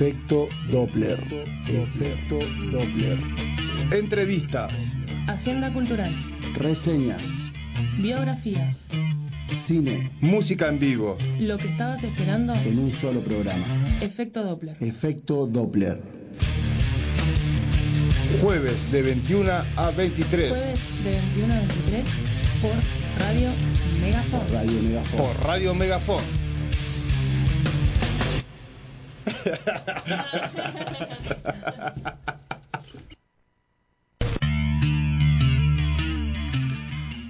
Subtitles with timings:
[0.00, 1.20] Efecto Doppler.
[1.68, 2.38] Efecto
[2.72, 3.18] Doppler.
[3.92, 4.72] Entrevistas.
[5.28, 6.10] Agenda cultural.
[6.54, 7.52] Reseñas.
[7.98, 8.86] Biografías.
[9.52, 10.10] Cine.
[10.22, 11.18] Música en vivo.
[11.38, 12.54] Lo que estabas esperando.
[12.54, 13.66] En un solo programa.
[14.00, 14.78] Efecto Doppler.
[14.80, 16.00] Efecto Doppler.
[18.40, 20.56] Jueves de 21 a 23.
[20.56, 22.04] Jueves de 21 a 23
[22.62, 22.72] por
[23.22, 23.50] Radio
[24.00, 24.48] Megafon.
[24.50, 25.18] Radio Megafon.
[25.18, 26.39] Por Radio Megafon.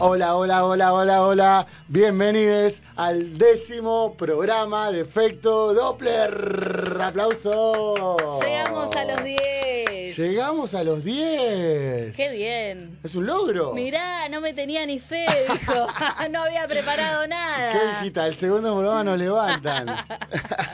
[0.02, 1.66] Hola, hola, hola, hola, hola.
[1.88, 6.96] Bienvenidos al décimo programa de Efecto Doppler.
[7.02, 8.40] ¡Aplausos!
[8.40, 9.89] Llegamos a los 10.
[10.20, 12.14] Llegamos a los 10.
[12.14, 12.98] Qué bien.
[13.02, 13.72] ¿Es un logro?
[13.72, 15.86] Mirá, no me tenía ni fe, dijo.
[16.30, 17.72] no había preparado nada.
[17.72, 18.26] ¿Qué hijita?
[18.26, 19.96] El segundo programa nos levantan.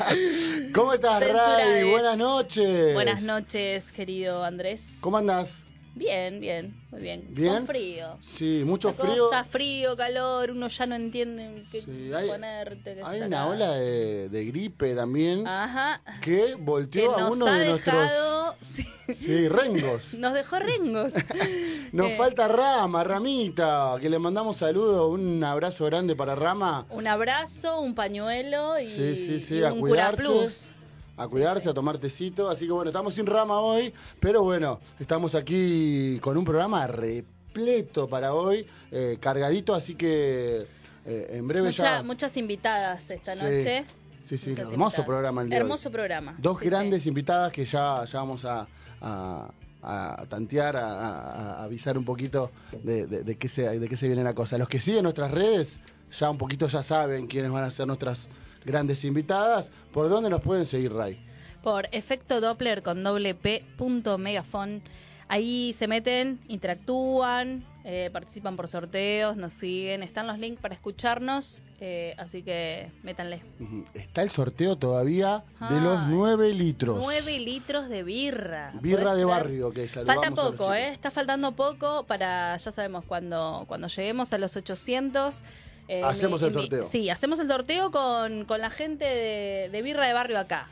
[0.75, 1.89] ¿Cómo estás, Ray?
[1.89, 2.95] Buenas noches.
[2.95, 4.89] Buenas noches, querido Andrés.
[4.99, 5.66] ¿Cómo andás?
[5.99, 7.25] Bien, bien, muy bien.
[7.31, 7.55] ¿Bien?
[7.55, 8.19] Con frío.
[8.21, 9.31] Sí, mucho frío.
[9.31, 12.97] cosa, frío, calor, uno ya no entiende qué Sí, hay, ponerte.
[12.97, 16.03] qué hay una ola de, de gripe también Ajá.
[16.21, 18.57] que Que volteó a uno de nuestros dejado.
[18.61, 18.87] sí.
[19.15, 20.13] sí, rengos.
[20.19, 21.15] Nos dejó rengos.
[21.93, 26.85] Nos Eh, falta Rama, Ramita, que le mandamos saludos, un abrazo grande para Rama.
[26.91, 30.73] Un abrazo, un pañuelo y, Sí, sí, sí, y un curaplus.
[31.19, 32.49] A cuidarse, a tomar tecito.
[32.51, 38.09] Así que bueno, estamos sin Rama hoy, pero bueno, estamos aquí con un programa repleto
[38.09, 40.67] para hoy, eh, cargadito, así que
[41.07, 42.03] eh, en breve Mucha- ya.
[42.03, 43.43] Muchas invitadas esta Sí.
[43.43, 43.85] noche.
[44.25, 45.07] Sí, sí, Muchas hermoso invitadas.
[45.07, 45.55] programa el hoy.
[45.55, 46.35] Hermoso programa.
[46.39, 46.71] Dos sí, sí.
[46.71, 48.67] grandes invitadas que ya, ya vamos a,
[49.01, 49.49] a-
[49.83, 52.51] a tantear, a avisar un poquito
[52.83, 54.59] de, de- de qué se, de qué se viene la cosa.
[54.59, 55.79] Los que siguen nuestras redes
[56.11, 58.27] ya un poquito ya saben quiénes van a ser nuestras
[58.67, 59.71] grandes invitadas.
[59.93, 61.19] ¿Por dónde nos pueden seguir, Ray?
[61.63, 64.83] Por efecto Doppler con doble P punto megafon.
[65.29, 70.05] Ahí se meten, interactúan, eh, participan por sorteos, nos siguen.
[70.05, 73.43] Están los links para escucharnos, eh, así que métanle.
[73.95, 76.99] Está el sorteo todavía de los 9 litros.
[77.01, 78.73] 9 litros de birra.
[78.81, 80.75] Birra ¿Podés de barrio que saludamos Falta poco.
[80.75, 80.89] ¿eh?
[80.89, 85.43] Está faltando poco para, ya sabemos, cuando, cuando lleguemos a los 800.
[85.89, 86.85] Eh, Hacemos el mi- sorteo.
[86.85, 90.69] sí, hacemos el sorteo con, con la gente de, de Birra de Barrio acá.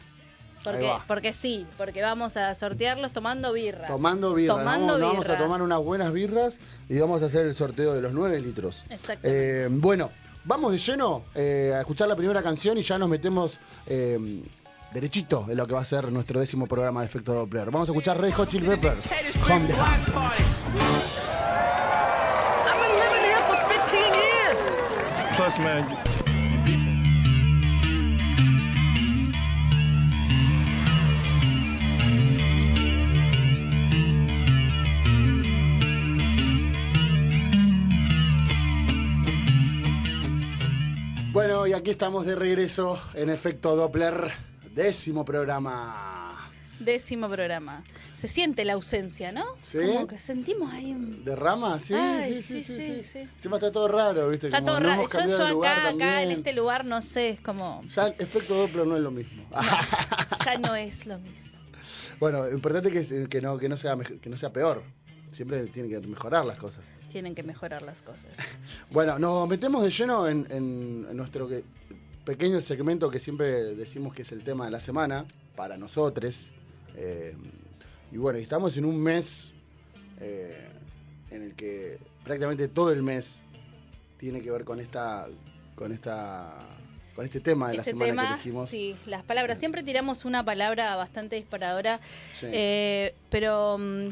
[0.65, 1.05] Porque, va.
[1.07, 3.87] porque sí, porque vamos a sortearlos tomando birra.
[3.87, 5.45] Tomando birra, Tomando nos vamos, a birra.
[5.45, 6.59] tomar unas buenas birras
[6.89, 8.83] y vamos a hacer el sorteo de los 9 litros.
[8.89, 9.65] Exactamente.
[9.65, 10.11] Eh, bueno,
[10.45, 14.43] vamos de lleno eh, a escuchar la primera canción y ya nos metemos eh,
[14.95, 17.67] derechito en lo que va a ser nuestro décimo programa de Efecto Doppler.
[17.71, 19.05] Vamos a escuchar Red Hot Chili Peppers,
[19.51, 21.34] Home the
[25.45, 25.85] Plus, man.
[41.33, 44.33] Bueno, y aquí estamos de regreso en Efecto Doppler,
[44.71, 46.49] décimo programa.
[46.81, 47.85] Décimo programa.
[48.25, 49.45] Se siente la ausencia, ¿no?
[49.65, 49.77] Sí.
[49.87, 51.23] Como que sentimos ahí un...
[51.27, 51.79] ¿De rama?
[51.79, 53.29] Sí, Ay, sí, sí, sí, sí.
[53.37, 54.47] Siempre está todo raro, ¿viste?
[54.47, 55.03] Está Como todo raro.
[55.29, 57.83] Yo, acá, acá, en este lugar, no sé, es como...
[57.95, 59.47] Ya el Efecto Doppler no es lo mismo.
[60.43, 61.59] Ya no es lo mismo.
[62.19, 64.83] Bueno, importante es que, que, no, que, no sea, que no sea peor.
[65.31, 66.83] Siempre tienen que mejorar las cosas.
[67.13, 68.31] Tienen que mejorar las cosas.
[68.91, 71.65] Bueno, nos metemos de lleno en, en- en nuestro que-
[72.25, 76.51] pequeño segmento que siempre decimos que es el tema de la semana para nosotros.
[76.97, 77.37] Eh,
[78.13, 79.51] y bueno, estamos en un mes
[80.21, 80.69] eh,
[81.31, 83.35] en el que prácticamente todo el mes
[84.19, 85.27] tiene que ver con esta
[85.75, 86.55] con esta
[87.17, 88.71] con este tema de la Este semana tema, que elegimos.
[88.71, 89.59] sí, las palabras.
[89.59, 92.01] Siempre tiramos una palabra bastante disparadora,
[92.33, 92.47] Sí.
[92.51, 94.09] eh, pero mm,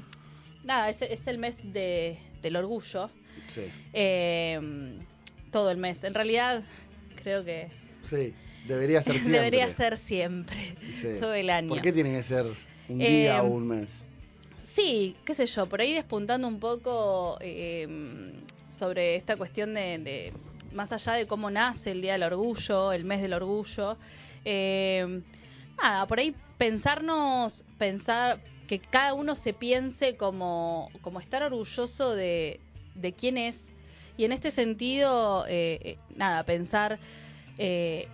[0.65, 3.11] nada, es, es el mes de, del orgullo.
[3.49, 4.61] Sí, eh,
[5.51, 6.05] todo el mes.
[6.05, 6.63] En realidad,
[7.23, 7.71] creo que
[8.05, 8.35] sí,
[8.69, 9.33] debería ser siempre.
[9.39, 11.09] debería ser siempre, Sí.
[11.19, 11.69] todo el año.
[11.71, 12.47] ¿Por qué tiene que ser
[12.89, 13.89] un Eh, día o un mes?
[14.65, 18.33] Sí, qué sé yo, por ahí despuntando un poco eh,
[18.71, 20.33] sobre esta cuestión de, de-
[20.73, 23.99] más allá de cómo nace el Día del Orgullo, el mes del orgullo,
[24.45, 25.21] eh,
[25.83, 32.59] nada, por ahí pensarnos, pensar que cada uno se piense como, como estar orgulloso de,
[32.95, 33.69] de quién es,
[34.17, 36.99] y en este sentido, eh, eh, nada, pensar
[37.59, 38.07] eh,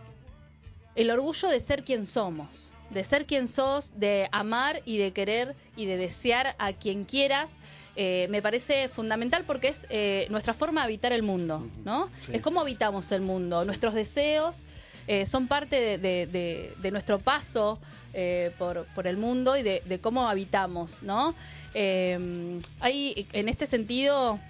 [0.96, 5.55] el orgullo de ser quien somos, de ser quien sos, de amar y de querer
[5.76, 7.61] y de desear a quien quieras.
[8.00, 12.08] eh, me parece fundamental porque es eh, nuestra forma de habitar el mundo, ¿no?
[12.26, 12.32] sí.
[12.35, 14.67] Es cómo habitamos el mundo, nuestros deseos,
[15.08, 17.81] eh, son parte de, de- de- de nuestro paso
[18.14, 21.35] eh, por, por el mundo y de, de cómo habitamos, ¿no?
[21.75, 24.40] Eh, hay, en este sentido,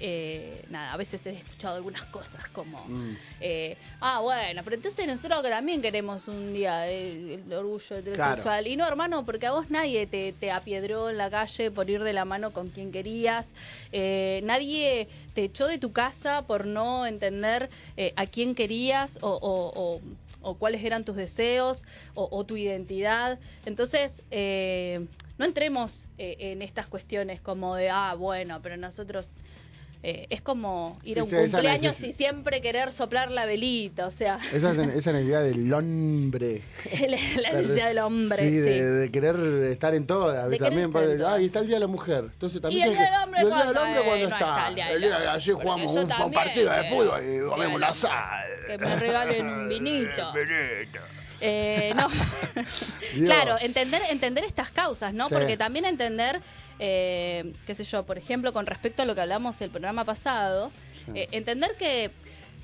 [0.00, 3.14] eh, nada, a veces he escuchado algunas cosas como, Mm.
[3.40, 8.66] eh, ah, bueno, pero entonces nosotros también queremos un día el, el orgullo heterosexual.
[8.66, 12.02] Y no, hermano, porque a vos nadie te, te apiedró en la calle por ir
[12.02, 13.52] de la mano con quien querías.
[13.92, 19.30] Eh, nadie te echó de tu casa por no entender eh, a quién querías o,
[19.30, 20.00] o- o-
[20.46, 23.38] o cuáles eran tus deseos o, o tu identidad.
[23.64, 25.06] Entonces, eh,
[25.38, 29.30] no entremos eh, en estas cuestiones como de, ah, bueno, pero nosotros...
[30.06, 34.10] eh, es como ir a un esa cumpleaños y siempre querer soplar la velita, o
[34.10, 36.60] sea, Esa, es- esa necesidad del hombre.
[37.08, 38.38] la, la necesidad del hombre.
[38.42, 38.60] Sí, sí.
[38.60, 39.36] De, de querer
[39.70, 40.50] estar en todas.
[40.50, 42.24] De también, en ah, y está el Día de la Mujer.
[42.32, 44.28] Entonces ¿Y también el tiene día del hombre y el Día del hombre Eh, cuando
[44.28, 44.68] no está.
[44.68, 45.28] el día del El hombre.
[45.28, 47.94] ayer jugamos un, también, partido de eh, fútbol y comemos hombre.
[47.94, 48.46] sal.
[48.66, 50.32] Que me regalen un vinito.
[50.34, 51.00] Vinito.
[51.40, 52.08] Eh, no.
[53.24, 55.28] Claro, entender, entender estas causas, ¿no?
[55.28, 55.34] Sí.
[55.34, 56.40] Porque también entender,
[56.78, 60.70] eh, qué sé yo, por ejemplo, con respecto a lo que hablamos el programa pasado,
[61.06, 61.12] Sí.
[61.14, 62.10] eh, entender que,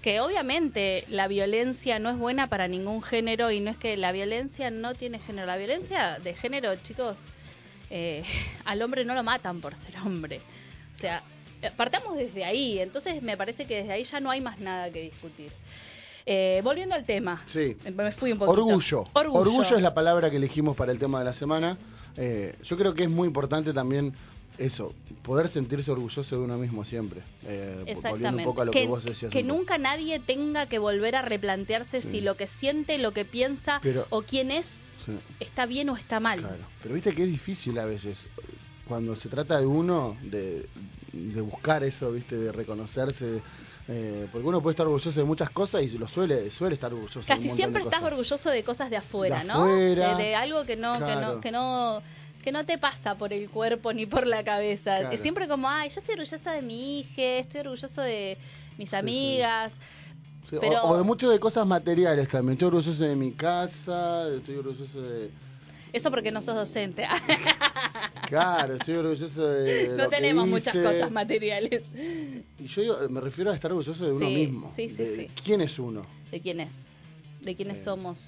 [0.02, 4.12] que obviamente la violencia no es buena para ningún género y no es que la
[4.12, 5.46] violencia no tiene género.
[5.46, 7.18] La violencia de género, chicos,
[7.90, 8.24] eh,
[8.64, 10.40] al hombre no lo matan por ser hombre.
[10.94, 11.22] O sea,
[11.62, 12.78] eh, partamos desde ahí.
[12.78, 15.52] Entonces me parece que desde ahí ya no hay más nada que discutir.
[16.26, 17.42] Eh, volviendo al tema.
[17.46, 17.76] Sí.
[17.94, 18.52] Me fui un poquito.
[18.52, 19.04] Orgullo.
[19.12, 19.76] Orgullo.
[19.76, 21.76] es la palabra que elegimos para el tema de la semana.
[22.16, 24.12] Eh, yo creo que es muy importante también
[24.58, 27.22] eso, poder sentirse orgulloso de uno mismo siempre.
[27.44, 28.36] Eh, volviendo Exactamente.
[28.38, 29.32] un poco a lo que, vos decías.
[29.32, 32.10] que nunca nadie tenga que volver a replantearse Sí.
[32.10, 35.96] si lo que siente, lo que piensa Pero- o quién es Sí, está bien o
[35.96, 36.40] está mal.
[36.40, 36.64] claro.
[36.82, 38.18] Pero viste que es difícil a veces.
[38.86, 40.66] Cuando se trata de uno, de,
[41.12, 43.40] de buscar eso, viste, de reconocerse.
[43.90, 47.20] Eh, porque uno puede estar orgulloso de muchas cosas y lo suele, suele estar orgulloso
[47.20, 48.12] de un Casi siempre de estás cosas.
[48.12, 49.54] orgulloso de cosas de afuera, De ¿no?
[49.54, 52.02] afuera, de, de algo que no, que no, que no,
[52.42, 55.00] que no te pasa por el cuerpo ni por la cabeza.
[55.00, 55.16] Claro.
[55.18, 58.38] Siempre como, ay, yo estoy orgullosa de mi hija, estoy orgulloso de
[58.78, 58.96] mis sí.
[58.96, 59.74] amigas.
[60.48, 62.52] Sí, o- pero- o, de muchas de cosas materiales también.
[62.52, 65.30] Estoy orgulloso de mi casa, estoy orgulloso de...
[65.92, 67.06] Eso porque no sos docente.
[68.28, 69.88] Claro, estoy orgulloso de...
[69.88, 71.82] no lo que tenemos muchas cosas materiales.
[72.60, 74.72] Y yo digo, me refiero a estar orgulloso de uno Sí, mismo.
[74.74, 76.02] sí, sí, de, quién es uno.
[76.30, 76.86] de quién es,
[77.40, 77.84] de quiénes Eh.
[77.84, 78.24] somos.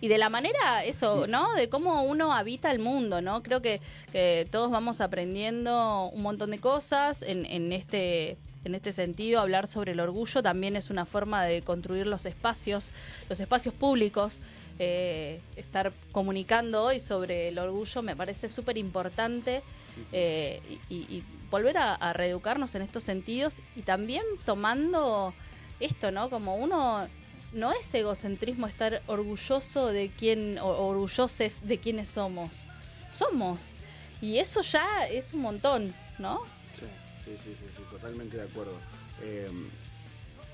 [0.00, 1.54] Y de la manera, eso, ¿no?
[1.54, 3.42] De cómo uno habita el mundo, ¿no?
[3.44, 3.80] Creo que,
[4.10, 9.68] que todos vamos aprendiendo un montón de cosas en, en este en este sentido, hablar
[9.68, 12.90] sobre el orgullo también es una forma de construir los espacios,
[13.28, 14.38] los espacios públicos.
[14.80, 19.64] Eh, estar comunicando hoy sobre el orgullo me parece súper importante
[20.12, 25.34] eh, y, y- volver a, a reeducarnos en estos sentidos y también tomando
[25.80, 26.30] esto, ¿no?
[26.30, 27.08] Como uno
[27.50, 32.66] no es egocentrismo estar orgulloso de quién o orgulloses de quiénes somos.
[33.10, 33.76] Somos.
[34.20, 36.38] Y eso ya es un montón, ¿no?
[36.72, 36.86] Sí,
[37.24, 38.80] sí, sí, sí, sí, totalmente de acuerdo.
[39.18, 39.50] Eh,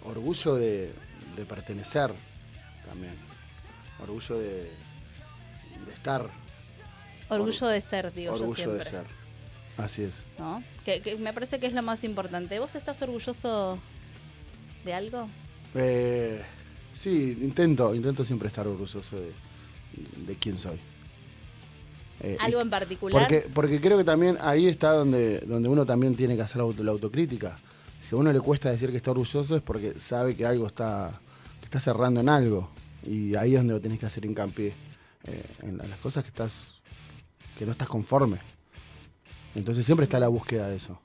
[0.00, 0.94] orgullo de,
[1.36, 2.14] de pertenecer
[2.82, 3.33] también.
[4.04, 4.70] Orgullo de,
[5.86, 6.30] de estar.
[7.28, 9.04] Orgullo de ser, digo orgullo yo de ser.
[9.76, 10.12] Así es.
[10.38, 10.62] ¿no?
[10.84, 12.58] Que, que me parece que es lo más importante.
[12.58, 13.78] ¿Vos estás orgulloso
[14.84, 15.28] de algo?
[15.74, 16.42] Eh,
[16.92, 19.32] sí, intento, intento siempre estar orgulloso de,
[20.26, 20.78] de quién soy.
[22.20, 23.22] Eh, ¿Algo en particular?
[23.26, 26.84] Porque, porque creo que también ahí está donde, donde uno también tiene que hacer auto-
[26.84, 27.58] la autocrítica.
[28.00, 31.18] Si a uno le cuesta decir que está orgulloso es porque sabe que algo está,
[31.60, 32.70] que está cerrando en algo.
[33.06, 34.72] Y ahí es donde tenés que hacer hincapié
[35.24, 36.52] eh, en la- las cosas que estás
[37.58, 38.38] que no estás conforme.
[39.54, 40.98] Entonces siempre está la búsqueda de eso.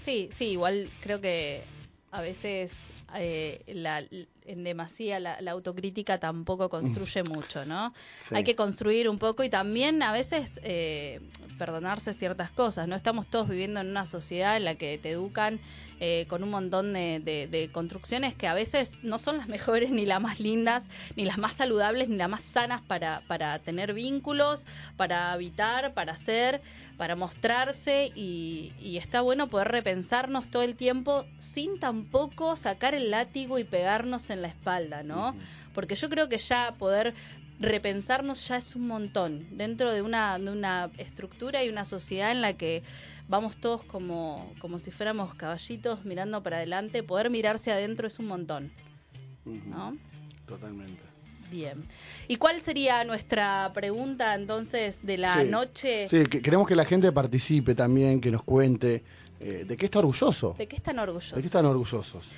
[0.00, 1.62] Sí, sí, igual creo que
[2.10, 4.02] a veces eh, la,
[4.46, 7.94] en demasía la, la autocrítica tampoco construye mucho, ¿no?
[8.18, 8.34] Sí.
[8.34, 11.20] Hay que construir un poco y también a veces eh,
[11.58, 12.96] perdonarse ciertas cosas, ¿no?
[12.96, 15.60] Estamos todos viviendo en una sociedad en la que te educan
[16.04, 19.90] eh, con un montón de, de- de construcciones que a veces no son las mejores,
[19.92, 23.94] ni las más lindas, ni las más saludables, ni las más sanas para, para tener
[23.94, 24.66] vínculos,
[24.96, 26.60] para habitar, para ser,
[26.96, 28.10] para mostrarse.
[28.14, 33.64] Y, y está bueno poder repensarnos todo el tiempo sin tampoco sacar el látigo y
[33.64, 35.36] pegarnos en la espalda, ¿no?
[35.72, 37.14] Porque yo creo que ya poder
[37.58, 39.46] repensarnos ya es un montón.
[39.56, 42.82] Dentro de una, de una estructura y una sociedad en la que
[43.32, 48.26] vamos todos como, como si fuéramos caballitos mirando para adelante, poder mirarse adentro es un
[48.26, 48.70] montón.
[49.46, 49.96] ¿no?
[50.46, 51.00] Totalmente.
[51.50, 51.84] Bien.
[52.28, 55.48] ¿Y cuál sería nuestra pregunta entonces de la Sí.
[55.48, 56.08] noche?
[56.08, 59.02] Sí, que queremos que la gente participe también, que nos cuente
[59.40, 60.54] eh, de qué está orgulloso.
[60.56, 61.34] ¿De qué están orgullosos?
[61.34, 62.28] ¿De qué están orgullosos?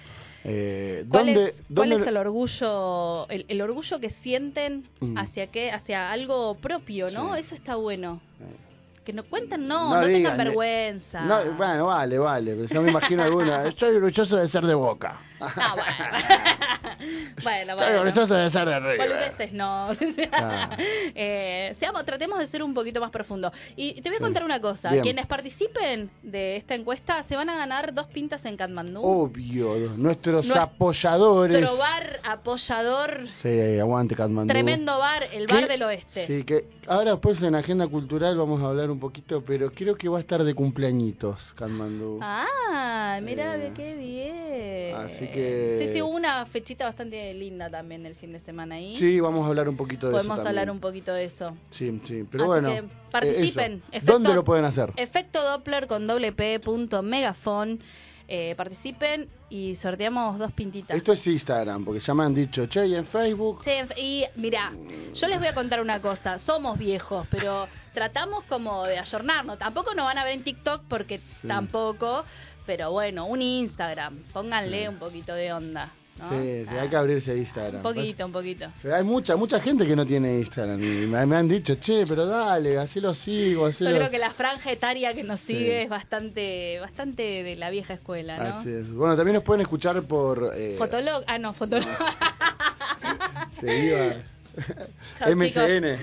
[0.44, 5.18] Eh, ¿Cuál, ¿dónde, es, cuál dónde- es el orgullo, el, el orgullo que sienten Mm.
[5.18, 7.34] hacia qué, hacia algo propio, ¿no?
[7.34, 7.40] Sí.
[7.40, 8.20] Eso está bueno.
[8.40, 8.73] Eh.
[9.04, 11.20] Que no cuentan, no, No no, digan, tengan eh, vergüenza.
[11.20, 12.66] No, bueno, vale, vale.
[12.66, 13.64] Yo me imagino alguna.
[13.68, 15.20] Estoy orgulloso de ser de boca.
[15.56, 17.34] No, bueno.
[17.42, 18.00] bueno, Estoy bueno.
[18.02, 19.52] orgulloso de ser de River.
[19.52, 19.88] No.
[19.90, 20.76] O sea, Ah.
[21.14, 23.52] eh, seamos, tratemos de ser un poquito más profundo.
[23.76, 24.22] Y te voy a Sí.
[24.22, 24.90] contar una cosa.
[24.90, 25.02] Bien.
[25.02, 29.00] Quienes participen de esta encuesta se van a ganar dos pintas en Katmandú.
[29.02, 31.62] Obvio, nuestros Nuestro apoyadores.
[31.78, 33.26] bar apoyador.
[33.34, 34.52] Sí, aguante Katmandú.
[34.52, 35.54] Tremendo bar, el ¿Qué?
[35.54, 36.26] bar del oeste.
[36.26, 40.08] Sí, que ahora después en Agenda Cultural vamos a hablar un poquito, pero creo que
[40.08, 42.18] va a estar de cumpleañitos Katmandú.
[42.22, 44.96] Ah, mira, Eh, qué bien.
[44.96, 48.96] así que- Sí, sí, hubo una fechita bastante linda también el fin de semana ahí.
[48.96, 50.48] Sí, vamos a hablar un poquito de Podemos eso.
[50.48, 50.76] hablar también.
[50.76, 51.56] un poquito de eso.
[51.70, 52.68] Sí, sí, pero Así bueno.
[52.70, 53.82] que eh, participen.
[53.92, 54.92] Efecto- ¿Dónde lo pueden hacer?
[54.96, 57.80] Efecto Doppler con doble P punto megafon.
[58.26, 60.96] Eh, participen y sorteamos dos pintitas.
[60.96, 63.60] Esto es Instagram, porque ya me han dicho, che, y en Facebook.
[63.66, 64.72] En- y mira,
[65.12, 66.38] yo les voy a contar una cosa.
[66.38, 69.58] Somos viejos, pero tratamos como de ayornarnos.
[69.58, 72.24] Tampoco nos van a ver en TikTok porque tampoco.
[72.66, 74.18] Pero bueno, un Instagram.
[74.32, 75.90] Pónganle un poquito de onda.
[76.18, 76.28] ¿no?
[76.30, 77.76] Sí, sí, Ah, hay que abrirse Instagram.
[77.76, 78.66] Un poquito, un poquito.
[78.92, 82.24] Hay mucha mucha gente que no tiene Instagram y me, me han dicho, che, pero
[82.24, 83.96] dale, así lo sigo, así Yo lo...
[83.96, 85.54] creo que la franja etaria que nos Sí.
[85.56, 88.44] sigue es bastante bastante de la vieja escuela, ¿no?
[88.44, 88.92] Así es.
[88.92, 90.52] Bueno, también nos pueden escuchar por...
[90.56, 91.88] Eh, Fotolog, ah no, Fotolog.
[93.60, 94.14] se iba...
[95.18, 95.98] Chao, MCN.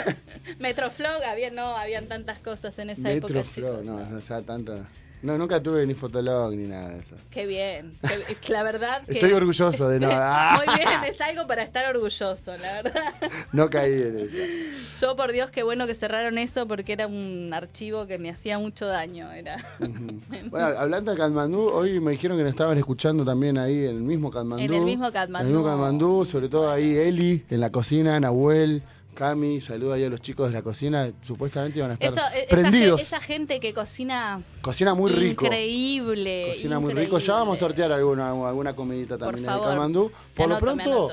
[0.58, 3.84] Metroflog, había no, habían tantas cosas en esa época, Metroflow, chicos.
[3.84, 4.88] no, no, ya tanta...
[5.22, 7.14] No, nunca tuve ni Fotolog ni nada de eso.
[7.30, 7.98] Qué bien.
[8.48, 10.08] la verdad que Estoy orgulloso de no...
[10.08, 13.14] Muy bien, es algo para estar orgulloso, la verdad.
[13.52, 15.06] No caí en eso.
[15.06, 18.58] Yo por Dios qué bueno que cerraron eso porque era un archivo que me hacía
[18.58, 19.64] mucho daño, era.
[19.78, 24.02] Bueno, hablando de Katmandú, hoy me dijeron que nos estaban escuchando también ahí en el
[24.02, 24.64] mismo Katmandú.
[24.64, 25.48] En el mismo Katmandú.
[25.48, 28.82] En el mismo Katmandú, sobre todo ahí Eli en la cocina, Nahuel,
[29.20, 32.44] Cami, saluda ahí a los chicos de la cocina, supuestamente iban a estar Eso, e-
[32.44, 33.00] esa, prendidos.
[33.02, 35.44] esa gente que cocina Cocina muy rico.
[35.44, 36.46] increíble.
[36.54, 37.18] Cocina muy rico.
[37.18, 39.66] Ya vamos a sortear alguna, alguna comidita Por también en favor.
[39.90, 41.10] Me Por lo anoto, pronto,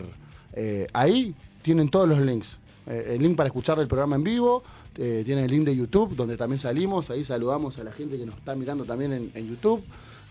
[0.54, 2.58] eh, Ahí tienen todos los links.
[2.86, 4.64] Eh, el link para escuchar el programa en vivo,
[4.98, 8.26] eh, tienen el link de YouTube, donde también salimos, ahí saludamos a la gente que
[8.26, 9.84] nos está mirando también en, en YouTube.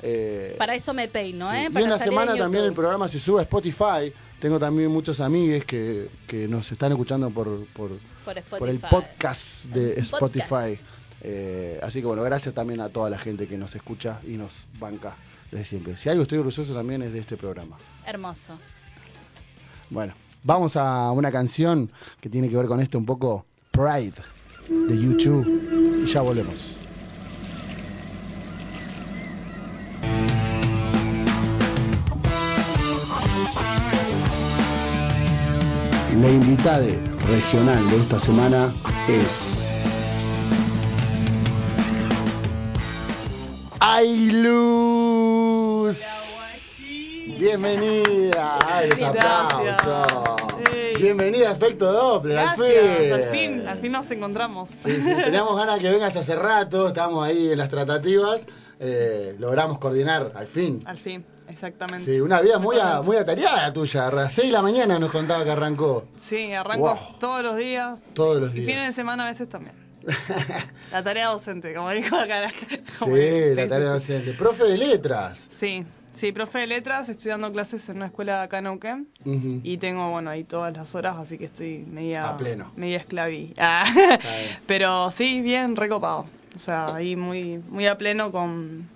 [0.03, 1.57] Eh, Para eso me peino, Sí.
[1.57, 1.67] ¿eh?
[1.69, 4.13] Y Para en la semana también el programa se sube a Spotify.
[4.41, 7.91] Tengo también muchos amigues que, que nos están escuchando por, por,
[8.25, 10.45] Por el podcast de Spotify.
[10.49, 10.83] podcast.
[11.25, 14.67] Eh, así que bueno, gracias también a toda la gente que nos escucha y nos
[14.81, 15.17] banca
[15.53, 15.97] desde siempre.
[15.97, 17.77] Si algo estoy orgulloso también es de este programa.
[18.05, 18.59] Hermoso.
[19.91, 21.91] Bueno, vamos a una canción
[22.21, 24.15] que tiene que ver con esto un poco, Pride,
[24.69, 26.03] de YouTube.
[26.05, 26.75] Y ya volvemos.
[36.23, 36.87] La invitada
[37.27, 38.73] regional de esta semana
[39.09, 39.67] es
[43.81, 45.33] Ailuz.
[47.41, 48.57] Bienvenida.
[48.65, 50.53] Ay, los aplausos.
[51.01, 53.13] Bienvenida a Efecto Doppler, al fin.
[53.13, 54.69] Al fin, al fin nos encontramos.
[54.71, 58.47] Sí, sí, teníamos ganas que vengas hace rato, estábamos ahí en las tratativas,
[58.79, 60.85] eh, logramos coordinar al fin.
[60.85, 62.13] Al fin, exactamente.
[62.13, 65.11] Sí, una vida muy, a- muy atareada tuya, a las 6 de la mañana nos
[65.13, 67.19] contaba que arrancó, Sí, arranco Wow.
[67.21, 68.03] todos los días.
[68.15, 68.67] todos los Y días.
[68.67, 69.75] fines de semana a veces también.
[70.91, 72.41] La tarea docente, como dijo acá.
[72.41, 72.53] la-
[72.99, 74.33] como Sí, la tarea docente.
[74.35, 75.47] Profe de letras.
[75.51, 79.09] Sí, sí, profe de letras, estoy dando clases en una escuela acá en Neuquén.
[79.25, 82.29] Y tengo, bueno, ahí todas las horas, así que estoy media...
[82.29, 82.73] A pleno.
[82.77, 83.55] Media esclaví.
[83.59, 83.85] Ah.
[84.67, 86.27] Pero sí, bien recopado.
[86.55, 88.89] O sea, ahí muy, muy a pleno con...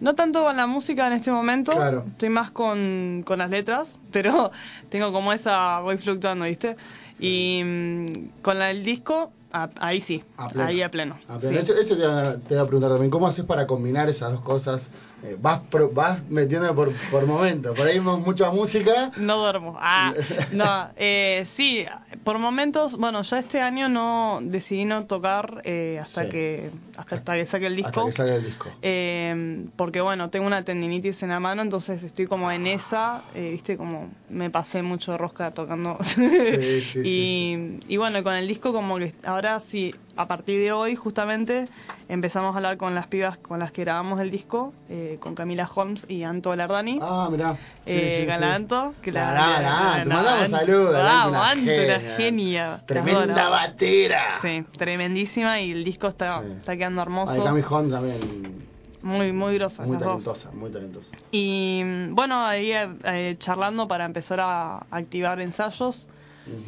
[0.00, 2.04] No tanto con la música en este momento, Claro.
[2.10, 4.50] estoy más con, con las letras, pero
[4.88, 6.76] tengo como esa, voy fluctuando, ¿viste?
[7.18, 11.18] Y mm, con la, el disco, a- ahí sí, A ahí a pleno.
[11.28, 11.58] A pleno.
[11.58, 11.62] sí.
[11.64, 14.32] Eso, eso te, iba a, te iba a preguntar también, ¿cómo haces para combinar esas
[14.32, 14.88] dos cosas?
[15.22, 19.10] Eh, vas, pro- vas metiendo por, por momentos, por ahí mucha música.
[19.16, 19.76] No duermo.
[19.78, 20.14] Ah,
[20.52, 21.84] no, eh, sí,
[22.24, 26.28] por momentos, bueno, ya este año no decidí no tocar eh, hasta Sí.
[26.30, 27.88] que hasta, hasta que saque el disco.
[27.90, 28.72] Hasta que salga el disco.
[28.82, 33.50] Eh, porque bueno, tengo una tendinitis en la mano, entonces estoy como en esa, eh,
[33.50, 35.98] viste, como me pasé mucho de rosca tocando.
[36.02, 40.60] sí, sí, y, y bueno, con el disco como que ahora ahora sí, a partir
[40.60, 41.66] de hoy justamente
[42.08, 45.68] empezamos a hablar con las pibas con las que grabamos el disco, eh, con Camila
[45.74, 46.98] Holmes y Anto Lardani.
[47.02, 47.54] Ah, mirá.
[47.86, 48.26] Sí, eh, sí, sí.
[48.26, 50.92] Galanto, que La, la, la, mandamos saludos.
[50.92, 52.82] Galanto, Anto, una genia.
[52.86, 54.24] Tremenda batera.
[54.40, 57.44] Sí, tremendísima y el disco está, está quedando Ay, hermoso.
[57.44, 58.68] Cami Hunt también.
[59.02, 60.04] Muy, muy grosas Muy dos.
[60.06, 61.08] talentosa, muy talentosa.
[61.30, 66.06] Y mm, bueno, ahí eh, charlando para empezar a activar ensayos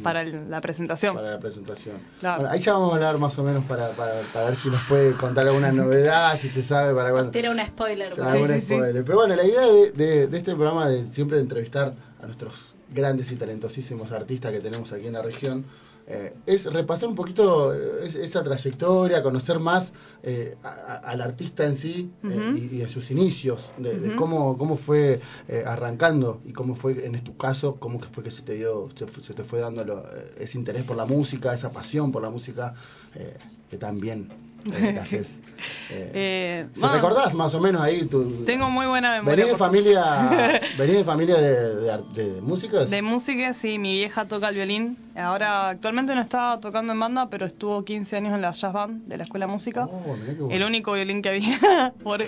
[0.01, 1.15] Para el- la presentación.
[1.15, 1.97] Para la presentación.
[2.19, 2.41] Claro.
[2.41, 4.81] Bueno, ahí ya vamos a hablar más o menos para, para, para ver si nos
[4.83, 7.31] puede contar alguna novedad, si se sabe para cuándo.
[7.31, 8.13] Tira una spoiler.
[8.13, 8.41] O por sea, ahí.
[8.43, 8.73] algún sí, sí.
[8.75, 9.03] spoiler.
[9.03, 13.31] Pero bueno, la idea de, de- de este programa de siempre entrevistar a nuestros grandes
[13.31, 15.65] y talentosísimos artistas que tenemos aquí en la región
[16.05, 21.21] eh, es repasar un poquito eh, es- esa trayectoria, conocer más eh, a- a- al
[21.21, 26.41] artista en sí eh, y, y en sus inicios, de, cómo, cómo fue eh, arrancando
[26.45, 29.43] y cómo fue en tu caso, cómo que fue que se te dio, se, te
[29.43, 30.05] fue dando lo-
[30.37, 32.73] ese interés por la música, esa pasión por la música
[33.15, 33.37] eh,
[33.69, 34.29] que también
[34.71, 35.39] eh, haces.
[35.89, 38.43] Eh, Eh, bueno, recordás más o menos ahí tu...
[38.45, 39.35] Tengo muy buena memoria.
[39.35, 42.89] ¿Venís de familia, venís de familia de, de, de músicos?
[42.89, 44.97] De música, sí, mi vieja toca el violín.
[45.15, 49.05] Ahora, actualmente no está tocando en banda, pero estuvo 15 años en la jazz band
[49.07, 49.85] de la escuela de música.
[49.89, 50.49] Oh, bueno.
[50.51, 51.93] El único violín que había.
[52.03, 52.23] Por-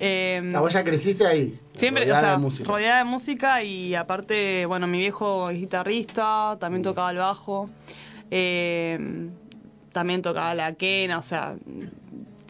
[0.00, 1.58] eh, O sea, vos ya creciste ahí.
[1.74, 2.68] Siempre, rodeada o sea, de música.
[2.68, 6.84] rodeada de música y aparte, bueno, mi viejo es guitarrista, también Mm.
[6.84, 7.68] tocaba el bajo,
[8.30, 8.98] eh,
[9.94, 11.54] también tocaba la quena, o sea,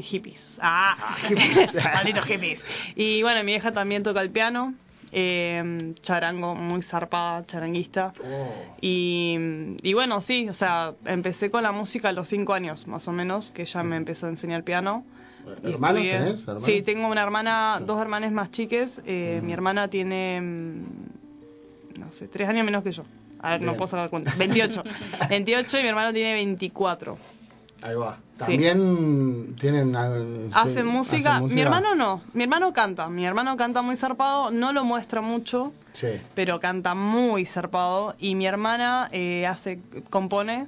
[0.00, 0.58] hippies.
[0.60, 1.72] Ah, hippies.
[1.94, 2.64] malditos hippies.
[2.96, 4.74] Y bueno, mi vieja también toca el piano,
[5.12, 8.12] eh, charango, muy zarpada, charanguista.
[8.20, 9.36] Oh, Y,
[9.82, 13.12] y bueno, sí, o sea, empecé con la música a los cinco años, más o
[13.12, 15.04] menos, que ella me empezó a enseñar piano.
[15.62, 16.40] ¿Hermanos tenés?
[16.40, 16.64] ¿Hermanos?
[16.64, 19.00] Sí, tengo una hermana, dos hermanas más chiques.
[19.04, 19.40] eh.
[19.44, 23.04] Mi hermana tiene, mm, no sé, tres años menos que yo.
[23.40, 24.34] A ver, no puedo sacar cuenta.
[24.38, 24.82] 28.
[25.28, 27.18] 28 y mi hermano tiene 24.
[27.84, 28.16] Ahí va.
[28.38, 28.58] Sí.
[28.58, 29.94] También tienen...
[29.94, 31.40] sí, Hacen música.
[31.40, 32.22] Mi hermano no.
[32.32, 33.08] Mi hermano canta.
[33.08, 34.50] Mi hermano canta muy zarpado.
[34.50, 36.08] No lo muestra mucho, Sí.
[36.34, 38.16] pero canta muy zarpado.
[38.18, 40.66] Y mi hermana eh, hace, compone,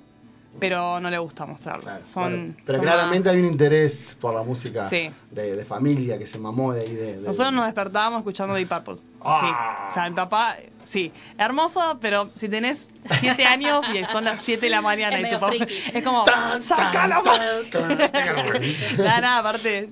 [0.60, 1.84] pero no le gusta mostrarlo.
[1.84, 5.10] Claro, Son, bueno, pero son claramente hay un interés por la música Sí.
[5.30, 6.94] de, de familia que se mamó de ahí.
[6.94, 8.98] De, de- Nosotros nos despertábamos escuchando Deep Purple.
[9.22, 9.40] Ah.
[9.86, 9.90] Sí.
[9.90, 12.88] O sea, mi papá, sí, hermoso, pero si tenés
[13.20, 15.54] siete años y son las 7 de la mañana Es y tu papá
[15.94, 17.10] es como, tan, tan.
[18.98, 19.90] Nada, nada, aparte.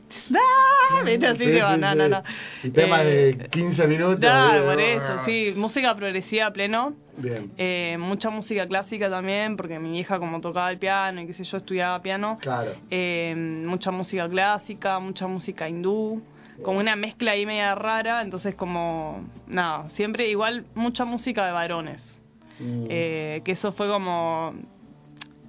[1.05, 1.27] ¿viste?
[1.27, 2.23] así Sí, va, sí, no, no, no.
[2.63, 4.21] Y temas Eh, de 15 minutos.
[4.21, 6.95] De- por eso, sí, música progresiva pleno.
[7.17, 7.53] Bien.
[7.59, 11.45] Eh, mucha música clásica también, porque mi vieja como tocaba el piano y qué sé
[11.45, 12.39] yo, estudiaba piano.
[12.41, 12.75] Claro.
[12.91, 13.35] Eh,
[13.67, 16.21] mucha música clásica, mucha música hindú,
[16.63, 22.21] como una mezcla ahí media rara, entonces como, nada, siempre igual mucha música de varones,
[22.61, 22.87] Mm.
[22.89, 24.55] Eh, que eso fue como,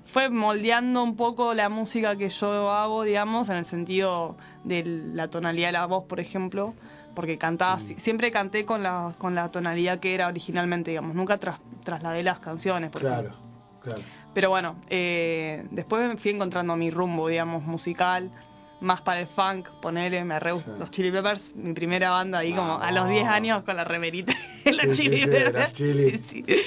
[0.06, 5.28] fue moldeando un poco la música que yo hago, digamos, en el sentido de la
[5.30, 6.74] tonalidad de la voz, por ejemplo,
[7.14, 11.38] porque cantaba, si- siempre canté con la, con la tonalidad que era originalmente, digamos, nunca
[11.40, 13.38] tras- trasladé las canciones, por claro, ejemplo.
[13.82, 14.02] claro.
[14.34, 18.32] Pero bueno, eh, después me fui encontrando mi rumbo, digamos, musical,
[18.82, 20.72] más para el funk, ponele, me re Sí.
[20.80, 23.12] los Chili Peppers, mi primera banda ahí como a los Vamos.
[23.14, 24.34] 10 años con la remerita
[24.66, 25.72] de la Sí, Chili sí, Peppers.
[25.72, 26.22] Chili.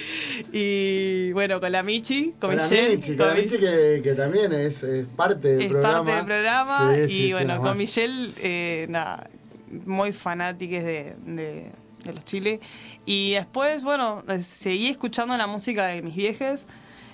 [0.53, 4.15] Y bueno, con la Michi, con, Con la Michelle, Michi, con la Michi que, que
[4.15, 5.99] también es, es parte del es programa.
[5.99, 7.77] parte del programa y bueno, con.
[7.77, 9.29] Michelle, eh, nada,
[9.85, 11.71] muy fanáticas de, de,
[12.05, 12.61] de los Chile.
[13.05, 16.67] Y después, bueno, eh, seguí escuchando la música de mis viejes,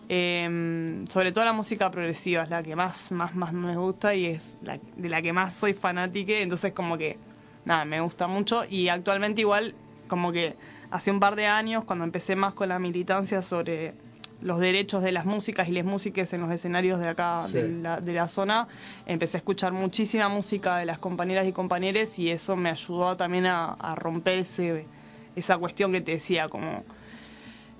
[0.09, 4.27] eh, sobre todo la música progresiva, es la que más, más, más me gusta y
[4.27, 7.19] es la, de la que más soy fanática, entonces como que,
[7.65, 9.75] nada, me gusta mucho y actualmente igual,
[10.09, 10.57] como que
[10.91, 13.95] hace un par de años, cuando empecé más con la militancia sobre
[14.41, 17.55] los derechos de las músicas y las músicas en los escenarios de acá, Sí.
[17.55, 18.69] de, la, de la zona,
[19.07, 23.47] empecé a escuchar muchísima música de las compañeras y compañeros y eso me ayudó también
[23.47, 24.87] a, a romper ese,
[25.35, 26.85] esa cuestión que te decía, como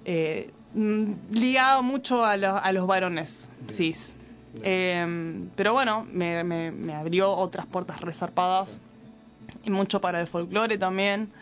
[0.07, 4.17] eh, ligado mucho a, lo- a los varones cis.
[4.63, 8.81] Eh, pero bueno, me, me- me abrió otras puertas resarpadas
[9.65, 11.33] y mucho para el folclore también.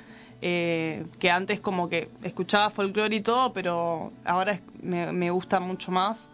[0.45, 5.61] eh, que antes como que escuchaba folclore y todo, pero ahora es- me, me gusta
[5.61, 6.31] mucho más.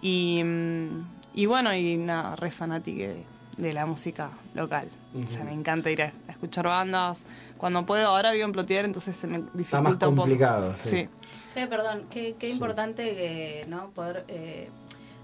[0.00, 3.22] Y, mm, y bueno, y nada, re fanática de,
[3.58, 4.88] de la música local.
[5.12, 7.24] O sea, me encanta ir a, a escuchar bandas.
[7.58, 10.14] Cuando puedo, ahora vivo en Plotier, entonces se me dificulta Está más un poco.
[10.16, 10.88] complicado, sí.
[10.88, 11.08] sí.
[11.56, 12.52] Eh, perdón, qué, qué Sí.
[12.52, 13.90] importante que, ¿no?
[13.90, 14.68] poder eh,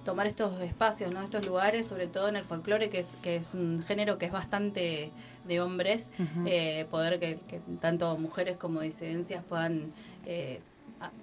[0.05, 1.23] tomar estos espacios, ¿no?
[1.23, 4.33] estos lugares, sobre todo en el folclore, que es, que es un género que es
[4.33, 5.11] bastante
[5.45, 6.11] de hombres,
[6.47, 9.93] eh, poder que, que tanto mujeres como disidencias puedan
[10.27, 10.61] eh,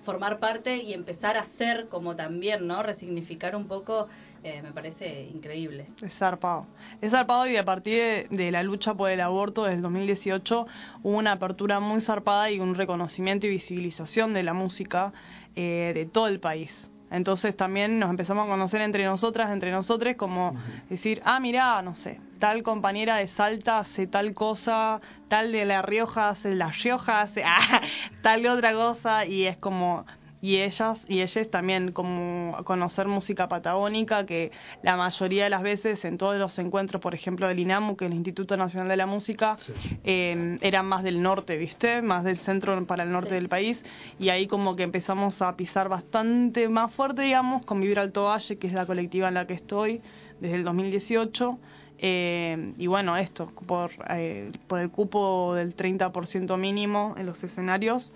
[0.04, 2.84] formar parte y empezar a ser como también, ¿no?
[2.84, 4.08] Resignificar un poco,
[4.44, 5.88] eh, me parece increíble.
[6.02, 6.68] Es zarpado.
[7.02, 10.68] Es zarpado y a partir de, de la lucha por el aborto desde el 2018
[11.04, 15.14] hubo una apertura muy zarpada y un reconocimiento y visibilización de la música
[15.56, 16.92] eh, de todo el país.
[17.14, 21.94] Entonces también nos empezamos a conocer entre nosotras, entre nosotros, como decir, ah, mirá, no
[21.94, 27.22] sé, tal compañera de Salta hace tal cosa, tal de La Rioja hace La Rioja,
[27.22, 27.82] hace ah,
[28.24, 30.08] tal de otra cosa, y es como,
[30.44, 34.52] y ellas, y ellas también como conocer música patagónica, que
[34.82, 38.12] la mayoría de las veces en todos los encuentros, por ejemplo, del INAMU, que es
[38.12, 39.56] el Instituto Nacional de la Música,
[40.04, 42.02] eh, eran más del norte, ¿viste?
[42.02, 43.36] Más del centro para el norte Sí.
[43.36, 43.86] del país,
[44.20, 48.58] y ahí como que empezamos a pisar bastante más fuerte, digamos, con Vivir Alto Valle,
[48.58, 50.02] que es la colectiva en la que estoy
[50.42, 51.58] desde el 2018.
[52.00, 58.12] Eh, y bueno, esto, por, eh, por el cupo del 30% mínimo en los escenarios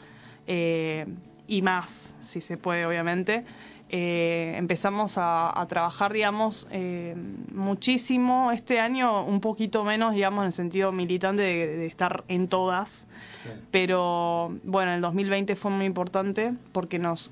[0.45, 1.05] eh,
[1.47, 3.45] y más, si se puede, obviamente.
[3.89, 7.15] Eh, empezamos a, a trabajar, digamos, eh,
[7.53, 8.51] muchísimo.
[8.51, 13.07] Este año un poquito menos, digamos, en el sentido militante de, de estar en todas.
[13.71, 17.31] Pero bueno, el 2020 fue muy importante porque nos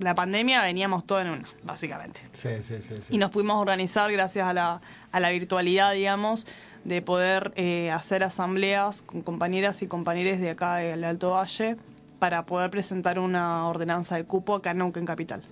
[0.00, 2.20] la pandemia veníamos todos en una, básicamente.
[2.32, 2.96] Sí, sí, sí.
[3.00, 3.14] sí.
[3.14, 4.80] Y nos pudimos organizar gracias a la,
[5.12, 6.46] a la virtualidad, digamos,
[6.84, 11.76] de poder eh, hacer asambleas con compañeras y compañeros de acá del Alto Valle
[12.22, 15.42] para poder presentar una ordenanza de cupo acá en Neuquén Capital,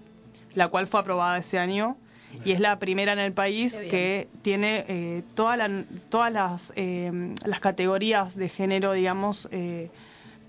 [0.55, 1.97] la cual fue aprobada ese año
[2.45, 7.35] y es la primera en el país que tiene eh, toda la- todas las, eh,
[7.45, 9.91] las categorías de género, digamos, eh,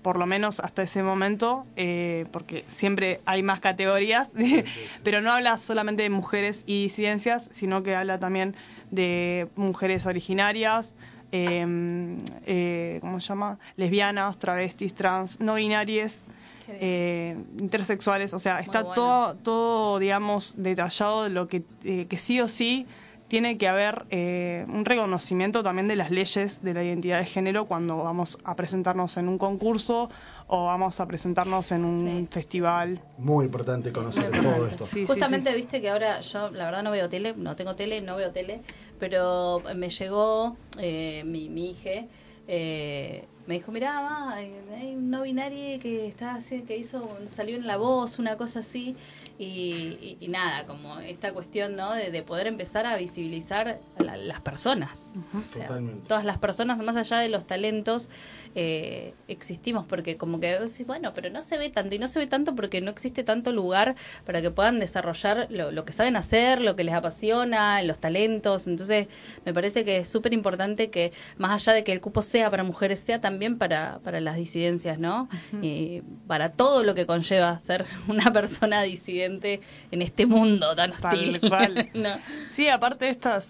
[0.02, 4.28] por lo menos hasta ese momento, eh, porque siempre hay más categorías,
[5.02, 8.54] pero no habla solamente de mujeres y disidencias, sino que habla también
[8.92, 10.94] de mujeres originarias,
[11.32, 13.58] eh, eh, ¿cómo se llama?
[13.76, 16.26] Lesbianas, travestis, trans, no binarias,
[16.68, 18.94] eh, intersexuales, o sea, Muy está bueno.
[18.94, 22.86] todo, todo, digamos, detallado de lo que, eh, que sí o sí
[23.32, 27.64] tiene que haber eh, un reconocimiento también de las leyes de la identidad de género
[27.64, 30.10] cuando vamos a presentarnos en un concurso
[30.48, 32.28] o vamos a presentarnos en un Sí.
[32.30, 33.00] festival.
[33.16, 34.72] Muy importante conocer Muy todo importante.
[34.74, 34.84] esto.
[34.84, 35.56] Sí, Justamente sí.
[35.56, 38.60] viste que ahora yo la verdad no veo tele, no tengo tele, no veo tele,
[39.00, 42.04] pero me llegó eh, mi, mi hija,
[42.48, 47.08] eh, me dijo, mirá, mamá, hay hay un no binario que está así, que hizo,
[47.24, 48.94] salió en la voz, una cosa así,
[49.38, 51.92] y, y- y nada, como esta cuestión, ¿no?
[51.94, 55.12] De, de poder empezar a visibilizar a la- las personas.
[55.34, 56.06] O sea, Totalmente.
[56.08, 58.10] todas las personas, más allá de los talentos,
[58.54, 62.18] eh, existimos porque como que decís, bueno, pero no se ve tanto y no se
[62.18, 63.94] ve tanto porque no existe tanto lugar
[64.26, 68.66] para que puedan desarrollar lo, lo que saben hacer, lo que les apasiona, los talentos.
[68.66, 69.06] Entonces,
[69.44, 72.64] me parece que es súper importante que más allá de que el cupo sea para
[72.64, 75.28] mujeres, sea también para, para las disidencias, ¿no?
[75.62, 81.28] Y para todo lo que conlleva ser una persona disidente en este mundo tan Tal
[81.28, 81.40] hostil.
[81.48, 81.88] cual.
[81.94, 82.18] ¿no?
[82.46, 83.40] Sí, aparte de esta,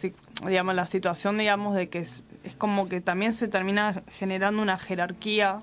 [0.47, 4.79] digamos, la situación, digamos, de que es, es como que también se termina generando una
[4.79, 5.61] jerarquía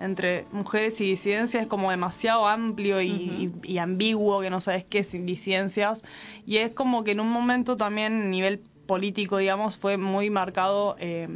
[0.00, 4.84] entre mujeres y disidencias, es como demasiado amplio y, y- y ambiguo, que no sabes
[4.84, 6.02] qué es disidencias,
[6.46, 10.94] y es como que en un momento también a nivel político, digamos, fue muy marcado,
[11.00, 11.26] eh,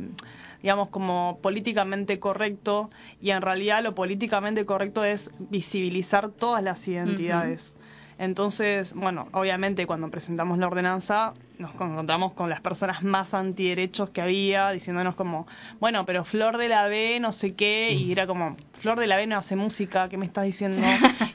[0.62, 2.88] digamos, como políticamente correcto,
[3.20, 7.74] y en realidad lo políticamente correcto es visibilizar todas las identidades.
[8.18, 14.20] Entonces, bueno, obviamente cuando presentamos la ordenanza nos encontramos con las personas más antiderechos que
[14.20, 15.46] había, diciéndonos como,
[15.80, 19.16] bueno, pero Flor de la B no sé qué, y era como, Flor de la
[19.16, 20.84] B no hace música, ¿qué me estás diciendo?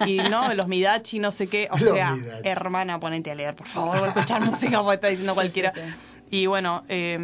[0.06, 2.50] Y no, los Midachi no sé qué, o Los sea, Midachi.
[2.50, 5.72] hermana, ponete a leer, por favor, voy a escuchar música porque está diciendo cualquiera.
[5.74, 5.82] sí,
[6.30, 7.18] Y bueno, eh,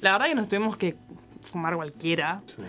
[0.00, 0.96] la verdad que nos tuvimos que
[1.42, 2.62] fumar cualquiera, Sí.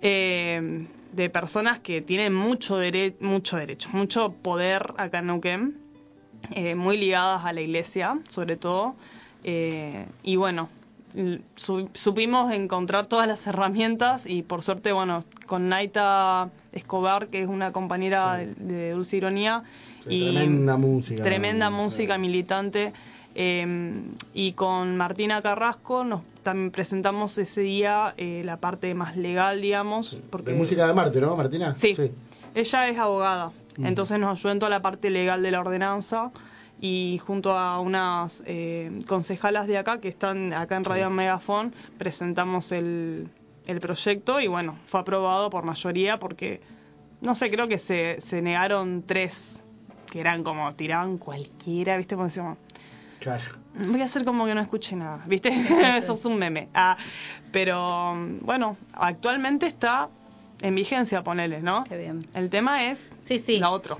[0.00, 5.78] eh, de personas que tienen mucho, dere mucho derecho, mucho poder acá en Neuquén,
[6.52, 8.94] eh, muy ligadas a la iglesia, sobre todo.
[9.48, 10.68] eh, y bueno,
[11.54, 17.48] su- supimos encontrar todas las herramientas y por suerte, bueno, con Naita Escobar, que es
[17.48, 18.46] una compañera Sí.
[18.58, 19.62] de, de Dulce Ironía.
[20.08, 21.22] Sí, tremenda música.
[21.22, 22.92] Tremenda música militante.
[23.38, 24.02] Eh,
[24.34, 30.18] y con Martina Carrasco nos también presentamos ese día eh, la parte más legal, digamos.
[30.30, 31.74] Porque De música de Marte, ¿no, Martina?
[31.74, 31.94] Sí.
[32.54, 33.84] Ella es abogada, Mm.
[33.86, 36.30] entonces nos ayudó en toda la parte legal de la ordenanza
[36.80, 42.72] y junto a unas eh, concejalas de acá que están acá en Radio Megafon presentamos
[42.72, 43.28] el,
[43.66, 46.62] el proyecto y bueno, fue aprobado por mayoría porque,
[47.20, 49.62] no sé, creo que se, se negaron tres
[50.10, 52.14] que eran como, tiraban cualquiera, ¿viste?
[52.14, 52.56] Como decíamos,
[53.20, 53.44] Claro.
[53.74, 55.50] Voy a hacer como que no escuché nada, ¿viste?
[55.98, 56.68] Eso es un meme.
[56.74, 56.96] Ah,
[57.52, 60.08] pero bueno, actualmente está
[60.62, 61.84] en vigencia, ponele, ¿no?
[61.84, 62.26] Qué bien.
[62.34, 63.58] El tema es Sí, sí.
[63.58, 63.98] la otro.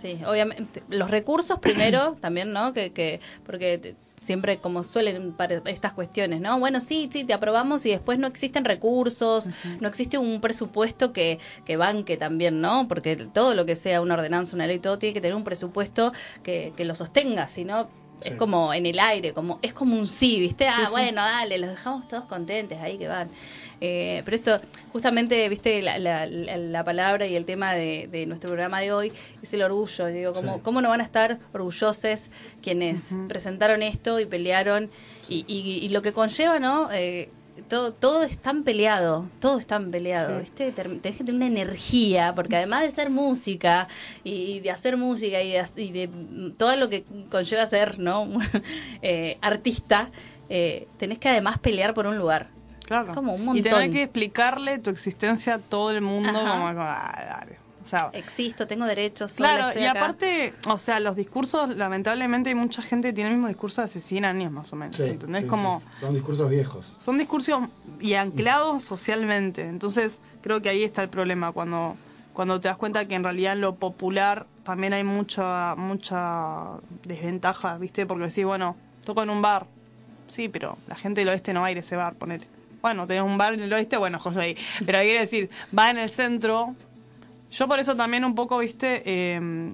[0.00, 0.82] Sí, obviamente.
[0.88, 2.72] Los recursos primero también, ¿no?
[2.72, 6.58] Que, que porque te- siempre como suelen para estas cuestiones, ¿no?
[6.58, 9.48] Bueno, sí, sí, te aprobamos y después no existen recursos,
[9.80, 12.88] no existe un presupuesto que, que banque también, ¿no?
[12.88, 16.12] Porque todo lo que sea una ordenanza, una ley, todo tiene que tener un presupuesto
[16.42, 17.88] que, que lo sostenga, si no
[18.24, 20.66] es como en el aire, como es como un sí, ¿viste?
[20.68, 20.90] ah, sí.
[20.90, 23.28] bueno, dale, los dejamos todos contentes ahí que van.
[23.80, 24.60] Eh, pero esto,
[24.92, 28.92] justamente, viste, la, la- la- la palabra y el tema de, de nuestro programa de
[28.92, 30.06] hoy es el orgullo.
[30.06, 30.60] Digo, ¿cómo, Sí.
[30.64, 34.90] ¿cómo no van a estar orgullosos quienes presentaron esto y pelearon?
[35.28, 36.90] Y, y- y lo que conlleva, ¿no?
[36.92, 37.30] Eh,
[37.62, 40.40] todo, todo es tan peleado, todo es tan peleado, Sí.
[40.42, 40.72] ¿viste?
[40.72, 43.88] Tenés que tener una energía, porque además de ser música
[44.24, 48.28] y de hacer música y de, y de, mm, todo lo que conlleva ser, ¿no?
[49.02, 50.10] Eh, artista,
[50.48, 52.48] eh, tenés que además pelear por un lugar.
[52.86, 53.10] Claro.
[53.10, 56.40] Es como un Y tener que explicarle tu existencia a todo el mundo Ajá.
[56.50, 57.58] como, como, ah, dale.
[57.88, 59.98] O sea, Existo, tengo derechos, sola, claro, estoy y acá.
[60.00, 63.86] aparte, o sea, los discursos, lamentablemente hay mucha gente que tiene el mismo discurso de
[63.86, 64.96] hace 100 años más o menos.
[64.96, 65.42] Sí, ¿Entendés?
[65.44, 65.80] sí, como...
[65.80, 66.94] sí, Son discursos viejos.
[66.98, 67.60] son discursos
[67.98, 69.66] y anclados socialmente.
[69.66, 71.96] Entonces, creo que ahí está el problema cuando
[72.34, 76.74] cuando te das cuenta que en realidad en lo popular también hay mucha mucha
[77.04, 78.04] desventaja, ¿viste?
[78.06, 79.66] Porque decís, bueno, toco en un bar.
[80.28, 82.46] Sí, pero la gente del oeste no va a ir a ese bar, ponele.
[82.80, 84.56] Bueno, tenés un bar en el oeste, bueno, José ahí.
[84.84, 86.76] Pero quiere decir, va en el centro.
[87.50, 89.02] Yo por eso también un poco, ¿viste?
[89.06, 89.72] Eh,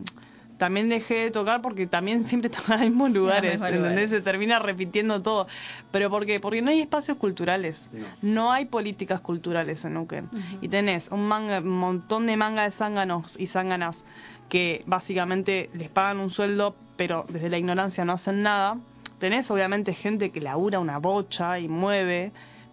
[0.58, 3.90] también dejé de tocar porque también siempre tocan en los mismos lugares, mismos ¿entendés?
[3.92, 4.10] lugares.
[4.10, 5.48] Se termina repitiendo todo.
[5.90, 6.38] ¿Pero por qué?
[6.40, 7.90] Porque no hay espacios culturales.
[7.92, 8.06] No.
[8.22, 10.28] No hay políticas culturales en Neuquén.
[10.60, 14.04] Y tenés un, manga- un montón de manga de zánganos y zánganas
[14.48, 18.78] que básicamente les pagan un sueldo, pero desde la ignorancia no hacen nada.
[19.18, 22.30] Tenés obviamente gente que labura una bocha y mueve,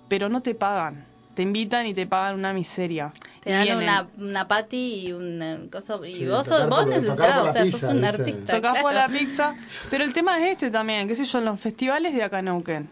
[0.08, 1.06] pero no te pagan.
[1.34, 3.14] Te invitan y te pagan una miseria.
[3.42, 6.04] Te Y dan una, una patty y un coso.
[6.06, 8.24] Y Sí, vos, sos, vos necesitas, o sea, pizza, sos un ¿viste?
[8.24, 8.56] artista.
[8.58, 9.20] Tocás por la claro.
[9.20, 9.56] pizza.
[9.90, 12.46] Pero el tema es este también, qué sé yo, en los festivales de acá en
[12.46, 12.90] Neuquén.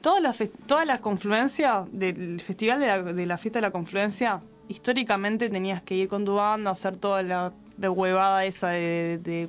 [0.00, 3.70] Toda la, fe- toda la confluencia del festival de la, de la fiesta de la
[3.72, 9.18] confluencia, históricamente tenías que ir con tu banda, hacer toda la, la huevada esa de,
[9.22, 9.48] de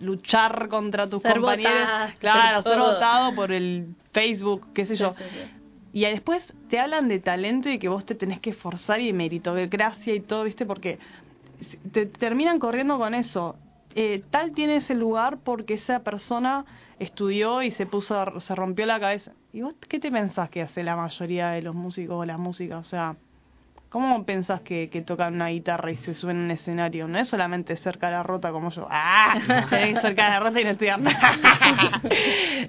[0.00, 1.88] luchar contra tus Ser compañeros.
[2.20, 5.10] claro, ser votado por el Facebook, qué sé Sí, yo.
[5.10, 5.55] sí, sí.
[5.96, 9.12] Y después te hablan de talento y que vos te tenés que esforzar y de
[9.14, 10.66] meritocracia y todo, ¿viste?
[10.66, 10.98] Porque
[11.90, 13.56] te terminan corriendo con eso.
[13.94, 16.66] Eh, tal tiene ese lugar porque esa persona
[16.98, 19.32] estudió y se puso, se rompió la cabeza.
[19.54, 22.78] ¿Y vos qué te pensás que hace la mayoría de los músicos o las músicas?
[22.78, 23.16] O sea,
[23.88, 27.08] ¿cómo pensás que, que tocan una guitarra y se suben a un escenario?
[27.08, 28.86] No es solamente ser cara rota como yo.
[28.90, 29.38] ¡Ah!
[29.70, 32.02] Tenés que ser cara rota y no estudiar nada.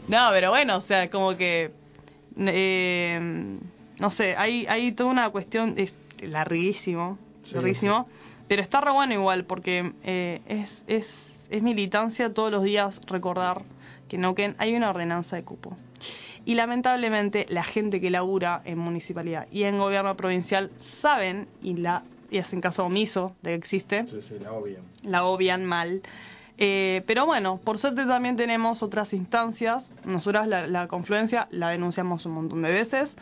[0.08, 1.74] no, pero bueno, o sea, como que
[2.40, 3.58] eh,
[4.00, 8.08] no sé, hay, hay toda una cuestión, es larguísimo, Sí, larguísimo,
[8.48, 13.62] pero está re bueno igual, porque eh, es, es, es militancia todos los días recordar
[14.10, 15.78] que no que hay una ordenanza de cupo.
[16.46, 22.04] Y lamentablemente la gente que labura en municipalidad y en gobierno provincial saben y la
[22.30, 24.80] y hacen caso omiso de que existe Sí, sí, la obvia.
[25.04, 26.02] la obvian mal.
[26.60, 29.92] Eh, pero bueno, por suerte también tenemos otras instancias.
[30.06, 33.18] Nosotras la, la confluencia la denunciamos un montón de veces.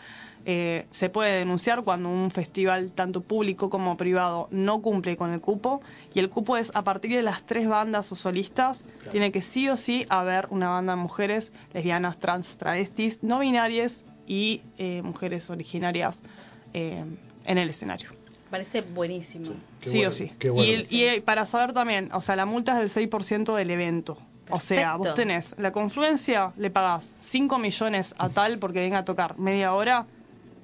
[0.48, 5.42] Eh, se puede denunciar cuando un festival, tanto público como privado, no cumple con el
[5.42, 5.82] cupo.
[6.14, 9.12] Y el cupo es a partir de las tres bandas o solistas, Claro.
[9.12, 14.04] tiene que sí o sí haber una banda de mujeres, lesbianas, trans, travestis, no binarias
[14.28, 16.22] y eh, mujeres originarias
[16.74, 17.04] eh,
[17.46, 18.10] en el escenario.
[18.56, 19.54] Parece buenísimo.
[19.82, 20.32] Sí bueno, o sí.
[20.40, 23.56] qué bueno y, y, eh, para saber también, o sea, la multa es del 6%
[23.56, 24.18] del evento.
[24.50, 29.06] O sea, vos tenés la confluencia, le pagás 5 millones a tal porque venga a
[29.06, 30.08] tocar media hora.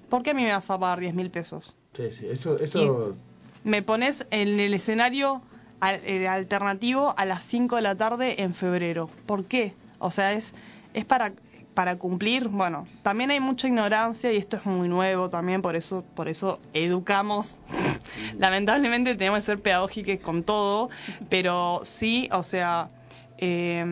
[0.09, 1.75] ¿Por qué a mí me vas a pagar 10 mil pesos?
[1.93, 3.17] Sí, sí, eso, eso
[3.63, 5.41] Me pones en el escenario
[5.79, 9.09] al- el alternativo a las 5 de la tarde en febrero.
[9.25, 9.73] ¿Por qué?
[9.99, 10.53] O sea, es,
[10.93, 11.33] es para,
[11.73, 12.47] para cumplir.
[12.47, 16.59] Bueno, también hay mucha ignorancia y esto es muy nuevo también, por eso, por eso
[16.73, 17.59] educamos.
[18.37, 20.89] Lamentablemente tenemos que ser pedagógicos con todo,
[21.29, 22.89] pero sí, o sea,
[23.37, 23.83] eh,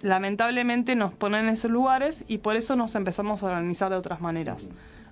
[0.00, 4.20] lamentablemente nos ponen en esos lugares y por eso nos empezamos a organizar de otras
[4.20, 4.70] maneras.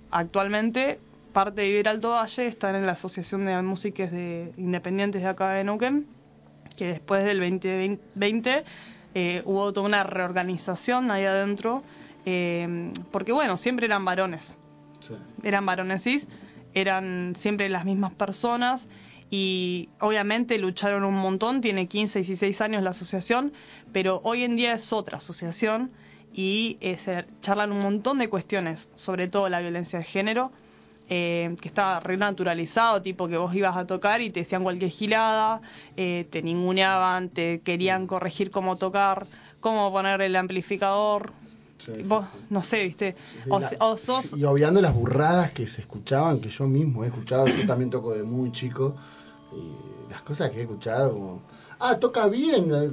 [0.09, 0.99] Actualmente,
[1.33, 5.49] parte de Vivir Alto Valle está en la Asociación de Músicos de Independientes de acá
[5.49, 6.07] de Neuquén,
[6.75, 8.63] que después del 2020
[9.13, 11.83] eh, hubo toda una reorganización ahí adentro,
[12.25, 14.57] eh, porque bueno, siempre eran varones,
[14.99, 15.15] sí.
[15.43, 16.27] eran varones cis,
[16.73, 18.87] eran siempre las mismas personas
[19.29, 23.53] y obviamente lucharon un montón, tiene 15, 16 años la asociación,
[23.91, 25.91] pero hoy en día es otra asociación
[26.33, 30.51] y eh, se charlan un montón de cuestiones, sobre todo la violencia de género
[31.07, 34.89] eh, que estaba re naturalizado, tipo que vos ibas a tocar y te decían cualquier
[34.89, 35.61] gilada,
[35.97, 39.27] eh, te ninguneaban, te querían corregir cómo tocar,
[39.59, 41.31] cómo poner el amplificador.
[41.85, 42.45] Sí, vos, sí.
[42.49, 44.33] no sé, viste, Sí, o, la- se- o sos...
[44.35, 48.13] Y obviando las burradas que se escuchaban, que yo mismo he escuchado, yo también toco
[48.13, 48.95] de muy chico,
[49.53, 51.41] y las cosas que he escuchado como,
[51.79, 52.91] ah, toca bien, eh,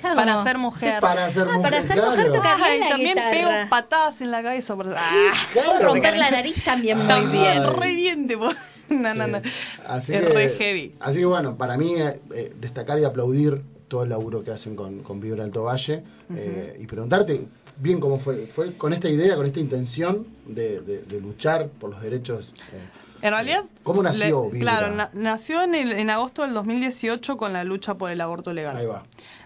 [0.00, 1.00] Claro, Para ser mujer.
[1.02, 2.10] para ser Ah, mujer, para ser claro.
[2.12, 3.30] mujer toca bien la también guitarra.
[3.32, 4.74] pego patadas en la cabeza.
[4.76, 5.32] por- ¡Ah!
[5.52, 5.86] Claro.
[5.88, 7.62] Romper la nariz también muy bien.
[7.78, 8.54] Re bien te puedo-
[8.88, 9.40] No, no, no.
[9.42, 9.50] Sí.
[9.86, 10.94] Así es que, re heavy.
[11.00, 14.74] Así que bueno, para mí eh, eh, destacar y aplaudir todo el laburo que hacen
[14.74, 16.02] con, con Vibra Alto Valle
[16.34, 17.46] eh, y preguntarte
[17.80, 18.46] bien cómo fue.
[18.46, 22.52] ¿Fue con esta idea, con esta intención de, de- de luchar por los derechos?
[22.72, 22.80] eh,
[23.22, 24.60] En realidad, ¿Cómo nació le-?
[24.60, 28.52] Claro, na- nació en, el- en agosto del 2018 con la lucha por el aborto
[28.52, 28.76] legal.
[28.76, 29.04] ahí va.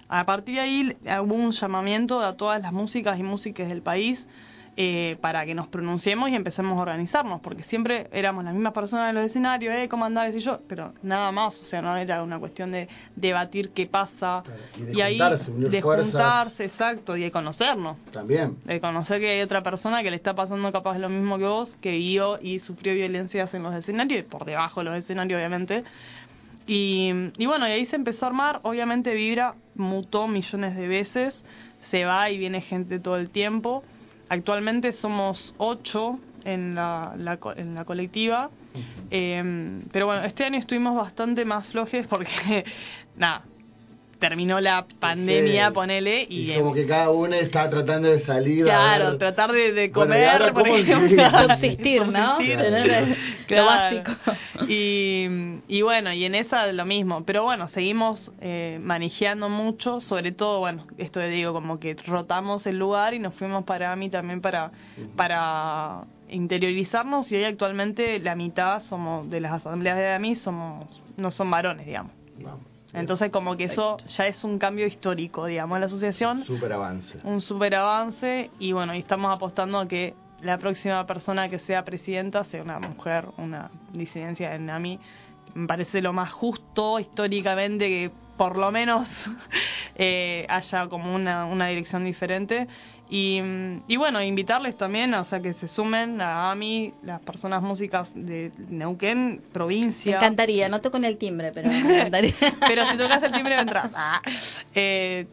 [0.09, 3.83] A partir de ahí eh, hubo un llamamiento a todas las músicas y músicas del
[3.83, 4.29] país
[4.77, 9.11] eh, para que nos pronunciemos y empecemos a organizarnos, porque siempre éramos las mismas personas
[9.11, 12.23] en los escenarios, eh, cómo andabas y yo, pero nada más, o sea, no era
[12.25, 16.11] una cuestión de debatir qué pasa Claro, y de juntarse, unir de fuerzas.
[16.11, 17.97] juntarse, exacto, y de conocernos.
[18.13, 18.57] También.
[18.65, 21.77] De conocer que hay otra persona que le está pasando capaz lo mismo que vos,
[21.81, 25.85] que vio y sufrió violencias en los escenarios, por debajo de los escenarios obviamente.
[26.67, 31.45] Y, y bueno, y ahí se empezó a armar, obviamente Vibra mutó millones de veces,
[31.81, 33.85] se va y viene gente todo el tiempo.
[34.29, 38.51] Actualmente somos ocho en la, la co- en la colectiva,
[39.11, 42.65] Eh, pero bueno, este año estuvimos bastante más flojes porque,
[43.15, 43.47] nada,
[44.19, 45.75] terminó la pandemia, Sí.
[45.75, 48.63] ponele, y, Y, como que cada uno está tratando de salir.
[48.63, 51.31] a Claro, ver- tratar de, de Bueno, ¿y comer, ahora por ejemplo.
[51.31, 52.41] Subsistir, ¿no?
[52.41, 52.59] Subsistir.
[53.49, 54.13] Lo básico.
[54.69, 55.27] Y,
[55.69, 57.25] y bueno, y en esa lo mismo.
[57.25, 62.67] Pero bueno, seguimos eh, manejando mucho, sobre todo, bueno, esto te digo, como que rotamos
[62.67, 64.71] el lugar y nos fuimos para AMI también para,
[65.17, 71.31] para interiorizarnos y hoy actualmente la mitad somos de las asambleas de AMI somos no
[71.31, 72.13] son varones, digamos.
[72.39, 72.61] Vamos.
[72.93, 77.19] Entonces como que eso ya es un cambio histórico, digamos, en la asociación Súper avance.
[77.25, 81.85] un super avance y bueno, y estamos apostando a que la próxima persona que sea
[81.85, 84.99] presidenta sea una mujer, una disidencia en AMI.
[85.55, 89.27] Me parece lo más justo históricamente que por lo menos
[89.97, 92.67] eh, haya como una, una dirección diferente.
[93.11, 93.41] Y,
[93.87, 98.51] y bueno, invitarles también, o sea, que se sumen a AMI, las personas músicas de
[98.71, 100.17] Neuquén, Me provincia.
[100.17, 102.35] encantaría, no toco en el timbre, pero me encantaría.
[102.67, 103.91] Pero si tocas el timbre entras.
[103.95, 104.23] Ah.
[104.75, 105.27] Eh.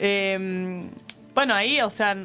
[0.00, 0.88] Eh,
[1.34, 2.16] bueno, ahí, o sea,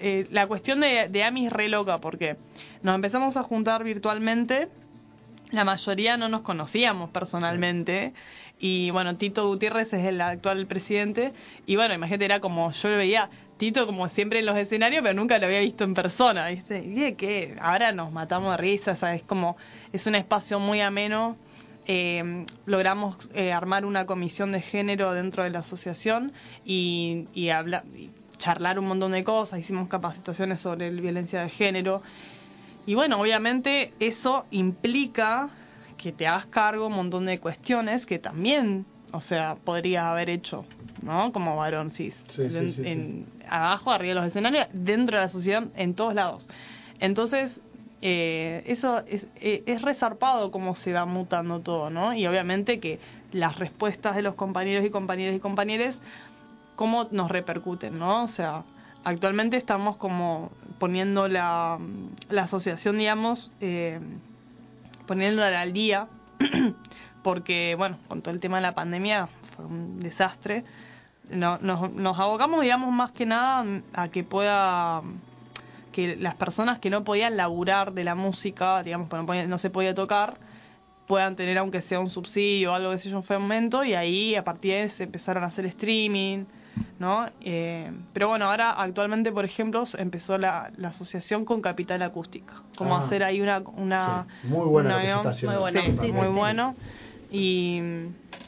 [0.00, 2.36] eh, la cuestión de, de AMI es re loca porque
[2.82, 4.68] nos empezamos a juntar virtualmente.
[5.50, 8.12] La mayoría no nos conocíamos personalmente.
[8.58, 11.32] Y bueno, Tito Gutiérrez es el actual presidente.
[11.66, 15.14] Y bueno, imagínate, era como yo lo veía Tito como siempre en los escenarios, pero
[15.14, 16.48] nunca lo había visto en persona.
[16.48, 16.78] ¿viste?
[16.84, 19.22] Y de que ahora nos matamos de risa, ¿sabes?
[19.22, 19.56] Como
[19.92, 21.36] es un espacio muy ameno.
[21.86, 26.32] Eh, logramos eh, armar una comisión de género dentro de la asociación
[26.64, 28.10] y, y, habla- y
[28.40, 29.60] charlar un montón de cosas.
[29.60, 32.02] Hicimos capacitaciones sobre el violencia de género.
[32.86, 35.50] Y bueno, obviamente eso implica
[35.96, 40.64] que te hagas cargo un montón de cuestiones que también, o sea, podrías haber hecho,
[41.02, 41.30] ¿no?
[41.32, 42.24] Como varón cis.
[42.28, 42.82] Sí, En- sí, sí.
[42.86, 46.48] en- Abajo, arriba de los escenarios, dentro de la sociedad, en todos lados.
[47.00, 47.60] Entonces,
[48.00, 52.14] eh, eso es, eh, es resarpado cómo se va mutando todo, ¿no?
[52.14, 52.98] Y obviamente que
[53.32, 56.00] las respuestas de los compañeros y compañeras y compañeros,
[56.80, 58.24] cómo nos repercuten, ¿no?
[58.24, 58.64] O sea,
[59.04, 61.78] actualmente estamos como poniendo la,
[62.30, 64.00] la asociación, digamos, eh,
[65.06, 66.08] poniéndola al día,
[67.22, 70.64] porque, bueno, con todo el tema de la pandemia fue un desastre.
[71.28, 73.62] No- nos, nos abocamos, digamos, más que nada
[73.92, 75.02] a que pueda
[75.92, 79.94] que las personas que no podían laburar de la música, digamos, no, no se podía
[79.94, 80.38] tocar,
[81.06, 84.34] puedan tener aunque sea un subsidio o algo que sé yo fue momento y ahí
[84.34, 86.46] a partir de se empezaron a hacer streaming,
[87.00, 87.28] ¿no?
[87.40, 92.94] Eh, pero bueno, ahora actualmente, por ejemplo, empezó la, la asociación con Capital Acústica, como
[92.96, 93.00] Ah.
[93.00, 93.58] hacer ahí una...
[93.76, 95.50] una Sí, muy buena una- representación.
[95.52, 96.32] Muy bueno, Sí, muy sí.
[96.34, 96.76] bueno.
[97.30, 97.80] Y,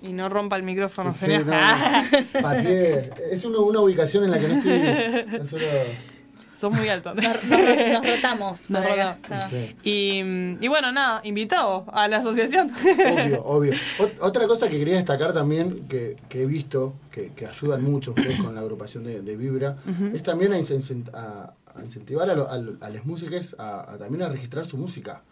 [0.03, 1.47] y no rompa el micrófono, Sí, señor.
[1.47, 1.53] no,
[2.43, 2.51] no.
[3.31, 5.39] Es una, una ubicación en la que no estoy.
[5.39, 5.67] no suelo-
[6.63, 7.17] Son muy altos.
[7.17, 8.71] Nos, nos ro- nos rotamos.
[8.71, 9.19] Nos rotamos.
[9.51, 9.75] Sí.
[9.83, 10.19] Y,
[10.65, 12.71] y bueno, nada, invitado a la asociación.
[12.73, 13.73] Obvio, obvio.
[13.99, 18.13] Ot- otra cosa que quería destacar también, que, que he visto, que, que ayudan mucho
[18.13, 19.77] ustedes con la agrupación de, de Vibra,
[20.15, 20.57] es también a,
[21.13, 24.77] a- a incentivar a, lo- a a las músicas a, a también a registrar su
[24.77, 25.23] música.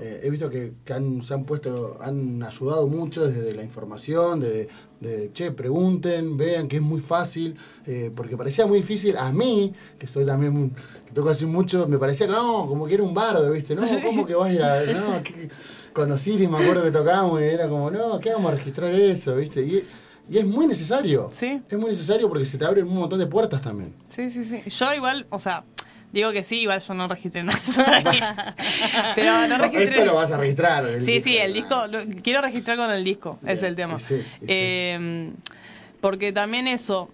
[0.00, 4.40] Eh, he visto que, que han, se han puesto, han ayudado mucho desde la información,
[4.40, 4.68] de,
[5.00, 9.72] de, che, pregunten, vean que es muy fácil, eh, porque parecía muy difícil a mí,
[9.98, 10.74] que soy también,
[11.06, 13.74] que toco así mucho, me parecía que no, como que era un bardo, ¿viste?
[13.74, 15.48] No, ¿cómo que vas a ir a, no, que,
[15.92, 19.34] con Osiris me acuerdo que tocábamos y era como, no, ¿qué vamos a registrar eso,
[19.36, 19.62] ¿viste?
[19.62, 19.84] Y,
[20.30, 21.28] y es muy necesario.
[21.32, 21.62] Sí.
[21.68, 23.94] Es muy necesario porque se te abren un montón de puertas también.
[24.10, 24.62] Sí, sí, sí.
[24.68, 25.64] Yo igual, o sea,
[26.12, 27.58] digo que sí, igual yo no registré nada.
[29.14, 29.84] Pero no registré.
[29.84, 30.84] Esto lo vas a registrar.
[30.86, 31.28] el sí, disco.
[31.28, 33.98] sí, el disco, lo- quiero registrar con el disco, es Bien, el tema.
[33.98, 34.22] sí.
[34.46, 35.30] Eh,
[36.00, 37.10] porque también eso,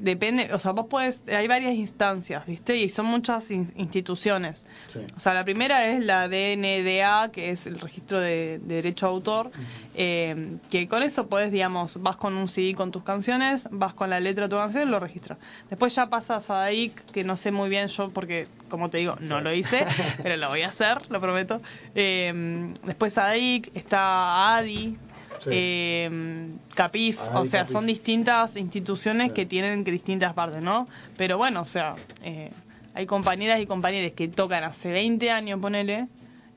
[0.00, 2.76] depende, o sea, vos podés, hay varias instancias, ¿viste?
[2.76, 4.66] Y son muchas in- instituciones.
[4.86, 5.00] Sí.
[5.16, 9.08] O sea, la primera es la DNDA, que es el registro de, de derecho a
[9.10, 9.50] autor,
[9.94, 14.10] eh, que con eso podés, digamos, vas con un CD con tus canciones, vas con
[14.10, 15.38] la letra de tu canción y lo registras.
[15.68, 19.16] Después ya pasas a DAIC, que no sé muy bien yo, porque, como te digo,
[19.20, 19.84] no lo hice,
[20.22, 21.60] pero lo voy a hacer, lo prometo.
[21.94, 24.96] Eh, después a DAIC, está ADI,
[25.40, 25.50] Sí.
[25.52, 27.72] eh, CAPIF, o sea, CAPIF.
[27.72, 29.34] son distintas instituciones Sí.
[29.34, 30.88] que tienen que distintas partes, ¿no?
[31.16, 32.50] Pero bueno, o sea, eh,
[32.94, 36.08] hay compañeras y compañeros que tocan hace 20 años, ponele,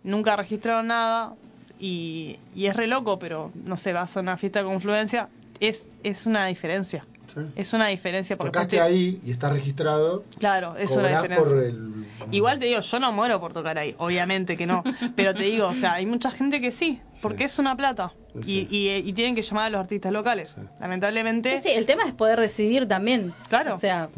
[0.03, 1.33] nunca registraron nada
[1.79, 5.29] y, y es re loco, pero no sé, vas a una fiesta de confluencia,
[5.59, 7.05] es, es una diferencia.
[7.33, 7.41] Sí.
[7.55, 10.23] Es una diferencia porque Tocaste te- ahí y está registrado.
[10.39, 11.37] Claro, es una diferencia.
[11.51, 12.05] por el...
[12.31, 14.83] Igual te digo, yo no muero por tocar ahí, obviamente que no.
[15.15, 18.13] Pero te digo, o sea, hay mucha gente que sí, porque es una plata.
[18.43, 18.67] Sí.
[18.71, 20.51] Y, y, y tienen que llamar a los artistas locales.
[20.55, 20.61] Sí.
[20.79, 23.33] Lamentablemente, Sí, sí, el tema es poder decidir también.
[23.49, 23.75] Claro.
[23.75, 24.09] O sea,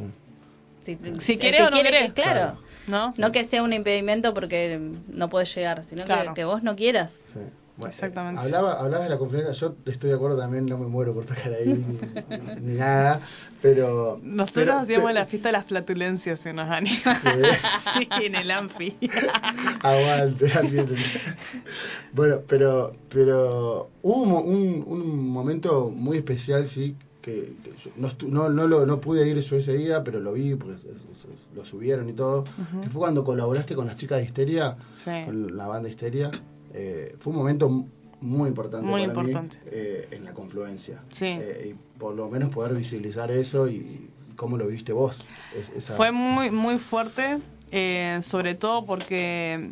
[0.83, 2.05] si, Si que o no quiere querés.
[2.13, 2.59] que- claro.
[2.87, 3.13] ¿no?
[3.17, 6.33] No que sea un impedimento porque no puedes llegar, sino que- Claro.
[6.33, 7.21] que, vos no quieras.
[7.75, 8.39] Bueno, Exactamente.
[8.39, 11.51] Hablaba, hablabas de la conferencia, yo estoy de acuerdo también, no me muero por tocar
[11.53, 13.19] ahí ni, ni nada,
[13.63, 14.19] pero...
[14.21, 16.93] Nosotros pero- hacíamos pero- la fiesta de las flatulencias en los años.
[17.97, 18.95] Sí, en el Anfi.
[19.81, 20.45] Aguante.
[22.13, 28.27] Bueno, pero pero hubo un, un, momento muy especial, sí, que, que yo no, estu-
[28.27, 30.77] no, no, lo, no pude ir yo ese día, pero lo vi porque
[31.55, 35.09] lo subieron y todo, que fue cuando colaboraste con las chicas de Histeria, Sí.
[35.25, 36.29] con la banda Histeria.
[36.73, 37.69] Eh, fue un momento
[38.21, 39.57] muy importante Muy para importante.
[39.57, 40.99] mí eh, en la confluencia.
[41.11, 41.25] Sí.
[41.27, 45.25] Eh, y por lo menos poder visibilizar eso y cómo lo viste vos.
[45.55, 47.39] es- esa- Fue muy, muy fuerte,
[47.71, 49.69] eh, sobre todo porque,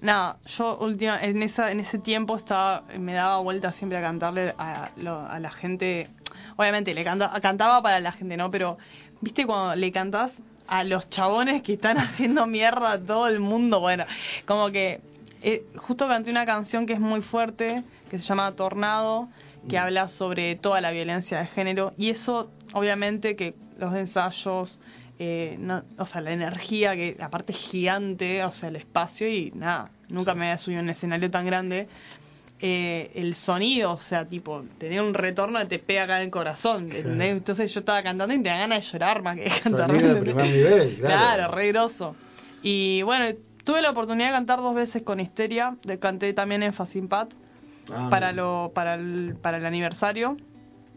[0.00, 4.54] nada, yo última, en, esa, en ese tiempo estaba, me daba vuelta siempre a cantarle
[4.58, 6.08] a la gente,
[6.56, 8.50] obviamente le canta, cantaba para la gente, ¿no?
[8.50, 8.78] Pero,
[9.20, 13.80] ¿viste cuando le cantás a los chabones que están haciendo mierda a todo el mundo?
[13.80, 14.04] Bueno,
[14.46, 15.00] como que
[15.42, 19.28] eh, justo canté una canción que es muy fuerte, que se llama Tornado,
[19.68, 19.82] que Mm.
[19.82, 24.80] habla sobre toda la violencia de género, y eso, obviamente, que los ensayos,
[25.18, 29.52] eh, no- o sea, la energía, que aparte es gigante, o sea, el espacio, y
[29.54, 31.88] nada, nunca me había subido a un escenario tan grande.
[32.64, 36.30] Eh, el sonido, o sea, tipo, tener un retorno que te pega acá en el
[36.30, 36.84] corazón.
[36.84, 37.32] ¿entendés?
[37.32, 39.90] Entonces yo estaba cantando y te da ganas de llorar más que de cantar.
[39.90, 41.16] Sonido de primer nivel, claro.
[41.36, 42.14] Claro, re groso.
[42.62, 46.72] Y bueno, tuve la oportunidad de cantar dos veces con Histeria, de, canté también en
[46.72, 47.32] Facimpat
[47.92, 50.36] Ah, para lo para el, para el aniversario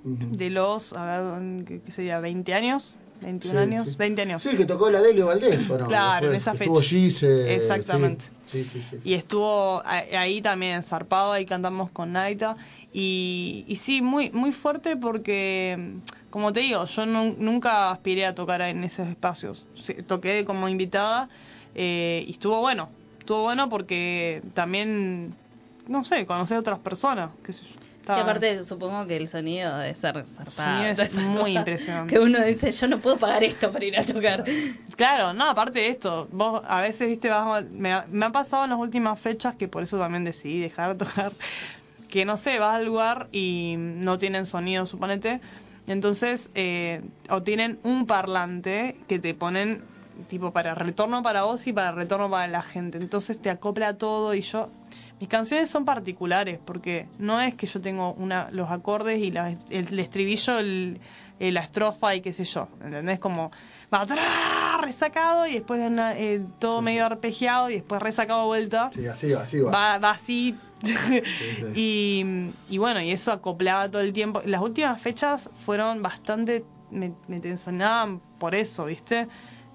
[0.04, 2.20] de los, a ver, ¿qué, sería?
[2.22, 2.96] ¿20 años?
[3.22, 3.90] ¿21 Sí, años?
[3.90, 3.96] sí.
[3.98, 4.44] 20 años.
[4.44, 5.88] Sí, que tocó la Delio Valdés, ¿o no?
[5.88, 6.90] Claro, en esa que Estuvo fecha.
[6.90, 8.26] Gise, Exactamente.
[8.44, 8.64] Sí.
[9.04, 12.56] Y estuvo ahí también zarpado, ahí cantamos con Naita.
[12.94, 15.96] Y, y sí, muy, muy fuerte porque,
[16.30, 19.66] como te digo, yo nu- nunca aspiré a tocar en esos espacios.
[20.06, 21.30] Toqué como invitada
[21.76, 22.90] eh, y estuvo bueno.
[23.20, 25.36] Estuvo bueno porque también,
[25.88, 27.32] no sé, conocí a otras personas.
[27.44, 27.86] Qué sé yo.
[28.06, 30.52] Sí, aparte supongo que el sonido debe ser zarpado.
[30.52, 32.14] sonido es muy impresionante.
[32.14, 34.46] Que uno dice, yo no puedo pagar esto para ir a tocar.
[34.96, 38.70] Claro, no, aparte de esto, vos a veces, viste, vas, me, me ha pasado en
[38.70, 41.32] las últimas fechas que por eso también decidí dejar de tocar,
[42.08, 45.42] que no sé, vas al lugar y no tienen sonido, suponete,
[45.88, 49.84] entonces, eh, o tienen un parlante que te ponen
[50.30, 54.34] tipo para retorno para vos y para retorno para la gente, entonces te acopla todo
[54.34, 54.70] y yo...
[55.18, 59.52] Mis canciones son particulares porque no es que yo tengo una, los acordes y la-
[59.52, 61.00] el, el estribillo, el,
[61.40, 63.18] eh, la estrofa y qué sé yo, ¿entendés?
[63.20, 63.50] Como
[63.94, 68.90] va atrás, resacado y después una- eh, todo medio arpegiado y después resacado de vuelta.
[68.94, 69.72] Sí, así va, así va.
[69.72, 70.58] Va, va así.
[70.84, 71.22] sí.
[71.76, 72.26] y,
[72.70, 74.42] y bueno, y eso acoplaba todo el tiempo.
[74.46, 76.66] Las últimas fechas fueron bastante.
[76.92, 79.28] Me, me tensionaban por eso, ¿viste?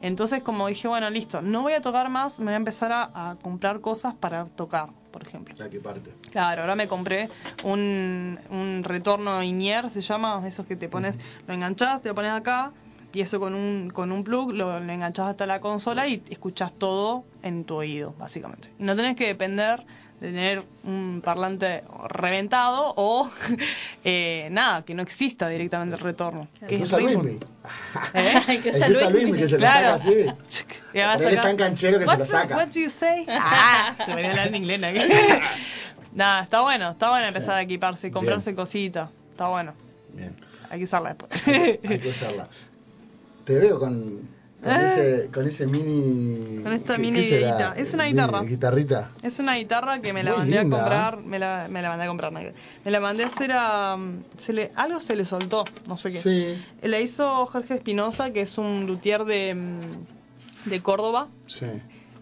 [0.03, 3.31] Entonces, como dije, bueno, listo, no voy a tocar más, me voy a empezar a,
[3.31, 5.55] a comprar cosas para tocar, por ejemplo.
[5.59, 6.13] La que parte.
[6.31, 7.29] Claro, ahora me compré
[7.65, 12.33] un, un retorno Inier, se llama, esos que te pones, lo enganchás, te lo pones
[12.33, 12.73] acá
[13.13, 16.73] Y eso con un, con un plug lo, lo enganchás hasta la consola y escuchás
[16.73, 18.73] todo en tu oído, básicamente.
[18.79, 19.85] Y no tenés que depender
[20.21, 23.31] de tener un parlante reventado o
[24.05, 26.49] eh, nada, que no exista directamente el retorno.
[26.69, 27.39] Que es que re Luismi.
[28.13, 28.73] El que
[29.11, 29.39] Luismi.
[29.39, 29.99] Que se lo Claro.
[29.99, 30.67] saca así.
[30.93, 32.57] Pero él es tan canchero que se lo What's saca.
[32.57, 33.25] What do you say?
[33.29, 34.81] Ah, se venía a hablar en inglés.
[36.13, 39.09] Nada, está bueno, está bueno empezar a equiparse y comprarse cositas.
[39.31, 39.73] Está bueno.
[40.13, 40.35] Bien,
[40.69, 41.49] Hay que usarla después.
[41.49, 42.49] hay que usarla.
[43.45, 44.29] Te veo con,
[44.63, 44.95] con, Ah.
[44.95, 46.63] ese, con ese mini...
[46.63, 47.53] Con esta ¿qué- mini qué será?
[47.53, 47.75] guitarra.
[47.81, 48.43] Es una Mini guitarra.
[48.43, 49.11] Guitarrita.
[49.23, 50.77] Es una guitarra que me la Muy mandé linda.
[50.77, 53.51] a comprar, me la, me la mandé a comprar, no, me la mandé a hacer
[53.55, 53.97] a...
[54.37, 56.21] Se le, algo se le soltó, no sé qué.
[56.21, 59.57] Sí, La hizo Jorge Espinosa, que es un luthier de,
[60.67, 61.29] de Córdoba.
[61.47, 61.67] sí.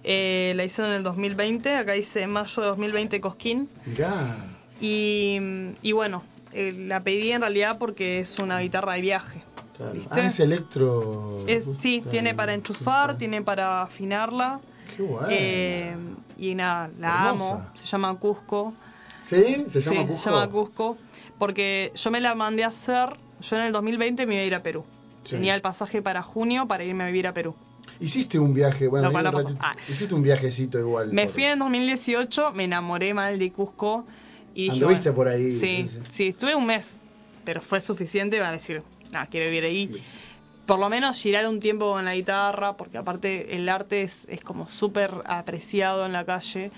[0.04, 3.68] Eh, la hizo en el 2020, acá dice mayo de 2020 Cosquín.
[3.84, 4.36] Mirá.
[4.80, 5.38] Y,
[5.82, 6.22] y bueno,
[6.52, 9.42] eh, la pedí en realidad porque es una guitarra de viaje.
[9.78, 9.92] Claro.
[9.94, 10.20] ¿Viste?
[10.20, 11.44] Ah, es electro.
[11.46, 12.10] Es, sí, Claro.
[12.10, 14.60] tiene para enchufar, tiene para afinarla.
[14.96, 15.26] Qué bueno.
[15.30, 15.94] Eh,
[16.36, 17.30] y nada, la Hermosa.
[17.30, 17.70] amo.
[17.74, 18.74] Se llama Cusco.
[19.22, 19.64] ¿Sí?
[19.68, 20.22] ¿Se llama sí, Cusco?
[20.22, 20.98] se llama Cusco.
[21.38, 23.16] Porque yo me la mandé a hacer.
[23.40, 24.84] Yo en el 2020 me iba a ir a Perú.
[25.22, 25.36] Sí.
[25.36, 27.54] Tenía el pasaje para junio para irme a vivir a Perú.
[28.00, 29.56] Hiciste un viaje, bueno, No, un.
[29.60, 29.74] Ah.
[29.88, 31.12] hiciste un viajecito igual.
[31.12, 34.04] Me por- fui en el 2018, me enamoré mal de Cusco.
[34.54, 35.98] Y Anduviste por ahí, Sí, sí, sí.
[36.08, 37.00] sí, estuve un mes.
[37.44, 40.02] Pero fue suficiente para decir, nada, quiero vivir ahí.
[40.66, 44.42] Por lo menos girar un tiempo con la guitarra, porque aparte el arte es, es
[44.42, 46.70] como súper apreciado en la calle.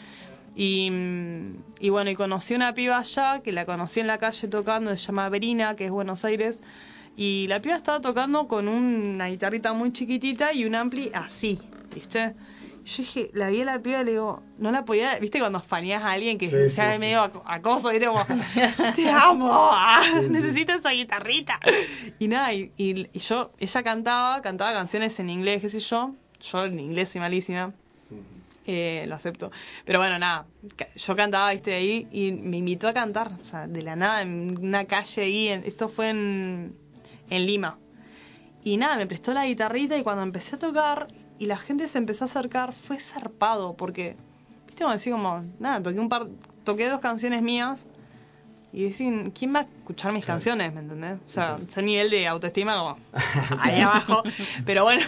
[0.54, 4.48] Y, mm, y bueno, y conocí una piba allá, que la conocí en la calle
[4.48, 6.62] tocando, se llama Verina, que es Buenos Aires.
[7.16, 11.58] Y la piba estaba tocando con una guitarrita muy chiquitita y un ampli así,
[11.94, 12.34] ¿viste?
[12.84, 15.60] Yo dije, la vi a la piba y le digo, no la podía, ¿viste cuando
[15.60, 16.98] faneás a alguien que Sí, sea sí, sí.
[17.00, 18.06] medio ac- acoso, ¿viste?
[18.06, 18.24] Como,
[18.96, 20.32] te amo, ah, Sí, sí.
[20.32, 21.60] necesito esa guitarrita.
[22.18, 26.14] Y nada, y, y- y yo, ella cantaba, cantaba canciones en inglés, qué sé yo.
[26.40, 27.74] Yo en inglés soy malísima,
[28.66, 29.50] eh, lo acepto.
[29.84, 30.46] Pero bueno, nada,
[30.96, 34.56] yo cantaba, viste, ahí y me invitó a cantar, o sea, de la nada, en
[34.58, 36.74] una calle ahí, en- esto fue en,
[37.28, 37.78] en Lima.
[38.62, 41.08] Y nada, me prestó la guitarrita y cuando empecé a tocar
[41.40, 44.14] y la gente se empezó a acercar, fue zarpado, porque,
[44.66, 46.28] viste, como decir, como, nada, toqué un par,
[46.64, 47.86] toqué dos canciones mías
[48.72, 50.72] y decir, ¿quién va a escuchar mis canciones?
[50.72, 51.18] ¿Me entendés?
[51.26, 52.98] O sea, ese nivel de autoestima como
[53.58, 54.22] ahí abajo.
[54.64, 55.04] Pero bueno,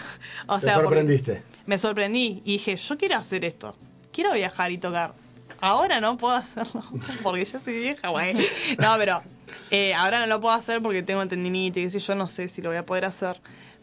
[0.49, 1.43] o sea, porque- sorprendiste.
[1.67, 3.77] me sorprendí y dije, yo quiero hacer esto,
[4.13, 5.15] quiero viajar y tocar.
[5.61, 6.83] Ahora no puedo hacerlo,
[7.23, 8.35] porque ya soy vieja, güey.
[8.81, 9.23] No, pero
[9.71, 12.49] eh, ahora no lo puedo hacer porque tengo tendinitis, y qué sé yo, no sé
[12.49, 13.41] si lo voy a poder hacer.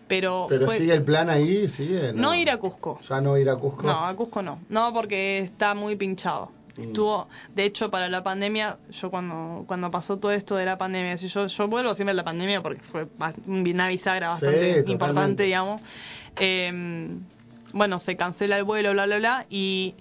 [0.10, 2.12] Pero, Pero fue- sigue el plan ahí, sigue.
[2.14, 2.99] no ir a Cusco.
[3.07, 3.84] Ya no ir a Cusco.
[3.88, 4.60] No, a Cusco no.
[4.68, 6.51] No, porque está muy pinchado.
[6.78, 6.82] Mm.
[6.82, 11.18] Estuvo, de hecho, para la pandemia, yo cuando cuando pasó todo esto de la pandemia,
[11.18, 13.07] si yo yo vuelvo siempre a la pandemia porque fue
[13.47, 15.82] una bisagra bastante importante, digamos.
[16.39, 17.10] Eh,
[17.74, 19.93] bueno, se cancela el vuelo, bla, bla, bla, y,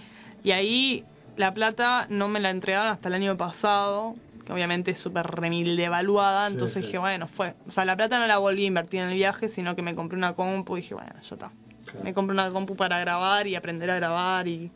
[0.42, 1.04] y ahí
[1.36, 4.14] la plata no me la entregaron hasta el año pasado,
[4.48, 6.86] que obviamente es súper remil devaluada, Sí, entonces sí.
[6.86, 7.54] dije, bueno, fue.
[7.66, 9.94] O sea, la plata no la volví a invertir en el viaje, sino que me
[9.94, 11.50] compré una compu y dije, bueno, ya está.
[11.84, 12.00] Claro.
[12.02, 14.70] Me compré una compu para grabar y aprender a grabar y,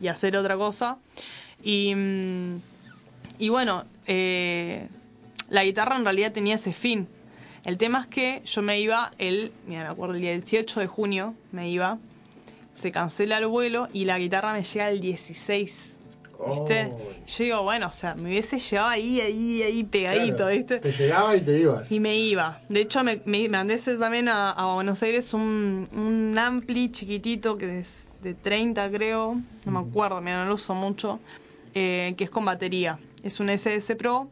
[0.00, 0.96] y hacer otra cosa.
[1.62, 2.56] Y, mm,
[3.38, 4.88] y bueno, eh,
[5.50, 7.06] la guitarra en realidad tenía ese fin.
[7.64, 10.88] El tema es que yo me iba el, mira, me acuerdo, el día 18 de
[10.88, 11.96] junio me iba,
[12.72, 15.91] se cancela el vuelo y la guitarra me llega el 16.
[16.50, 16.92] ¿Viste?
[16.92, 16.98] Oh.
[17.26, 20.78] Yo digo, bueno, o sea, me hubiese llevado ahí, ahí, ahí pegadito, Claro, ¿viste?
[20.80, 21.90] Te llegaba y te ibas.
[21.92, 22.60] Y me iba.
[22.68, 27.56] De hecho, me, me mandé ese también a, a Buenos Aires un, un ampli chiquitito
[27.56, 29.36] que es de 30, creo.
[29.64, 31.20] No me acuerdo, mira, no lo uso mucho.
[31.74, 32.98] eh, que es con batería.
[33.22, 34.28] Es un SS Pro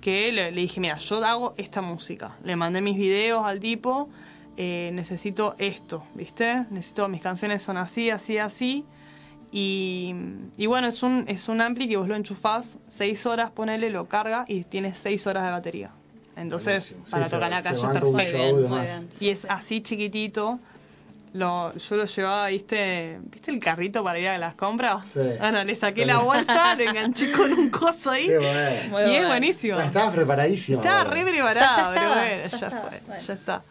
[0.00, 2.36] que le, le dije, mira, yo hago esta música.
[2.44, 4.08] Le mandé mis videos al tipo.
[4.56, 6.64] eh, necesito esto, ¿viste?
[6.70, 8.84] Necesito, mis canciones son así, así, así.
[9.50, 10.14] Y,
[10.56, 14.06] y bueno, es un, es un ampli que vos lo enchufás, 6 horas, ponele, lo
[14.06, 15.90] carga y tiene 6 horas de batería.
[16.36, 17.10] Entonces, Buenísimo.
[17.10, 18.10] para Sí, tocar la calle perfecto.
[18.12, 18.70] Muy de bien, más.
[18.70, 19.08] muy bien.
[19.20, 20.58] Y es así chiquitito.
[21.34, 23.18] Lo, yo lo llevaba, ¿viste?
[23.30, 25.10] ¿Viste el carrito para ir a las compras?
[25.10, 25.20] Sí.
[25.38, 28.26] Bueno, le saqué la bolsa, lo enganché con un coso ahí.
[28.28, 28.88] Qué bueno.
[28.90, 29.74] Muy y es buenísimo.
[29.74, 30.78] O sea, estabas preparadísimo.
[30.80, 33.22] Estaba re Ya- preparado, ya pero estaba, bueno, ya ya, estaba, fue, bueno.
[33.22, 33.62] ya está.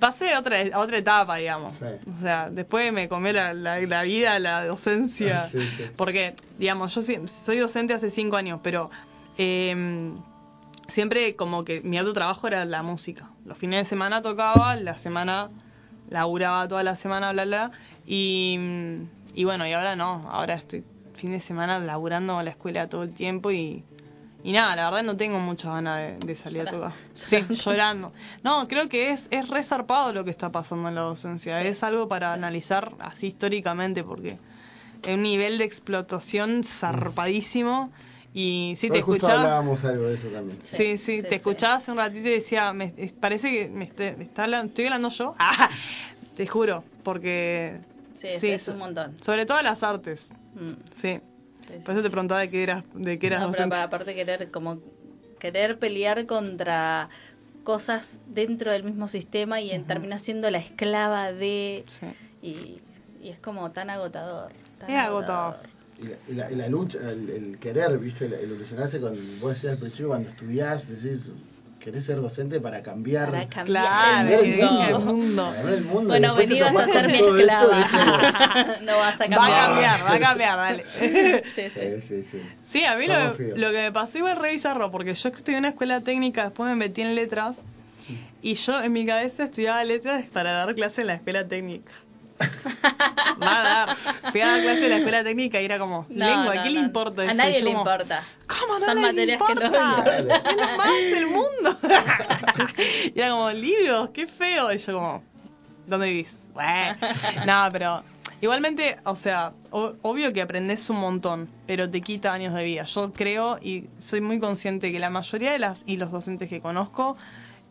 [0.00, 1.74] Pasé a otra, a otra etapa, digamos.
[1.74, 1.84] Sí.
[1.84, 5.44] O sea, después me comí la, la, la vida, la docencia.
[5.44, 5.84] Sí, sí.
[5.96, 8.90] Porque, digamos, yo soy docente hace cinco años, pero
[9.38, 10.10] eh,
[10.88, 13.28] siempre como que mi otro trabajo era la música.
[13.44, 15.50] Los fines de semana tocaba, la semana
[16.08, 17.70] laburaba toda la semana, bla, bla.
[18.06, 18.58] Y,
[19.34, 20.82] y bueno, y ahora no, ahora estoy
[21.14, 23.84] fin de semana laburando a la escuela todo el tiempo y,
[24.42, 26.92] Y nada, la verdad no tengo muchas ganas de, de salir a tocar.
[27.14, 28.12] Sí, llorando.
[28.42, 31.62] No, creo que es, es re zarpado lo que está pasando en la docencia.
[31.62, 34.38] Es algo para analizar así históricamente porque
[35.02, 37.92] es un nivel de explotación zarpadísimo.
[38.32, 39.40] Y sí, te justo escuchaba.
[39.42, 40.58] hablábamos algo de eso también.
[40.62, 41.34] Sí, sí, sí, te sí.
[41.36, 44.68] escuchaba hace un ratito y decía, me, es- parece que me, esté- me está hablando,
[44.68, 45.34] estoy hablando yo.
[45.38, 45.70] Ah,
[46.34, 47.80] te juro, porque...
[48.14, 49.16] Sí, es- es un montón.
[49.22, 51.20] Sobre todo las artes, Mm, sí.
[51.70, 53.76] Sí, Por eso te preguntaba de qué eras, de qué eras No, pero docente.
[53.76, 54.82] pa- aparte querer como
[55.38, 57.08] querer pelear contra
[57.62, 62.06] cosas dentro del mismo sistema y en, terminas siendo la esclava de Sí.
[62.40, 62.82] y,
[63.20, 64.52] y es como tan agotador.
[64.78, 65.68] tan Es agotador.
[65.98, 69.38] Y la, y la- y la lucha, el, el querer, viste, el, el ilusionarse con,
[69.38, 71.30] vos decías al principio cuando estudiás, decís,
[71.80, 74.86] querés ser docente para cambiar, Para cambiar Claro, el mundo.
[74.86, 75.42] el mundo.
[75.44, 76.08] para cambiar el mundo.
[76.08, 79.52] Bueno, después te vení vas a ser todo esto, no vas a Va cambiar.
[79.52, 80.84] a cambiar, va a cambiar, dale.
[81.54, 81.70] Sí, sí.
[81.70, 82.42] Sí, sí, sí.
[82.62, 85.60] Sí, a mí lo, lo que me pasó igual re bizarro, porque yo estudié en
[85.60, 87.62] una escuela técnica, después me metí en letras,
[88.42, 91.92] y yo en mi cabeza estudiaba letras para dar clase en la escuela técnica.
[93.42, 93.96] Va a dar.
[94.30, 96.70] Fui a dar clase en la escuela técnica y era como, No, lengua, no, ¿qué
[96.70, 97.34] le importa A eso?
[97.34, 98.22] nadie Y yo le importa.
[98.46, 99.66] ¿Cómo no Son materias que no.
[99.66, 101.78] Es lo más del mundo.
[103.14, 104.72] y era como, libros, qué feo.
[104.72, 105.22] Y yo como,
[105.86, 106.40] ¿dónde vivís?
[106.54, 106.96] Bueno,
[107.46, 108.02] no, pero
[108.40, 112.84] igualmente, o sea, obvio que aprendes un montón, pero te quita años de vida.
[112.84, 116.60] Yo creo y soy muy consciente que la mayoría de las y los docentes que
[116.60, 117.16] conozco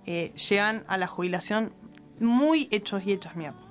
[0.05, 1.73] eh, llegan a la jubilación
[2.19, 3.68] muy hechos y hechas mierda.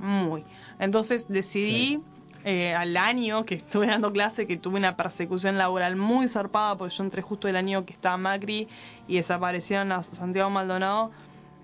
[0.00, 0.44] Muy.
[0.78, 2.00] Entonces decidí
[2.44, 6.94] eh, al año que estuve dando clase que tuve una persecución laboral muy zarpada porque
[6.94, 8.68] yo entré justo el año que estaba Macri
[9.06, 11.10] y desaparecieron a Santiago Maldonado.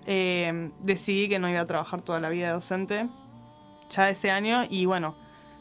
[0.05, 3.09] eh, decidí que no iba a trabajar toda la vida de docente
[3.89, 5.15] ya ese año y bueno,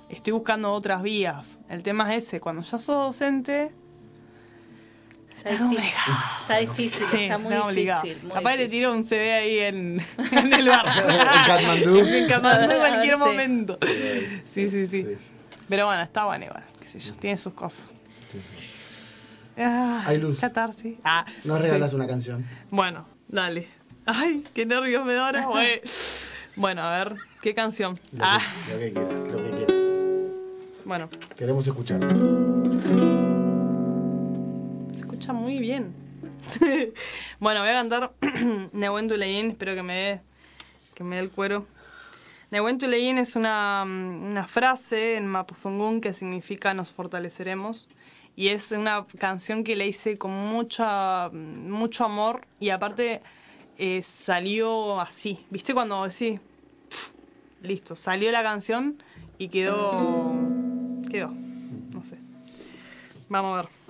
[0.09, 1.61] estoy buscando otras vías.
[1.69, 3.75] El tema es ese, cuando ya sos docente,
[5.45, 5.85] Está difícil.
[6.41, 8.03] Está difícil, sí, está muy obligado.
[8.03, 8.23] difícil.
[8.27, 10.87] muy Capaz le tiro un CV ahí en, en el bar.
[10.87, 11.99] En Katmandú.
[11.99, 13.21] en Katmandú en cualquier Sí.
[13.21, 13.79] momento.
[13.83, 15.05] Sí, sí, sí.
[15.05, 15.31] Sí, sí.
[15.69, 17.87] Pero bueno, está bueno igual, qué sé yo, tiene sus cosas.
[19.57, 20.41] Ah, Hay luz.
[20.41, 20.97] Catarsis.
[21.05, 22.45] Ah, Nos regalas una canción.
[22.71, 23.69] bueno, dale.
[24.07, 25.81] Ay, qué nervios me da ahora, güey.
[26.57, 27.99] Bueno, a ver, ¿qué canción?
[28.13, 29.77] Lo, Ah, que, lo que quieras, lo que quieras.
[30.85, 31.99] bueno, Queremos escuchar.
[35.15, 35.95] Escucha muy bien.
[37.39, 38.13] bueno, voy a cantar
[38.73, 40.21] Nehuen Tuleyin, espero que me dé
[40.95, 41.67] que me dé el cuero.
[42.51, 47.89] Nehuen Tuleyin es una, mm, una frase en Mapuzungún que significa nos fortaleceremos.
[48.35, 53.23] Y es una canción que le hice con mucha, mucho amor y aparte
[53.79, 55.47] eh, salió así.
[55.51, 56.41] ¿Viste cuando decís,
[57.63, 59.01] listo, salió la canción
[59.39, 60.33] y quedó,
[61.09, 62.19] quedó, no sé.
[63.29, 63.84] Vamos a ver.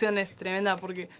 [0.00, 1.10] Canción es tremenda porque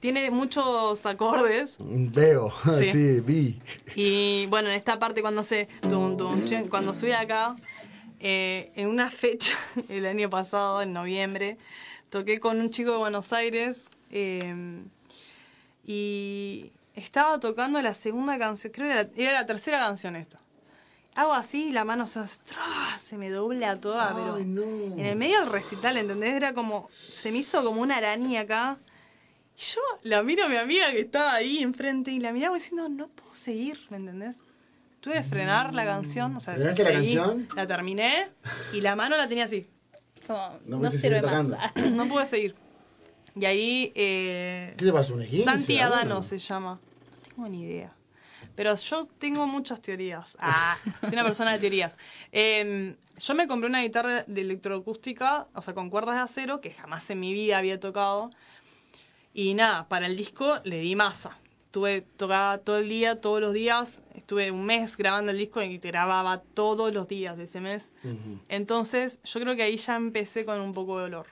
[0.00, 2.92] tiene muchos acordes Veo, Sí.
[2.92, 3.58] sí, vi.
[3.94, 7.56] y bueno, en esta parte cuando se tum, tum, cuando subí acá
[8.20, 9.54] eh, en una fecha
[9.90, 11.58] el año pasado en noviembre
[12.08, 14.82] toqué con un chico de Buenos Aires eh,
[15.84, 20.38] y estaba tocando la segunda canción, creo que era, era la tercera canción esta.
[21.14, 22.98] Hago así y la mano se, hace ¡tra!
[22.98, 24.62] se me dobla toda, pero Ay, no.
[24.62, 26.32] en el medio del recital, ¿entendés?
[26.34, 28.78] Era como, se me hizo como una araña acá.
[29.58, 32.88] Y yo la miro a mi amiga que estaba ahí enfrente y la miraba diciendo,
[32.88, 34.36] no puedo seguir, ¿me entendés?
[35.00, 37.48] Tuve que frenar la canción, o sea, ¿Frenaste la canción?
[37.56, 38.28] la terminé
[38.72, 39.66] y la mano la tenía así.
[40.26, 41.48] Como, No no, sirve más.
[41.92, 42.54] No pude seguir.
[43.34, 45.14] Y ahí, eh, ¿Qué le pasó?
[45.14, 45.26] ¿Un?
[45.44, 45.78] Santi?
[45.78, 46.78] Adano se llama.
[46.80, 47.92] No tengo ni idea.
[48.54, 50.36] Pero yo tengo muchas teorías.
[50.40, 51.98] Ah, soy una persona de teorías.
[52.32, 56.72] Eh, yo me compré una guitarra de electroacústica, o sea, con cuerdas de acero, que
[56.72, 58.30] jamás en mi vida había tocado.
[59.34, 61.38] Y nada, para el disco le di masa.
[61.66, 64.02] Estuve tocada todo el día, todos los días.
[64.14, 67.94] Estuve un mes grabando el disco y grababa todos los días de ese mes.
[68.48, 71.28] Entonces, yo creo que ahí ya empecé con un poco de dolor.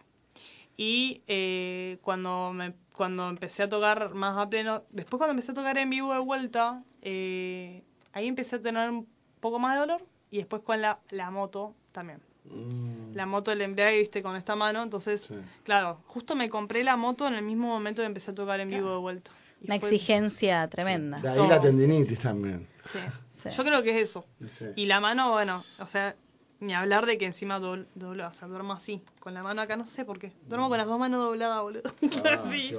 [0.78, 5.54] Y eh, cuando, me, cuando empecé a tocar más a pleno, después cuando empecé a
[5.54, 7.82] tocar en vivo de vuelta, eh,
[8.12, 9.08] ahí empecé a tener un
[9.40, 10.02] poco más de dolor.
[10.30, 12.20] Y después con la, la moto también.
[12.44, 13.14] Mm.
[13.14, 14.82] La moto del embrague, viste, con esta mano.
[14.82, 15.34] Entonces, Sí.
[15.64, 18.68] claro, justo me compré la moto en el mismo momento que empecé a tocar en
[18.68, 19.30] vivo de vuelta.
[19.62, 21.20] Y Una fue- exigencia tremenda.
[21.20, 22.68] De ahí la sí, tendinitis también.
[22.84, 22.98] Sí.
[23.30, 23.48] Sí.
[23.56, 24.26] Yo creo que es eso.
[24.46, 24.66] Sí.
[24.76, 26.14] Y la mano, bueno, o sea,
[26.60, 29.76] ni hablar de que encima doblo, doblo, o sea, duermo así, con la mano acá,
[29.76, 30.32] no sé por qué.
[30.46, 31.82] Duermo con las dos manos dobladas, boludo.
[32.24, 32.70] Ah, Así.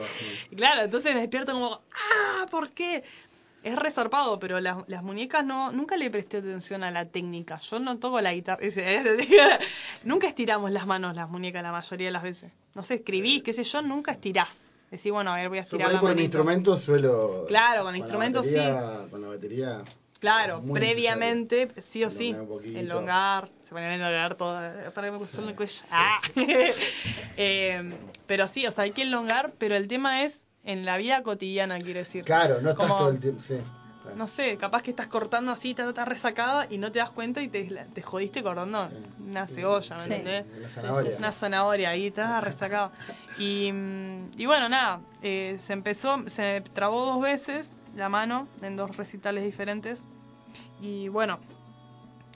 [0.51, 3.03] Y claro, entonces me despierto como, ah, ¿por qué?
[3.63, 7.59] Es resarpado, pero las, las muñecas no, nunca le presté atención a la técnica.
[7.59, 8.59] Yo no toco la guitarra.
[10.03, 12.51] nunca estiramos las manos las muñecas la mayoría de las veces.
[12.73, 14.73] No sé, escribís, qué sé yo, nunca estirás.
[14.89, 16.25] Decís, bueno, a ver, voy a Yo por estirar ahí la por el manito.
[16.37, 17.45] instrumento suelo.
[17.47, 19.83] Claro, con la instrumento batería- Con la batería.
[20.21, 24.53] Claro, previamente, sí o sí, Elongar se ponen a elongar todo,
[24.93, 25.81] para que me suene el cuello.
[25.91, 26.21] Ah.
[27.37, 27.93] Eh,
[28.27, 31.79] pero sí, o sea, hay que elongar, pero el tema es en la vida cotidiana,
[31.79, 32.23] quiero decir.
[32.23, 33.41] Claro, no estás Como- todo el tiempo.
[33.41, 33.55] Sí.
[34.03, 34.15] claro.
[34.17, 37.41] No sé, capaz que estás cortando así, estás está resacada y no te das cuenta
[37.41, 37.63] y te,
[37.93, 40.13] te jodiste cortando una cebolla, ¿me Sí.
[40.13, 40.45] entendés?
[40.59, 41.17] Una zanahoria.
[41.17, 42.91] Una zanahoria ahí, estás resacado.
[43.39, 43.71] Y,
[44.37, 49.43] y bueno, nada, eh, se empezó, se trabó dos veces la mano en dos recitales
[49.43, 50.03] diferentes.
[50.81, 51.39] Y bueno,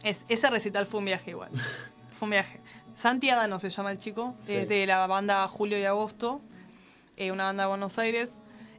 [0.04, 1.52] es, ese recital fue un viaje igual.
[2.12, 2.62] Fue un viaje.
[2.94, 4.56] Santi Adano se llama el chico, Sí.
[4.56, 6.40] es de la banda Julio y Agosto,
[7.18, 8.32] eh, una banda de Buenos Aires.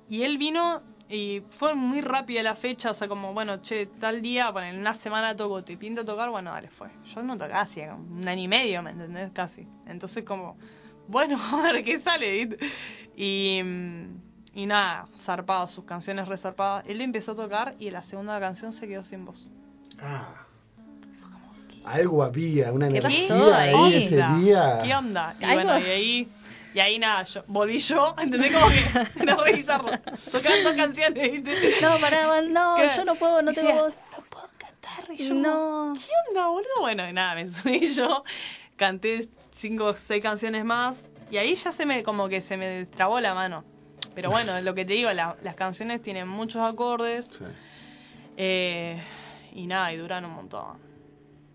[0.09, 4.23] Y él vino y fue muy rápida la fecha, o sea, como, bueno, che, tal
[4.23, 6.89] día, bueno, en una semana toco, te pinta tocar, bueno, dale, fue.
[7.05, 9.31] Yo no tocaba hacía un año y medio, ¿me entendés?
[9.35, 9.69] Casi.
[9.87, 10.57] Entonces, como,
[11.07, 12.57] bueno, a ver qué sale.
[13.17, 14.07] Y, mm,
[14.57, 16.85] y nada, zarpado, sus canciones resarpadas.
[16.89, 19.49] Él empezó a tocar y la segunda canción se quedó sin voz.
[20.01, 20.35] Ah.
[21.85, 24.05] Algo había, una ¿Qué energía pasó ahí ahí?
[24.05, 24.37] ese onda?
[24.39, 24.81] día.
[24.83, 25.37] ¿Qué onda?
[25.39, 26.29] Y Algo- bueno, y ahí,
[26.75, 28.53] y ahí nada, yo, volví yo, ¿entendés?
[28.53, 29.91] Como que, no revisarlo,
[30.33, 31.43] tocando canciones.
[31.81, 32.89] No, pará, no, ¿Qué?
[32.97, 33.95] yo no puedo, no Y tengo decía, voz.
[34.17, 35.15] No puedo cantar.
[35.17, 35.93] Y yo, No.
[35.95, 36.81] ¿qué onda, boludo?
[36.81, 38.25] Bueno, y nada, me subí yo,
[38.75, 42.87] canté cinco o seis canciones más, y ahí ya se me, como que se me
[42.87, 43.65] trabó la mano.
[44.17, 47.45] Pero bueno, lo que te digo, la- las canciones tienen muchos acordes, Sí.
[48.37, 49.01] eh,
[49.55, 50.79] y nada, y duran un montón.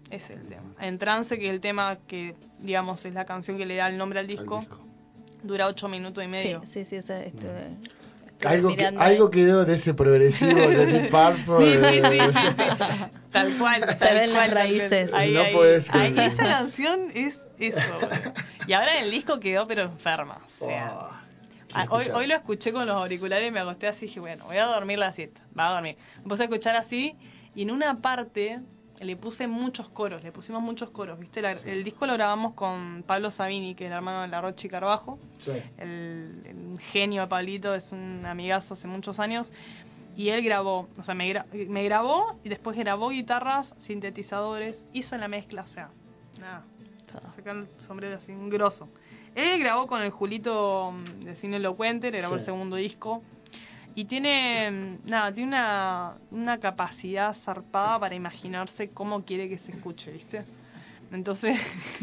[0.09, 0.63] Es el tema.
[0.79, 3.97] En trance, que es el tema que, digamos, es la canción que le da el
[3.97, 4.79] nombre al disco, disco.
[5.43, 6.61] dura ocho minutos y medio.
[6.65, 7.67] Sí, sí, sí, estuve, estuve
[8.45, 11.91] Algo, que, algo quedó de ese progresivo de Deep Purple.
[11.91, 13.07] Sí, sí.
[13.31, 13.81] Tal cual.
[13.87, 15.13] Se tal ven las cual, tal raíces.
[15.13, 15.53] Ahí, No ahí.
[15.53, 16.31] podés Ahí, creer.
[16.31, 17.79] esa canción es eso.
[18.67, 20.39] Y ahora en el disco quedó pero enferma.
[20.45, 21.11] O sea, Oh,
[21.73, 24.57] ah, hoy, lo escuché con los auriculares y me acosté así y dije, bueno, voy
[24.57, 25.41] a dormir la siesta.
[25.57, 25.97] Va a dormir.
[26.23, 27.15] Me puse a escuchar así
[27.55, 28.59] y en una parte
[28.99, 31.41] le puse muchos coros, le pusimos muchos coros, ¿viste?
[31.41, 34.69] La- el disco lo grabamos con Pablo Sabini, que es el hermano de la Rochi
[34.69, 35.53] Carbajo Sí.
[35.79, 39.51] el, el genio de Pablito es un amigazo hace muchos años
[40.15, 45.17] y él grabó, o sea, me, gra- me grabó y después grabó guitarras, sintetizadores, hizo
[45.17, 45.89] la mezcla, o sea,
[46.39, 46.63] nada,
[47.25, 48.87] sacar el sombrero así, un grosso.
[49.35, 53.21] Él grabó con el Julito mm, de Cine Elocuente, le grabó el segundo disco
[53.95, 59.71] y tiene, mm, nada, tiene una, una capacidad zarpada para imaginarse cómo quiere que se
[59.71, 60.43] escuche, ¿viste?
[61.13, 61.59] Entonces,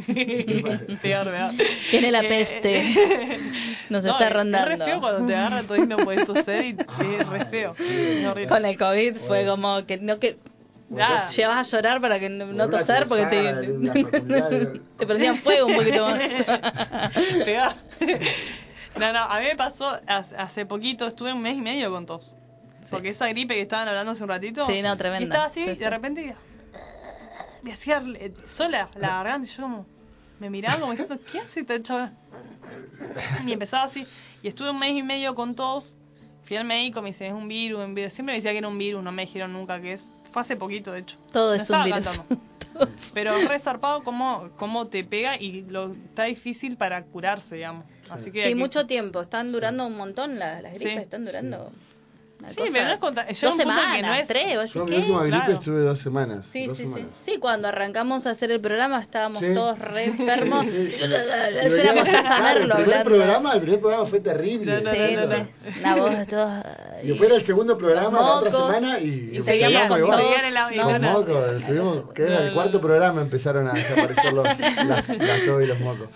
[1.02, 1.30] peor.
[1.90, 2.82] Tiene la Eh, peste.
[3.88, 4.70] Nos no, está es- rondando.
[4.72, 6.76] Es re feo cuando te agarra todo y no puedes toser y
[7.14, 7.74] es re feo.
[8.48, 10.38] Con el COVID fue como que no que
[10.90, 11.28] Nada.
[11.28, 16.06] Llegabas a llorar para que no, no toser porque te, te prendían fuego un poquito
[16.06, 16.18] más.
[17.44, 17.76] Pegar.
[18.98, 22.34] No, no, a mí me pasó hace, poquito, estuve un mes y medio con tos.
[22.90, 24.66] Porque esa gripe que estaban hablando hace un ratito.
[24.66, 25.20] Sí, no, tremenda.
[25.20, 26.36] y estaba así, Sí, y de repente
[27.62, 29.86] me hacía eh, sola la garganta y yo como
[30.40, 32.12] me miraba como diciendo, ¿qué hace esta chava?
[33.46, 34.06] Y empezaba así.
[34.42, 35.96] Y estuve un mes y medio con tos.
[36.44, 38.12] Fui al médico, me dicen, es un virus, un virus.
[38.12, 40.10] Siempre me decía que era un virus, no me dijeron nunca qué es.
[40.30, 41.16] Fue hace poquito, de hecho.
[41.32, 42.20] Todo No es un virus.
[43.14, 47.84] Pero re zarpado cómo, cómo te pega y lo está difícil para curarse, digamos.
[48.08, 49.20] Así que Sí, mucho tiempo.
[49.20, 50.98] Están durando un montón las, las gripes, Sí.
[50.98, 51.72] están durando.
[52.46, 55.36] Sí, es contra- llega Dos semanas, que no es- tres, ¿vos Yo mi última gripe
[55.38, 55.52] Claro.
[55.54, 56.46] estuve dos semanas.
[56.46, 56.92] Sí, dos sí, sí.
[56.92, 57.14] semanas.
[57.24, 59.52] Sí, cuando arrancamos a hacer el programa estábamos Sí.
[59.52, 60.64] todos re enfermos.
[60.66, 60.98] Sí, sí.
[61.00, 64.72] Yo Y era venía- Mostaza claro, Merlo el primer programa, el primer programa fue terrible.
[64.72, 65.42] No, no, Sí, no, no, sí.
[65.80, 66.64] Una voz de todos.
[67.02, 69.98] Y después era el segundo programa, Los la otra semana, y, Y seguíamos seguía con
[69.98, 70.18] igual.
[70.18, 70.28] todo.
[70.30, 72.46] tos, Seguían en la- no, Con no, mocos, no, estuvimos, no, que era no, el
[72.48, 72.54] no.
[72.54, 74.44] cuarto programa empezaron a desaparecer los,
[74.86, 76.08] las, las y los mocos.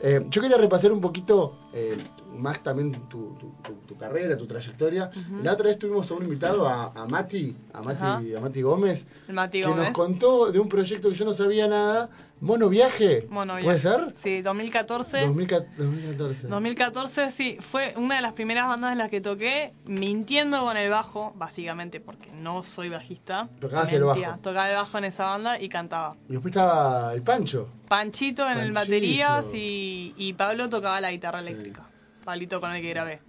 [0.00, 1.96] Eh, yo quería repasar un poquito eh,
[2.36, 5.10] más también tu, tu, tu- tu carrera, tu trayectoria.
[5.42, 9.06] La otra vez tuvimos a un invitado, a, a Mati, a Mati, a Mati Gómez,
[9.28, 9.84] Mati que Gómez.
[9.86, 13.26] nos contó de un proyecto que yo no sabía nada, Mono Viaje.
[13.30, 14.14] Mono ¿Puede ser?
[14.16, 15.22] Sí, 2014.
[15.26, 15.76] 2014.
[15.82, 16.48] 2014.
[16.48, 20.88] 2014 sí, fue una de las primeras bandas en las que toqué, mintiendo con el
[20.90, 23.48] bajo, básicamente porque no soy bajista.
[23.60, 24.20] Tocabas el bajo.
[24.40, 26.16] Tocaba el bajo en esa banda y cantaba.
[26.28, 27.68] Y después estaba el Pancho.
[27.88, 31.46] Panchito en el baterías y, y Pablo tocaba la guitarra Sí.
[31.48, 31.88] eléctrica.
[32.24, 33.20] Pablito con el que grabé.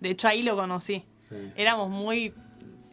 [0.00, 1.04] De hecho ahí lo conocí.
[1.28, 1.36] Sí.
[1.56, 2.34] Éramos muy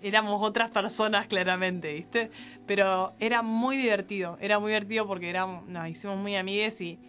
[0.07, 2.31] éramos otras personas claramente, ¿viste?
[2.65, 6.99] Pero era muy divertido, era muy divertido porque éramos, nos hicimos muy amigues y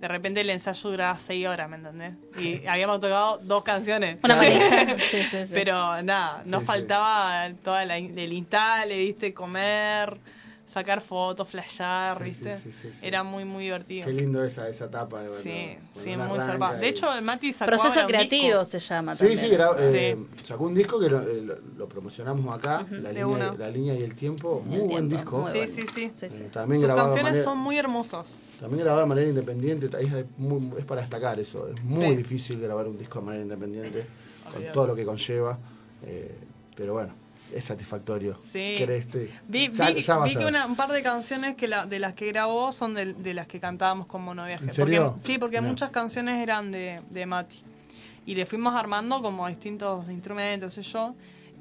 [0.00, 2.14] de repente el ensayo duraba seis horas, ¿me entendés?
[2.38, 4.18] Y habíamos tocado dos canciones.
[4.22, 4.36] Una.
[5.10, 5.50] Sí, sí, sí.
[5.54, 6.64] Pero nada, nos Sí, sí.
[6.66, 9.32] faltaba toda la, el instale, ¿viste?
[9.32, 10.18] Comer,
[10.74, 12.54] sacar fotos, flashear, Sí, ¿viste?
[12.58, 13.06] sí, sí, sí, sí.
[13.06, 14.06] Era muy, muy divertido.
[14.06, 15.22] Qué lindo esa, esa etapa.
[15.22, 16.78] de Sí, cuando sí, muy zarpado.
[16.80, 18.64] De hecho, el Mati sacó Proceso ahora un creativo disco.
[18.64, 19.38] se llama Sí, también.
[19.38, 19.48] sí,
[19.88, 19.96] Sí.
[19.96, 23.94] eh, sacó un disco que lo, eh, lo- lo promocionamos acá, la, línea, la línea
[23.94, 24.60] y el tiempo.
[24.66, 25.38] Muy El buen tiempo, disco.
[25.42, 25.72] muy Sí, bueno.
[25.72, 26.10] sí, sí.
[26.12, 26.42] Sí, sí.
[26.44, 28.36] Eh, también Sus canciones manera, son muy hermosas.
[28.58, 31.68] también grabado de manera independiente, es, es muy- es para destacar eso.
[31.68, 32.16] Es muy Sí.
[32.16, 34.06] difícil grabar un disco de manera independiente,
[34.52, 35.58] con todo lo que conlleva.
[36.06, 36.36] eh,
[36.76, 37.14] pero bueno,
[37.52, 38.36] es satisfactorio.
[38.40, 38.74] Sí.
[38.78, 39.28] ¿Querés, sí.
[39.48, 42.14] Vi, Ya- vi- ya vi que una, un par de canciones que la, de las
[42.14, 44.64] que grabó son de, de las que cantábamos con Monoviaje.
[44.64, 45.12] ¿En serio?
[45.12, 45.70] Porque, sí, porque Mirá.
[45.70, 47.62] muchas canciones eran de, de Mati.
[48.26, 51.14] Y le fuimos armando como distintos instrumentos, sé yo.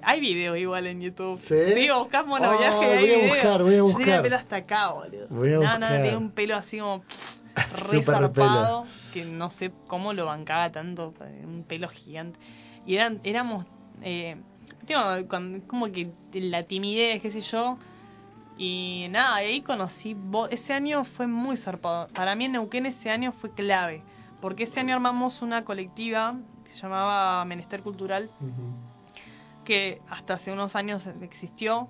[0.05, 1.39] Hay videos igual en YouTube.
[1.39, 1.87] ¿Sí?
[1.89, 3.99] buscás Monoviaje hay voy a buscar, voy a Yo buscar.
[4.01, 5.27] tenía el pelo hasta acá, boludo.
[5.29, 5.79] Voy a no, buscar.
[5.79, 7.03] no, tenía un pelo así como
[7.89, 8.85] re zarpado.
[9.13, 11.13] Que no sé cómo lo bancaba tanto.
[11.43, 12.39] Un pelo gigante.
[12.85, 13.65] Y eran, éramos.
[14.01, 14.37] Eh,
[15.67, 17.77] como que la timidez, qué sé yo.
[18.57, 20.15] Y nada, ahí conocí.
[20.51, 22.07] Ese año fue muy zarpado.
[22.09, 24.03] Para mí en Neuquén ese año fue clave.
[24.41, 28.29] Porque ese año armamos una colectiva que se llamaba Menester Cultural
[29.63, 31.87] que hasta hace unos años existió,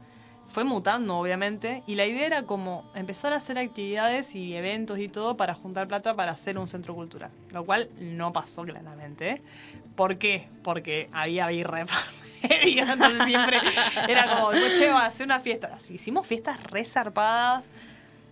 [0.48, 5.08] fue mutando obviamente, y la idea era como empezar a hacer actividades y eventos y
[5.08, 9.42] todo para juntar plata para hacer un centro cultural, lo cual no pasó claramente.
[9.96, 10.48] ¿Por qué?
[10.64, 11.86] Porque había birra de
[12.64, 13.60] entonces siempre
[14.08, 15.78] era como, che, va a hacer una fiesta.
[15.90, 17.66] Hicimos fiestas re zarpadas,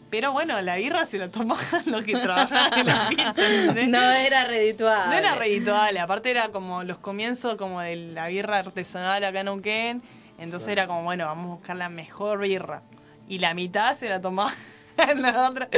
[0.10, 3.88] pero bueno, la birra se la tomaban los que trabajaban en la fiesta, ¿entendés?
[3.88, 5.08] No era redituable.
[5.08, 9.46] No era redituable, aparte era como los comienzos como de la birra artesanal acá en
[9.46, 10.02] Neuquén,
[10.38, 10.72] entonces Sí.
[10.74, 12.82] era como, bueno, vamos a buscar la mejor birra.
[13.30, 14.52] Y la mitad se la tomaba
[14.98, 15.70] en la otra.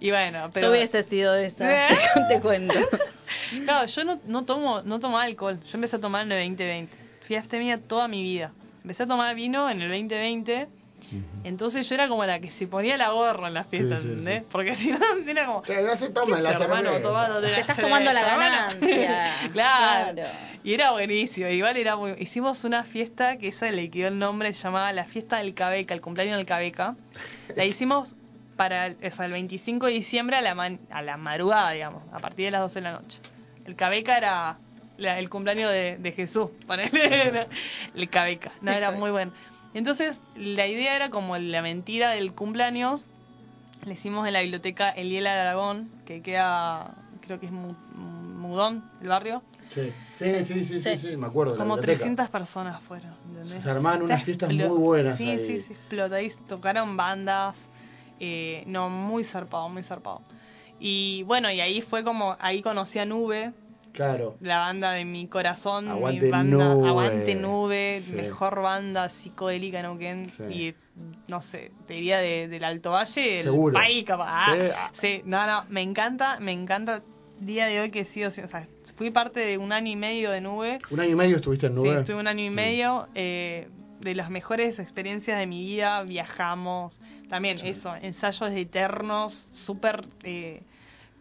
[0.00, 0.68] Y bueno, pero...
[0.68, 1.68] Yo hubiese sido de esa,
[2.28, 2.74] te cuento.
[3.64, 7.03] Claro, yo no, no tomo no tomaba alcohol, yo empecé a tomar en el 2020.
[7.26, 8.52] Fui abstemia toda mi vida.
[8.82, 10.68] Empecé a tomar vino en el 2020,
[11.44, 14.08] entonces yo era como la que se ponía la gorra en la fiesta, Sí, sí,
[14.08, 14.40] ¿entendés?
[14.40, 14.46] sí.
[14.50, 15.62] Porque si no, era como...
[15.62, 16.92] Che, no se toma ¿Qué la hermano?
[17.40, 19.34] Te la estás tomando la ganancia.
[19.52, 20.12] claro.
[20.14, 20.30] Claro.
[20.62, 21.48] Y era buenísimo.
[21.48, 22.14] Igual era muy.
[22.18, 25.92] Hicimos una fiesta que esa le quedó el nombre, se llamaba la fiesta del Cabeca,
[25.92, 26.96] el cumpleaños del Cabeca.
[27.54, 28.16] La hicimos
[28.56, 32.02] para el, o sea, el 25 de diciembre a la, man- a la madrugada, digamos,
[32.12, 33.20] a partir de las 12 de la noche.
[33.66, 34.56] El Cabeca era
[34.96, 37.48] la- el cumpleaños de, de Jesús, ponele, era
[37.94, 38.52] el Cabeca.
[38.60, 39.32] No, era muy bueno.
[39.74, 43.08] Entonces, la idea era como la mentira del cumpleaños.
[43.84, 49.08] Le hicimos en la biblioteca Eliel Aragón, que queda, creo que es Mu- Mudón, el
[49.08, 49.42] barrio.
[49.68, 51.52] Sí, sí, sí, sí, sí, sí, me acuerdo.
[51.52, 51.98] de Como biblioteca.
[51.98, 53.12] 300 personas fueron.
[53.28, 53.62] ¿entendés?
[53.62, 55.38] Se unas fiestas muy buenas Sí, ahí.
[55.38, 56.38] sí, sí, explotadís.
[56.46, 57.58] Tocaron bandas.
[58.20, 60.22] eh, no, muy zarpado, muy zarpado.
[60.78, 63.52] Y bueno, y ahí fue como, ahí conocí a Nube,
[63.94, 64.36] Claro.
[64.40, 66.88] la banda de mi corazón, Aguante mi banda Nube.
[66.88, 68.12] Aguante Nube, Sí.
[68.12, 70.42] mejor banda psicodélica en Neuquén Sí.
[70.50, 70.74] y
[71.28, 73.72] no sé, te diría de- del Alto Valle, el Seguro.
[73.72, 74.26] país capaz.
[74.28, 77.02] Ah, Sí, sí, no, no, me encanta, me encanta
[77.40, 80.30] día de hoy que he sido, o sea, fui parte de un año y medio
[80.30, 80.78] de Nube.
[80.90, 81.98] Un año y medio estuviste en Sí, Nube.
[82.00, 83.08] estuve un año y medio.
[83.14, 83.68] eh,
[84.00, 87.00] de las mejores experiencias de mi vida, viajamos.
[87.30, 90.04] También eso, ensayos eternos, súper...
[90.24, 90.62] eh,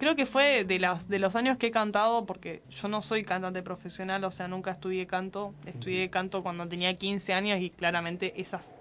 [0.03, 3.23] creo que fue de, las, de los años que he cantado, porque yo no soy
[3.23, 5.53] cantante profesional, o sea, nunca estudié canto.
[5.65, 8.71] Estudié canto cuando tenía 15 años y claramente esas,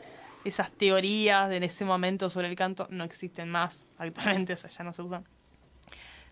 [0.45, 4.83] esas teorías de ese momento sobre el canto no existen más actualmente, o sea, ya
[4.83, 5.25] no se usan.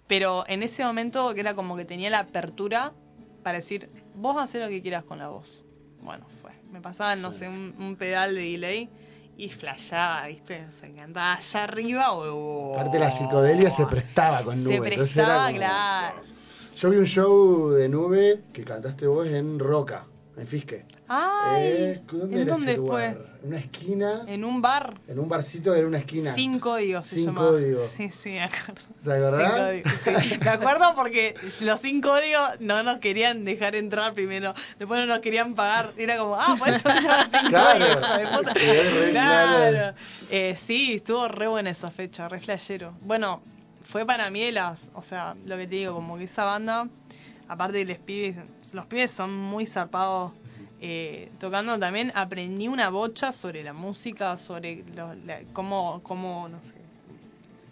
[0.09, 2.93] Pero en ese momento que era como que tenía la apertura
[3.45, 5.65] para decir, vos haces lo que quieras con la voz.
[6.03, 6.51] Bueno, fue.
[6.73, 8.89] Me pasaban, no sé, un, un pedal de delay
[9.37, 10.67] y flashaba, ¿viste?
[10.69, 12.75] O sea, cantaba allá arriba o...
[12.75, 14.75] Aparte la psicodelia se prestaba con Nube.
[14.91, 16.23] Se prestaba, como- claro.
[16.77, 20.07] Yo vi un show de Nube que cantaste vos en Roca,
[20.41, 20.85] en Fisque.
[21.09, 23.09] Ay, Eh, ¿Dónde ¿en era dónde ese fue?
[23.11, 23.31] lugar?
[23.43, 24.95] En una esquina, En un bar.
[25.09, 26.35] en un barcito que era una esquina.
[26.35, 27.49] Sin códigos se Sin llamaba.
[27.51, 27.81] código.
[27.97, 28.83] Sí, sí, me acuerdo.
[29.05, 29.53] ¿Te acordás?
[29.53, 30.39] Código, sí.
[30.43, 35.21] Me acuerdo porque los sin código no nos querían dejar entrar primero, después no nos
[35.21, 35.93] querían pagar.
[35.97, 38.01] Era como, ah, por eso se llama sin código,
[38.53, 39.11] claro.
[39.13, 39.95] Claro.
[40.31, 42.95] Eh, sí, estuvo re buena esa fecha, re flashero.
[43.03, 43.43] Bueno,
[43.83, 46.89] fue para mí de las, o sea, lo que te digo, como que esa banda,
[47.53, 48.37] aparte de los pibes,
[48.73, 50.33] los pibes son muy zarpados.
[50.83, 56.63] eh, tocando también aprendí una bocha sobre la música, sobre lo- la- cómo, cómo, no
[56.63, 56.77] sé,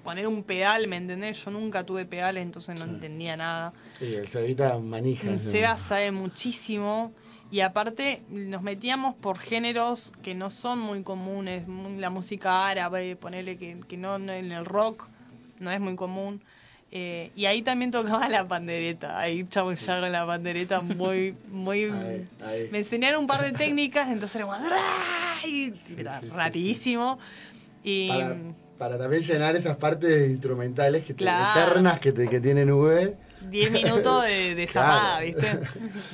[0.05, 1.43] poner un pedal, ¿me entendés?
[1.45, 3.73] Yo nunca tuve pedales, entonces no entendía nada.
[3.99, 5.31] Sí, el Sebita manija.
[5.33, 5.39] El.
[5.39, 7.13] Seba sabe muchísimo
[7.51, 11.67] y aparte nos metíamos por géneros que no son muy comunes,
[11.99, 15.09] la música árabe, ponerle que, que no, no en el rock
[15.61, 16.43] no es muy común.
[16.91, 21.85] Eh, y ahí también tocaba la pandereta, ahí chavo ya con la pandereta muy, muy...
[21.93, 22.69] Ahí, ahí.
[22.73, 24.57] Me enseñaron un par de técnicas, entonces era como...
[25.47, 27.19] y era sí, sí, rapidísimo.
[27.85, 28.09] Y...
[28.09, 28.37] Para,
[28.79, 31.61] para también llenar esas partes instrumentales que te, Claro.
[31.61, 33.17] eternas que, te, que tiene Nube.
[33.51, 34.95] 10 minutos de, de Claro.
[34.95, 35.61] zapada, ¿viste?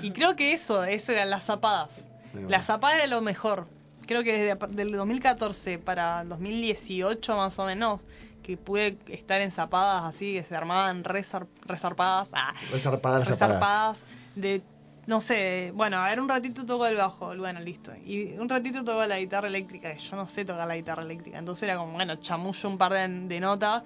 [0.03, 2.09] Y creo que eso, eso eran las zapadas.
[2.35, 2.51] Ahí va.
[2.51, 3.68] La zapada era lo mejor.
[4.07, 8.01] Creo que desde del 2014 para el 2018 más o menos,
[8.45, 12.29] que pude estar en zapadas así, que se armaban resar- resarpadas.
[12.33, 13.99] Ah, Resarpadas, resarpadas.
[13.99, 14.03] resarpadas
[14.37, 14.63] de
[15.07, 17.93] no sé, bueno, a ver, un ratito toco el bajo, bueno, listo.
[18.07, 21.39] Y un ratito toco la guitarra eléctrica, y yo no sé tocar la guitarra eléctrica.
[21.39, 23.83] Entonces era como, bueno, chamullo un par de, de notas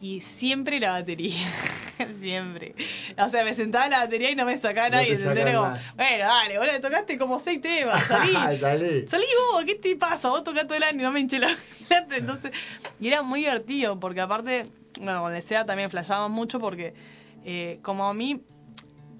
[0.00, 1.36] y siempre la batería.
[2.20, 2.74] siempre.
[3.18, 5.18] O sea, me sentaba en la batería y no me sacaba No nadie.
[5.18, 8.58] sacan Era como, bueno, dale, boludo, tocaste como seis temas, salí.
[8.58, 9.06] Salí.
[9.06, 10.28] Salí vos, ¿qué te pasa?
[10.30, 11.54] Vos tocás todo el año y no me hinché la.
[12.10, 12.52] Entonces,
[13.00, 14.66] y era muy divertido, porque aparte,
[15.00, 16.94] bueno, con el SEA también flashábamos mucho porque,
[17.44, 18.42] eh, como a mí,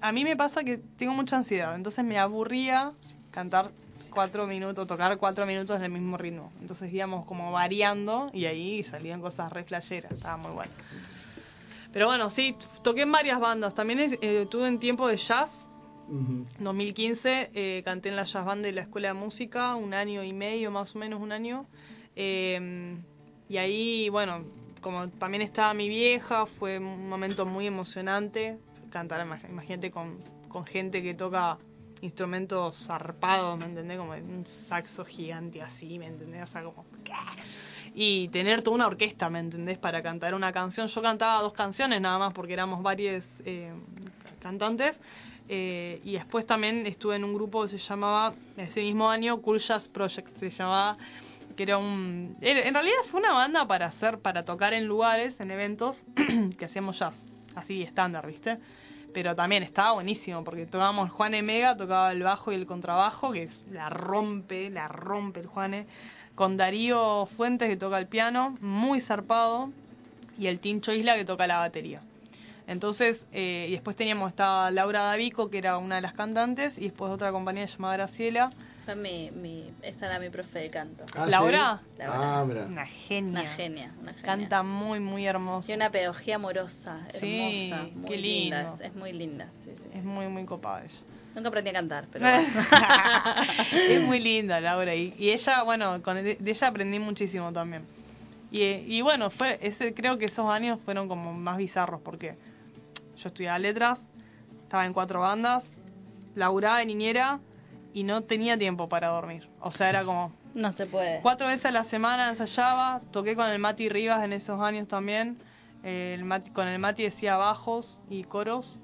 [0.01, 2.93] a mí me pasa que tengo mucha ansiedad, entonces me aburría
[3.31, 3.71] cantar
[4.09, 6.51] cuatro minutos, tocar cuatro minutos del mismo ritmo.
[6.61, 10.71] Entonces íbamos como variando y ahí salían cosas re flasheras, estaba muy bueno.
[11.91, 13.73] Pero bueno, sí, toqué en varias bandas.
[13.73, 15.67] También eh, tuve un tiempo de jazz,
[16.07, 16.45] Ujú.
[16.59, 20.33] 2015 eh, canté en la jazz band de la escuela de música, un año y
[20.33, 21.65] medio, más o menos un año.
[22.15, 22.97] Eh,
[23.49, 24.45] y ahí, bueno,
[24.81, 28.59] como también estaba mi vieja, fue un momento muy emocionante.
[28.95, 31.57] Cantar, imag- imagínate, con, con gente que toca
[31.99, 33.97] instrumentos zarpados, ¿me entendés?
[33.97, 36.43] Como un saxo gigante así, ¿me entendés?
[36.43, 36.85] O sea, como...
[37.03, 37.11] ¿qué?
[37.93, 39.77] Y tener toda una orquesta, ¿me entendés?
[39.77, 40.87] Para cantar una canción.
[40.87, 43.73] Yo cantaba dos canciones nada más porque éramos varios eh,
[44.39, 45.01] cantantes.
[45.49, 49.59] Eh, y después también estuve en un grupo que se llamaba, ese mismo año, Cool
[49.59, 50.97] Jazz Project, se llamaba,
[51.57, 52.37] que era un...
[52.39, 56.05] en realidad fue una banda para hacer, para tocar en lugares, en eventos,
[56.57, 57.25] que hacíamos jazz,
[57.55, 58.57] así estándar, ¿viste?
[59.15, 63.43] Pero también estaba buenísimo, porque tocábamos Juan Mega, tocaba el bajo y el contrabajo, que
[63.43, 65.87] es, la rompe, la rompe el Juane,
[66.35, 69.71] con Darío Fuentes, que toca el piano, muy zarpado,
[70.37, 72.01] y el Tincho Isla, que toca la batería.
[72.67, 76.89] Entonces, eh, y después teníamos esta Laura Davico, que era una de las cantantes, y
[76.89, 78.49] después otra compañía llamada Graciela.
[78.85, 81.05] Fue mi, mi, esta era mi profe de canto.
[81.15, 81.81] Ah, ¿Laura?
[81.91, 81.97] ¿sí?
[81.99, 82.39] Laura.
[82.39, 82.65] Ah, mira.
[82.65, 83.41] Una genia.
[83.41, 84.25] Una genia, una genia.
[84.25, 85.71] Canta muy, muy hermoso.
[85.71, 88.59] Y una pedagogía amorosa, Sí, hermosa, muy qué linda.
[88.59, 88.75] lindo.
[88.75, 89.49] Es, es muy linda.
[89.63, 89.97] Sí, sí, sí.
[89.97, 90.99] Es muy, muy copada ella.
[91.33, 92.47] Nunca aprendí a cantar, pero bueno.
[93.89, 94.93] es muy linda Laura.
[94.95, 97.83] Y, y ella, bueno, con, de, de ella aprendí muchísimo también.
[98.51, 102.35] Y, y bueno, fue ese creo que esos años fueron como más bizarros porque
[103.17, 104.07] yo estudiaba letras,
[104.63, 105.77] estaba en cuatro bandas,
[106.35, 107.39] laburaba de niñera
[107.95, 109.49] y no tenía tiempo para dormir.
[109.61, 111.21] O sea, era como no se puede.
[111.21, 115.37] cuatro veces a la semana ensayaba, toqué con el Mati Rivas en esos años también.
[115.81, 118.77] El Mati- con el Mati decía bajos y coros.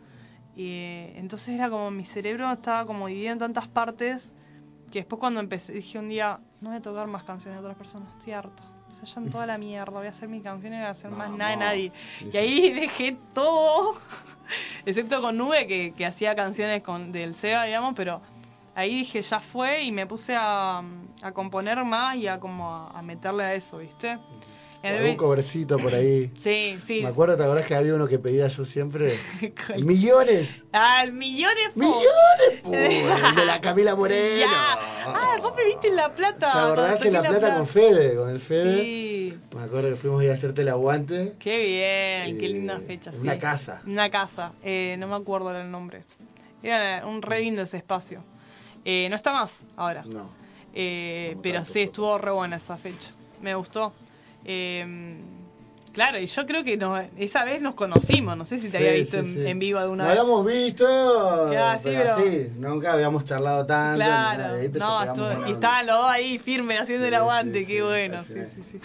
[0.55, 4.34] Y eh, entonces era como mi cerebro estaba como dividido en tantas partes
[4.91, 7.78] que después cuando empecé dije un día, no voy a tocar más canciones de otras
[7.78, 8.64] personas, estoy harta.
[8.91, 11.09] Se hallan toda la mierda, voy a hacer mi canción y no voy a hacer
[11.12, 11.91] más nada de nadie.
[12.34, 13.93] Y ahí dejé todo,
[14.86, 18.22] excepto con Nube, que, que hacía canciones con del Seba, digamos, pero
[18.76, 20.82] ahí dije, ya fue, y me puse a,
[21.22, 24.17] a componer más y a como a, a meterle a eso, ¿viste?
[24.84, 26.32] Algún covercito por ahí.
[26.38, 27.01] Sí, sí.
[27.03, 29.13] Me acuerdo, ¿te acordás que había uno que pedía yo siempre?
[29.78, 30.63] ¡Millones!
[30.74, 31.80] Ah, millones, po.
[31.82, 32.61] ¡Millones!
[32.63, 32.74] pu!
[32.74, 34.38] El de la Camila Moreno.
[34.39, 34.49] Ya.
[35.05, 36.51] Ah, vos me viste en La Plata.
[36.51, 38.15] ¿Te acordás cuando en La Plata con Fede?
[38.15, 38.82] Con el Fede.
[38.84, 39.38] Sí.
[39.55, 41.36] Me acuerdo que fuimos a ir a hacerte el aguante.
[41.38, 43.11] Qué bien, qué Eh, linda fecha.
[43.11, 43.19] sí.
[43.22, 43.84] una casa.
[43.86, 46.05] Una casa, eh, no me acuerdo el nombre.
[46.63, 48.24] Era un re lindo ese espacio.
[48.86, 50.03] Eh, no está más ahora.
[50.05, 50.29] No.
[50.73, 53.11] Eh, pero sí, estuvo re buena esa fecha.
[53.41, 53.93] Me gustó.
[54.45, 55.17] Eh,
[55.93, 58.38] claro, y yo creo que no, esa vez nos conocimos.
[58.38, 59.47] No sé si te había visto sí, en, sí.
[59.47, 60.19] en vivo alguna Nos vez.
[60.19, 60.86] habíamos visto,
[61.49, 63.99] Claro, pero pero- sí, nunca habíamos charlado tanto.
[63.99, 68.23] nada, Claro, no, estuvo- y estaban los dos ahí firmes haciendo el aguante, qué bueno,
[68.25, 68.79] sí, sí, sí.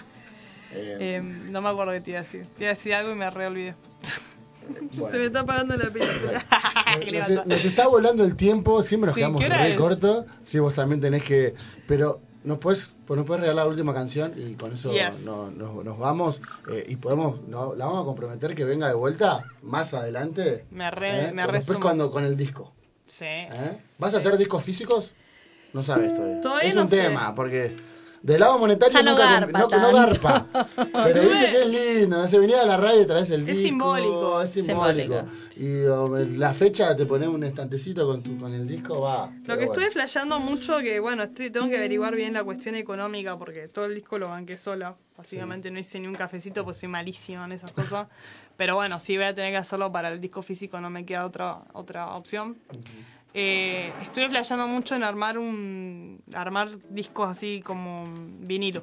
[0.72, 2.47] Eh, Eh, no me acuerdo qué te iba a decir.
[2.57, 3.74] Te iba a decir algo y me re olvidé.
[4.95, 5.11] bueno.
[5.12, 6.07] Se me está apagando la pila.
[7.47, 9.77] Nos- está volando el tiempo, siempre nos Sí, quedamos ¿qué hora re es?
[9.79, 10.27] corto.
[10.45, 11.55] Sí, vos también tenés que.
[11.87, 15.25] Pero nos puedes, pues nos puedes regalar la última canción y con eso Yes.
[15.25, 16.41] no- nos, nos vamos.
[16.71, 20.64] eh, y podemos, no, la vamos a comprometer que venga de vuelta más adelante.
[20.71, 22.73] Me re- eh, me Después cuando con el disco.
[23.07, 23.25] Sí.
[23.25, 23.79] ¿eh?
[23.99, 25.12] ¿Vas a hacer discos físicos?
[25.72, 26.41] No sabes todavía.
[26.41, 27.03] Todavía es no un sé.
[27.03, 27.76] tema, porque.
[28.26, 30.46] Del lado monetario no nunca garpa no, garpa.
[31.04, 33.46] Pero viste que es lindo, no se venía a la radio y traes el Es
[33.46, 33.62] disco.
[33.62, 34.42] simbólico.
[34.42, 35.14] Es simbólico.
[35.14, 35.32] Simbólico.
[35.57, 39.26] Y um, la fecha te pones un estantecito con tu, con el disco, va.
[39.26, 39.72] Lo que bueno.
[39.72, 43.84] estuve flasheando mucho, que bueno, estoy, tengo que averiguar bien la cuestión económica, porque todo
[43.84, 44.96] el disco lo banqué sola.
[45.16, 48.08] Básicamente no hice ni un cafecito, pues soy malísima en esas cosas.
[48.57, 51.26] Pero bueno, sí voy a tener que hacerlo para el disco físico, no me queda
[51.26, 52.57] otra, otra opción.
[53.38, 58.07] Eh, estuve flasheando mucho en armar un armar discos así como
[58.41, 58.83] vinilo.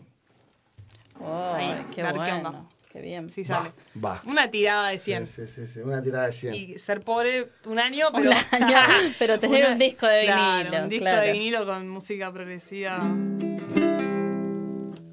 [1.19, 2.35] Ahí, Ay, qué ver qué bueno.
[2.49, 2.65] onda.
[2.91, 3.31] Qué bien.
[3.31, 3.71] Sí sale.
[4.03, 4.21] Va.
[4.27, 5.25] Una tirada de Sí, 100.
[5.27, 6.53] sí, sí, sí, una tirada de 100.
[6.53, 8.31] Y ser pobre un año, Un pero.
[8.51, 8.77] año,
[9.19, 11.21] pero tener un disco de Claro, vinilo, un disco claro.
[11.25, 12.99] de vinilo con música progresiva.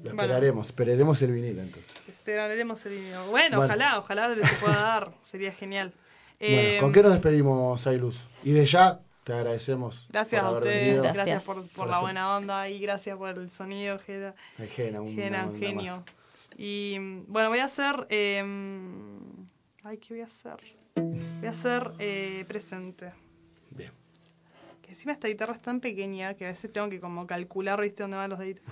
[0.03, 1.95] Lo esperaremos, esperaremos el vinilo entonces.
[2.07, 3.25] Esperaremos el vinilo.
[3.31, 3.63] Bueno, Bueno.
[3.73, 5.11] ojalá, ojalá se pueda dar.
[5.23, 5.91] Sería genial.
[6.39, 8.19] Eh, bueno, ¿con qué nos despedimos, Ailuz?
[8.43, 10.07] Y de ya te agradecemos.
[10.09, 11.03] Gracias a ustedes, venido.
[11.03, 11.73] gracias, Gracias.
[11.75, 14.33] por, la buena onda y gracias por el sonido, Gena,
[15.01, 15.95] un, Gena, un una genio.
[15.97, 16.05] más.
[16.57, 18.07] Y bueno, voy a hacer.
[18.09, 18.43] eh,
[19.83, 20.57] ay, ¿qué voy a hacer?
[20.95, 23.13] Voy a hacer eh, presente.
[23.71, 23.91] Bien.
[24.81, 28.03] Que encima esta guitarra es tan pequeña que a veces tengo que como calcular, viste,
[28.03, 28.65] dónde van los deditos.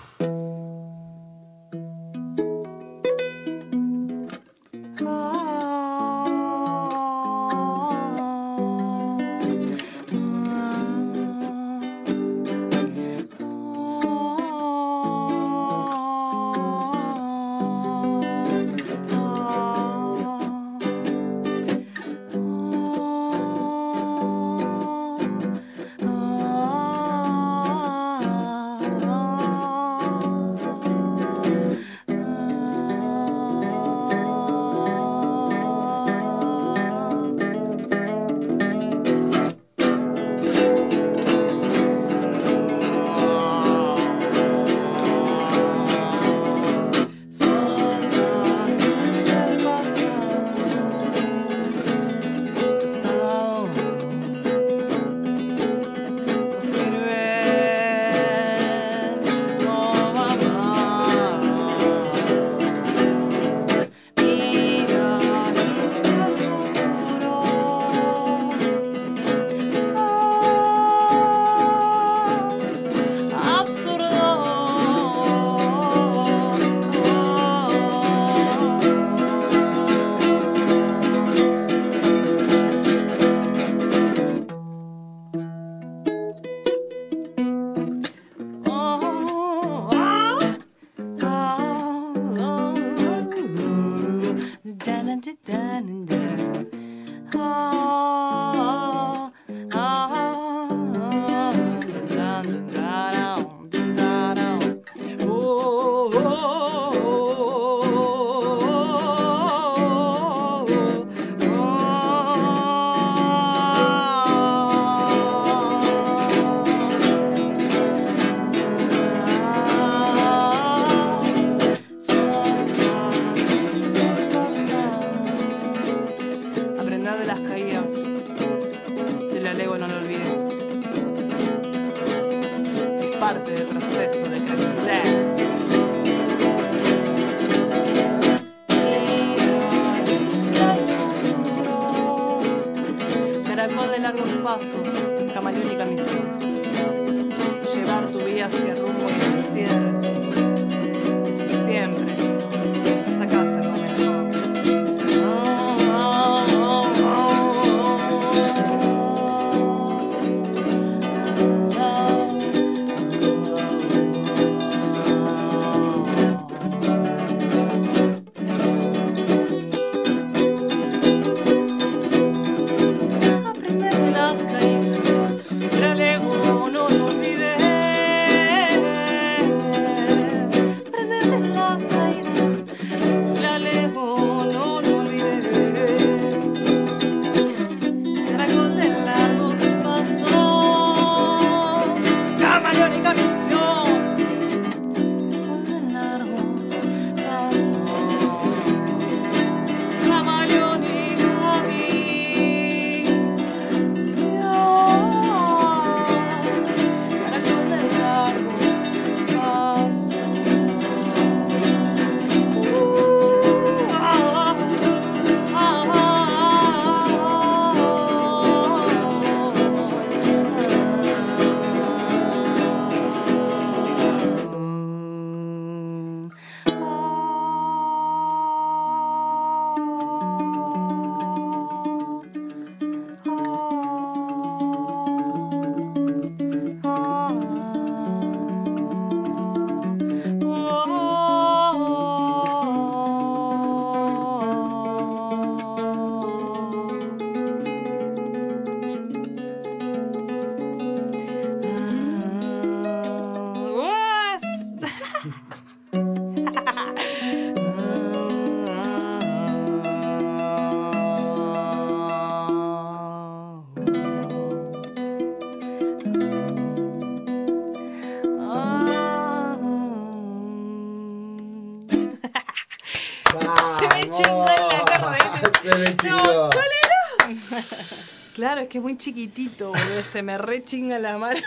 [278.70, 280.04] Que es muy chiquitito, boludo.
[280.12, 281.40] Se me rechinga la mano.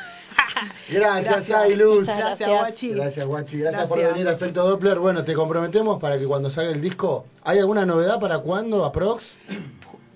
[0.90, 2.06] Gracias, Ailuz.
[2.06, 2.50] Gracias, gracias.
[2.50, 2.92] guachi.
[2.94, 3.58] Gracias, Guachi.
[3.58, 4.98] Gracias, por venir a Efecto Doppler.
[4.98, 7.24] Bueno, te comprometemos para que cuando salga el disco.
[7.44, 9.38] ¿Hay alguna novedad para cuándo, aprox?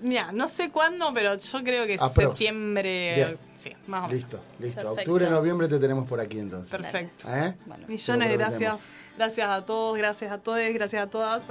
[0.01, 2.13] Mira, no sé cuándo, pero yo creo que Aprox.
[2.13, 3.15] septiembre.
[3.15, 3.37] Bien.
[3.55, 4.11] Sí, más o menos.
[4.11, 4.75] Listo, listo.
[4.81, 4.91] Perfecto.
[4.91, 6.69] Octubre, noviembre te tenemos por aquí entonces.
[6.69, 7.27] Perfecto.
[7.29, 7.55] ¿Eh?
[7.65, 7.85] Bueno.
[7.87, 8.89] Millones de gracias.
[9.17, 11.41] Gracias a todos, gracias a todos, gracias a todas.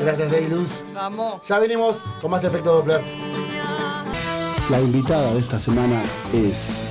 [0.00, 0.82] Gracias, Ailuz.
[0.94, 1.46] Vamos.
[1.46, 3.02] Ya venimos con más Efecto Doppler.
[4.70, 6.88] La invitada de esta semana es.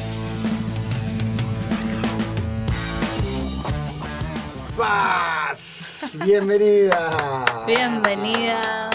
[4.78, 6.18] Paz.
[6.26, 7.64] Bienvenida.
[7.68, 8.90] Bienvenida.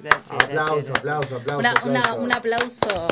[0.00, 0.98] Gracias, Aplauso, gracias.
[0.98, 1.58] aplauso, aplauso.
[1.58, 2.22] Una, una- aplauso.
[2.22, 3.06] un aplauso.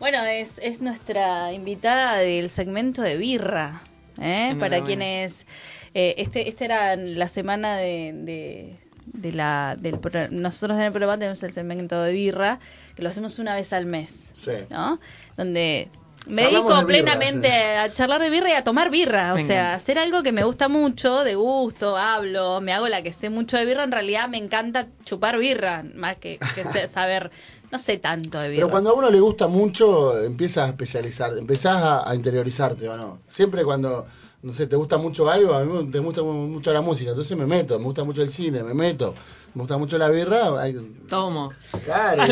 [0.00, 3.82] Bueno, es, es nuestra invitada del segmento de birra.
[4.20, 4.54] ¿eh?
[4.58, 5.46] Para quienes.
[5.94, 8.12] Eh, este, esta era la semana de.
[8.14, 12.58] de de la del pro- nosotros en el programa tenemos el segmento de birra
[12.96, 14.52] que lo hacemos una vez al mes Sí.
[14.70, 14.98] ¿no?
[15.36, 15.88] donde
[16.26, 17.54] me Hablamos dedico de birra, plenamente sí.
[17.78, 19.74] a charlar de birra y a tomar birra, o Me sea, encanta.
[19.76, 23.56] hacer algo que me gusta mucho, de gusto, hablo, me hago la que sé mucho
[23.56, 27.30] de birra, en realidad me encanta chupar birra, más que, que saber,
[27.70, 28.60] no sé tanto de birra.
[28.62, 32.96] Pero cuando a uno le gusta mucho, empiezas a especializar, empezás a, a interiorizarte, ¿o
[32.96, 33.20] no?
[33.28, 34.06] Siempre cuando,
[34.42, 37.44] no sé, te gusta mucho algo, a mí te gusta mucho la música, entonces me
[37.46, 39.14] meto, me gusta mucho el cine, me meto,
[39.54, 40.74] me gusta mucho la birra, hay-
[41.08, 41.52] Tomo.
[41.84, 42.22] claro,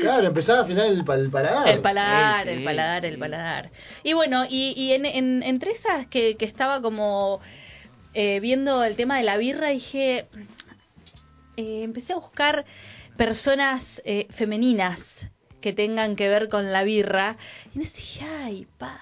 [0.00, 0.26] Claro.
[0.28, 1.68] empezás a afinar el, pa- el paladar.
[1.68, 3.70] El paladar, Sí, el sí, paladar, el paladar.
[4.04, 7.40] Y bueno, y, y en, en- entre esas que, que estaba como
[8.14, 10.28] eh, viendo el tema de la birra, dije,
[11.56, 12.64] eh, empecé a buscar
[13.16, 15.28] personas eh, femeninas
[15.60, 17.36] que tengan que ver con la birra.
[17.74, 19.00] Y no sé, dije, ay, paz.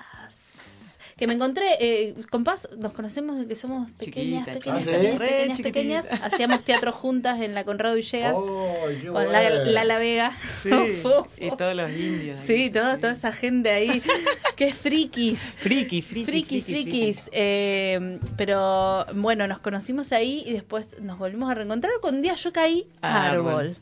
[1.16, 5.14] Que me encontré, eh, con Paz nos conocemos desde que somos pequeñas, Chiquita, pequeñas, pequeñas,
[5.14, 6.06] ¿Ah, pequeñas, pequeñas.
[6.24, 9.64] Hacíamos teatro juntas en la Conrado Villegas ¡Ay, qué con la, bueno!
[9.70, 10.36] Lala Vega.
[10.60, 10.70] Sí.
[11.38, 12.38] Y todos los indios.
[12.38, 14.02] ahí, Sí, toda, toda esa gente ahí.
[14.56, 15.54] Qué frikis.
[15.56, 16.24] Friki, friki.
[16.24, 17.30] Frikis, frikis.
[17.32, 21.92] Eh, pero bueno, nos conocimos ahí y después nos volvimos a reencontrar.
[22.00, 23.48] Con un día yo caí a Árbol.
[23.52, 23.76] árbol.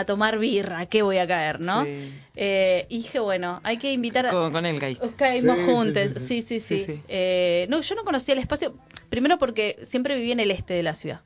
[0.00, 1.84] A tomar birra, ¿qué voy a caer, no?
[1.84, 2.12] Sí.
[2.36, 4.30] Eh, y dije, bueno, hay que invitar a.
[4.30, 5.02] Con, con el geist.
[5.02, 6.42] Os caímos Sí, sí, juntos, sí, sí, sí.
[6.42, 6.78] sí, sí.
[6.86, 7.02] Sí, sí.
[7.08, 8.76] Eh, no, yo no conocía el espacio,
[9.10, 11.20] primero porque siempre viví en el este de la ciudad.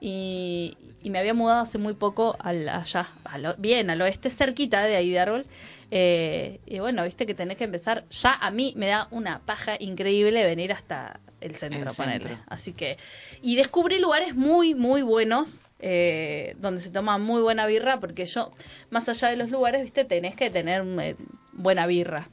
[0.00, 4.30] Y, y me había mudado hace muy poco al, allá, al o- bien, al oeste,
[4.30, 5.46] cerquita de ahí de Árbol.
[5.90, 8.04] Eh, y bueno, viste que tenés que empezar.
[8.10, 12.28] Ya a mí me da una paja increíble venir hasta el centro, El ponerle.
[12.28, 12.44] centro.
[12.48, 12.98] Así que.
[13.42, 15.62] Y descubrí lugares muy, muy buenos.
[15.82, 18.00] Eh, donde se toma muy buena birra.
[18.00, 18.50] Porque yo,
[18.90, 21.16] más allá de los lugares, viste, tenés que tener eh,
[21.52, 22.28] buena birra.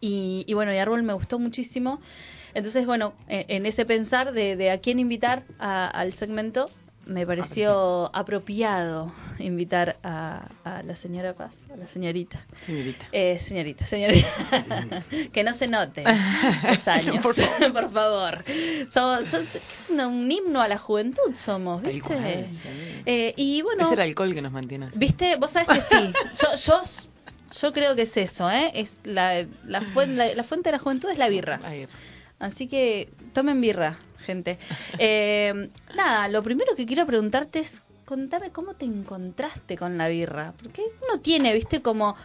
[0.00, 2.00] Y, y bueno, y Árbol me gustó muchísimo.
[2.54, 6.68] Entonces, bueno, en, en ese pensar de, de a quién invitar a- al segmento,
[7.06, 12.44] me pareció apropiado invitar a, a la señora Paz, a la señorita.
[12.64, 13.06] Señorita.
[13.12, 14.28] Eh, señorita, señorita.
[15.32, 16.04] que no se note
[16.64, 17.34] los años, Por
[17.72, 18.44] por favor.
[18.88, 22.00] Somos, so- es una- un himno a la juventud somos, ¿viste?
[22.00, 23.02] cual, sí.
[23.06, 24.98] Eh, y bueno, Es el alcohol que nos mantiene así.
[24.98, 25.36] ¿Viste?
[25.36, 26.12] Vos sabés que sí.
[26.42, 26.82] Yo, yo,
[27.60, 28.70] yo creo que es eso, ¿eh?
[28.74, 31.60] Es la, la, fuen- la- la fuente de la juventud es la birra.
[32.40, 34.58] Así que tomen birra, gente.
[34.98, 40.52] Eh, nada, lo primero que quiero preguntarte es, contame cómo te encontraste con la birra.
[40.60, 41.82] Porque uno tiene, ¿viste?
[41.82, 42.16] Como,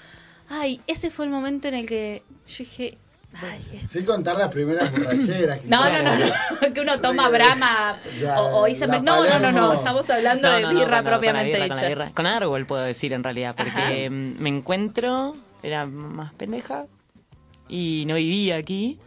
[0.49, 2.97] ay, ese fue el momento en el que yo dije,
[3.33, 5.63] ay, Sin contar las primeras borracheras.
[5.65, 6.29] no, no, quizás.
[6.61, 10.09] no, no, que uno toma brama Ya, o, o la No, no, no, no, estamos
[10.09, 11.75] hablando No, de no, no, birra con propiamente con birra, dicha.
[11.75, 12.15] Con, la birra.
[12.15, 14.09] Con árbol puedo decir en realidad, porque Ajá.
[14.09, 16.87] mm, me encuentro, era más pendeja
[17.69, 18.99] y no vivía aquí.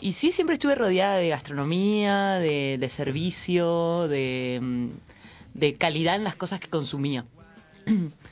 [0.00, 4.88] Y sí, siempre estuve rodeada de gastronomía, de, de servicio, de, mm,
[5.54, 7.24] de calidad en las cosas que consumía.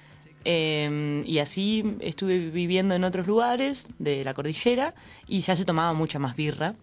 [0.46, 4.94] Em, y así estuve viviendo en otros lugares de la cordillera
[5.26, 6.74] y ya se tomaba mucha más birra.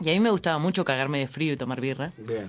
[0.00, 2.12] Y a mí me gustaba mucho cagarme de frío y tomar birra.
[2.16, 2.48] Bien.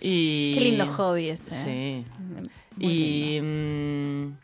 [0.00, 0.54] Y...
[0.54, 1.52] Qué lindo hobby ese.
[1.52, 2.04] ¿eh?
[2.06, 2.46] Sí.
[2.76, 4.36] Muy Y, mm,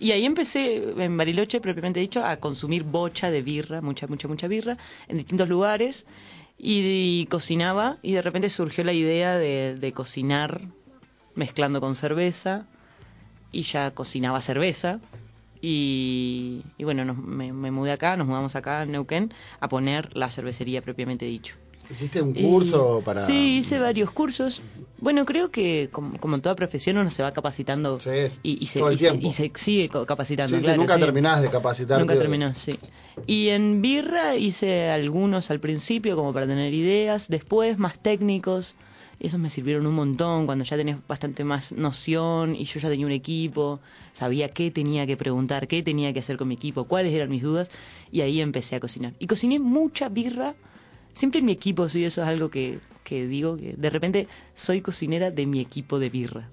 [0.00, 4.48] y ahí empecé en Bariloche, propiamente dicho, a consumir bocha de birra, mucha, mucha, mucha
[4.48, 4.76] birra,
[5.08, 6.04] en distintos lugares.
[6.58, 10.60] Y, cocinaba, y de repente surgió la idea de, de cocinar
[11.34, 12.66] mezclando con cerveza.
[13.52, 15.00] Y ya cocinaba cerveza.
[15.60, 20.16] Y, y bueno, nos- me, me mudé acá, nos mudamos acá en Neuquén a poner
[20.16, 21.54] la cervecería propiamente dicho.
[21.90, 23.26] ¿Hiciste un curso Y- para...?
[23.26, 24.62] Sí, hice varios cursos.
[25.00, 28.10] Bueno, creo que como, como en toda profesión uno se va capacitando Sí,
[28.42, 29.28] y, y se, todo el y se- tiempo.
[29.28, 30.58] y se sigue capacitando.
[30.60, 32.00] Sí, nunca terminás de capacitarte.
[32.04, 32.78] Nunca terminó, sí.
[33.26, 38.76] Y en birra hice algunos al principio como para tener ideas, después más técnicos.
[39.20, 43.06] Esos me sirvieron un montón cuando ya tenés bastante más noción y yo ya tenía
[43.06, 43.80] un equipo,
[44.12, 47.42] sabía qué tenía que preguntar, qué tenía que hacer con mi equipo, cuáles eran mis
[47.42, 47.70] dudas
[48.10, 49.14] y ahí empecé a cocinar.
[49.20, 50.54] Y cociné mucha birra,
[51.14, 54.80] siempre en mi equipo, sí, eso es algo que, que digo, que de repente soy
[54.82, 56.48] cocinera de mi equipo de birra.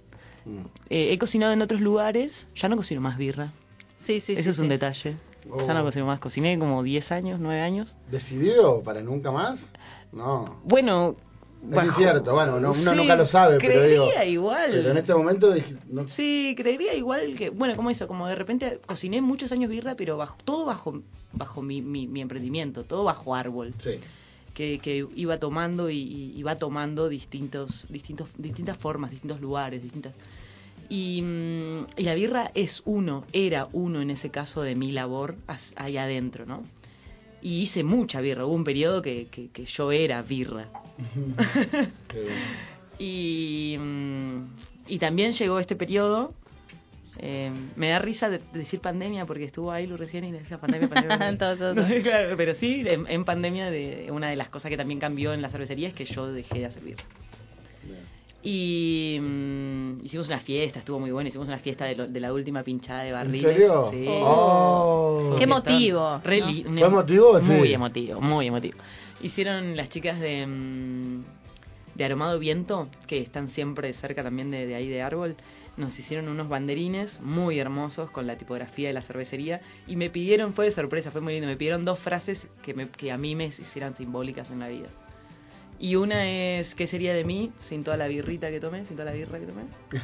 [0.45, 0.61] Mm.
[0.89, 3.51] Eh, he cocinado en otros lugares, ya no cocino más birra.
[3.97, 4.69] Sí, sí, Eso sí, es un sí.
[4.69, 5.17] detalle.
[5.49, 5.65] Oh.
[5.65, 6.19] Ya no cocino más.
[6.19, 7.95] Cociné como 10 años, 9 años.
[8.09, 9.59] ¿Decidido para nunca más?
[10.11, 10.59] No.
[10.63, 11.15] Bueno.
[11.71, 14.05] Eso es cierto, bueno, no- uno Sí, nunca lo sabe, pero digo...
[14.05, 14.71] creería igual.
[14.71, 15.53] Pero en este momento
[15.91, 19.95] no, Sí, creería igual que, bueno, como eso, como de repente cociné muchos años birra,
[19.95, 23.99] pero bajo, todo bajo, bajo mi, mi, mi emprendimiento, todo bajo árbol, sí.
[24.53, 30.13] Que, que iba tomando y, y iba tomando distintos, distintos, distintas formas, distintos lugares, distintas.
[30.89, 35.37] Y, mm, y la birra es uno, era uno en ese caso de mi labor
[35.77, 36.63] ahí adentro, ¿no?
[37.41, 40.67] Y hice mucha birra, hubo un periodo que, que, que yo era birra.
[43.03, 44.43] Y, mm,
[44.87, 46.35] y también llegó este periodo.
[47.21, 50.59] Eh, me da risa de- decir pandemia porque estuvo ahí lo recién y le decía
[50.59, 51.17] pandemia, pandemia.
[51.19, 51.37] pandemia.
[51.37, 51.87] Todo, todo, No todo.
[51.89, 55.31] sé, claro, pero sí, en, en pandemia de, una de las cosas que también cambió
[55.33, 56.79] en la cervecería es que yo dejé de.
[56.83, 56.97] Bien.
[58.43, 61.27] Y mm, hicimos una fiesta, estuvo muy bueno.
[61.27, 63.41] Hicimos una fiesta de, lo- de la última pinchada de ¿En barriles.
[63.41, 63.87] serio?
[63.91, 64.05] Sí.
[64.09, 65.35] Oh.
[65.37, 66.21] Qué emotivo, ¿no?
[66.21, 67.39] ¿Fue em- emotivo?
[67.39, 67.45] Sí.
[67.45, 68.79] Muy emotivo, muy emotivo.
[69.21, 71.23] Hicieron las chicas de, mm,
[71.93, 75.35] de Aromado Viento, que están siempre cerca también de, de ahí de Árbol.
[75.77, 80.53] Nos hicieron unos banderines muy hermosos con la tipografía de la cervecería y me pidieron,
[80.53, 83.35] fue de sorpresa, fue muy lindo, me pidieron dos frases que, me- que a mí
[83.35, 84.89] me hicieran simbólicas en la vida.
[85.79, 89.11] Y una es, ¿qué sería de mí sin toda la birrita que tomé, sin toda
[89.11, 89.63] la birra que tomé?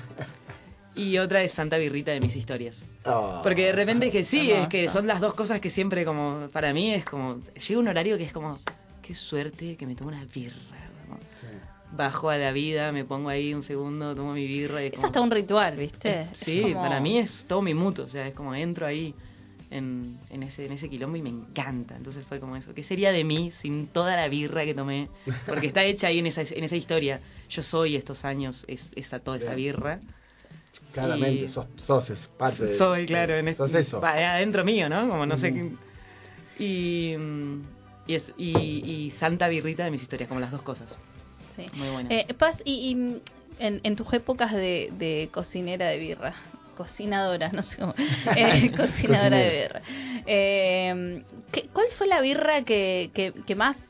[0.95, 2.87] Y otra es Santa Birrita de mis historias.
[3.05, 3.41] Ah.
[3.43, 6.49] Porque de repente es que sí, es que son las dos cosas que siempre como,
[6.51, 8.59] para mí es como, llega un horario que es como,
[9.03, 10.55] qué suerte que me tomo una birra.
[11.91, 14.95] Bajo a la vida, me pongo ahí un segundo, tomo mi birra y es Es
[14.97, 16.27] como- hasta un ritual, ¿viste?
[16.31, 19.15] Es Sí, como- para mí es todo mi mutuo, o sea, es como entro ahí
[19.71, 21.95] en, en ese en ese quilombo y me encanta.
[21.95, 25.09] Entonces fue como eso, ¿qué sería de mí sin toda la birra que tomé?
[25.45, 27.21] Porque está hecha ahí en esa, en esa historia.
[27.49, 29.99] Yo soy estos años es, esa toda esa birra.
[30.93, 32.73] Claramente, Y- sos, sos es parte de...
[32.75, 34.05] Soy, claro, en Sos este, eso.
[34.05, 35.07] adentro mío, ¿no?
[35.09, 35.71] Como no sé qué.
[36.59, 37.61] Y, mm,
[38.07, 40.97] y, es- y, y Santa Birrita de mis historias, como las dos cosas.
[41.57, 41.65] Sí.
[41.73, 42.09] Muy buena.
[42.13, 42.91] Eh, Paz, y, y,
[43.59, 46.33] en, en tus épocas de, de cocinera de birra,
[46.77, 47.93] cocinadora, no sé cómo,
[48.37, 49.81] eh, cocinadora de birra.
[50.27, 53.87] Eh, ¿qué- ¿Cuál fue la birra que, que, que más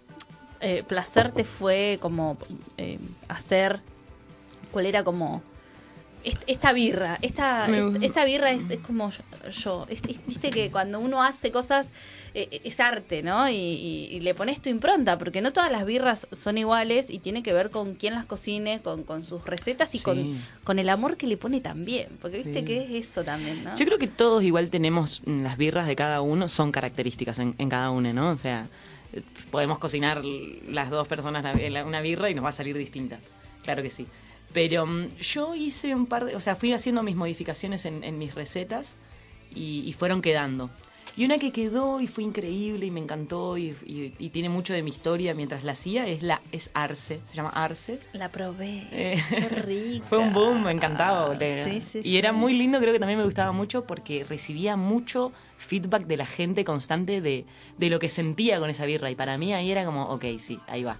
[0.62, 2.38] eh, placer te fue como
[2.78, 3.82] eh, hacer?
[4.72, 5.44] ¿Cuál era como
[6.48, 7.18] esta birra?
[7.22, 7.68] Esta,
[8.02, 9.12] esta birra es, es como
[9.50, 9.86] yo.
[9.90, 11.88] Es- es- Viste que cuando uno hace cosas
[12.34, 13.50] eh, es arte, ¿no?
[13.50, 17.20] Y, y- y le pones tu impronta, porque no todas las birras son iguales y
[17.20, 20.04] tiene que ver con quién las cocine, con, con sus recetas y Sí.
[20.04, 22.10] con, con el amor que le pone también.
[22.22, 22.66] Porque viste Sí.
[22.66, 23.76] que es eso también, ¿no?
[23.76, 27.56] Yo creo que todos igual tenemos mm, las birras de cada uno, son características en,
[27.58, 28.32] en cada uno, ¿no?
[28.32, 28.68] O sea,
[29.14, 29.22] eh,
[29.52, 31.44] podemos cocinar las dos personas
[31.86, 33.20] una birra y nos va a salir distinta.
[33.64, 34.06] Claro que sí.
[34.54, 38.18] Pero mm, yo hice un par de, o sea, fui haciendo mis modificaciones en, en
[38.18, 38.98] mis recetas
[39.54, 40.70] y, y fueron quedando.
[41.16, 44.74] Y una que quedó y fue increíble y me encantó y, y- y tiene mucho
[44.74, 48.00] de mi historia mientras la hacía es la es Arce, se llama Arce.
[48.14, 48.84] La probé.
[48.92, 50.06] Eh, Qué rica.
[50.10, 51.34] Fue un boom, me encantaba.
[51.34, 52.18] le- Sí, sí, y sí.
[52.18, 56.28] era muy lindo, creo que también me gustaba mucho porque recibía mucho feedback de la
[56.28, 57.46] gente constante de,
[57.78, 59.10] de lo que sentía con esa birra.
[59.10, 61.00] Y para mí ahí era como, ok, sí, ahí va.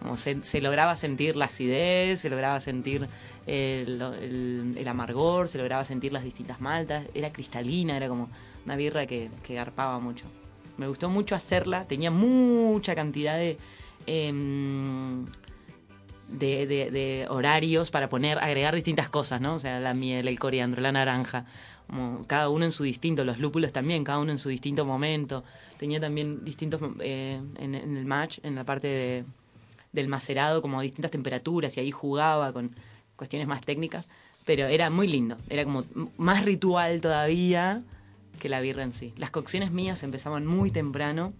[0.00, 3.08] Como se, se lograba sentir la acidez, se lograba sentir
[3.46, 7.04] el, el- el amargor, se lograba sentir las distintas maltas.
[7.14, 8.28] Era cristalina, era como
[8.64, 10.26] una birra que, que garpaba mucho.
[10.76, 13.58] Me gustó mucho hacerla, tenía mucha cantidad de...
[14.06, 15.26] em,
[16.28, 19.54] de, de- de horarios para poner, agregar distintas cosas, ¿no?
[19.54, 21.46] O sea, la miel, el coriandro, la naranja,
[21.86, 25.44] como cada uno en su distinto, los lúpulos también, cada uno en su distinto momento.
[25.78, 29.24] Tenía también distintos, eh, en, en el match, en la parte de,
[29.96, 32.70] del macerado, como distintas temperaturas y ahí jugaba con
[33.16, 34.08] cuestiones más técnicas,
[34.44, 35.84] pero era muy lindo, era como
[36.18, 37.82] más ritual todavía
[38.38, 39.12] que la birra en sí.
[39.16, 41.32] Las cocciones mías empezaban muy temprano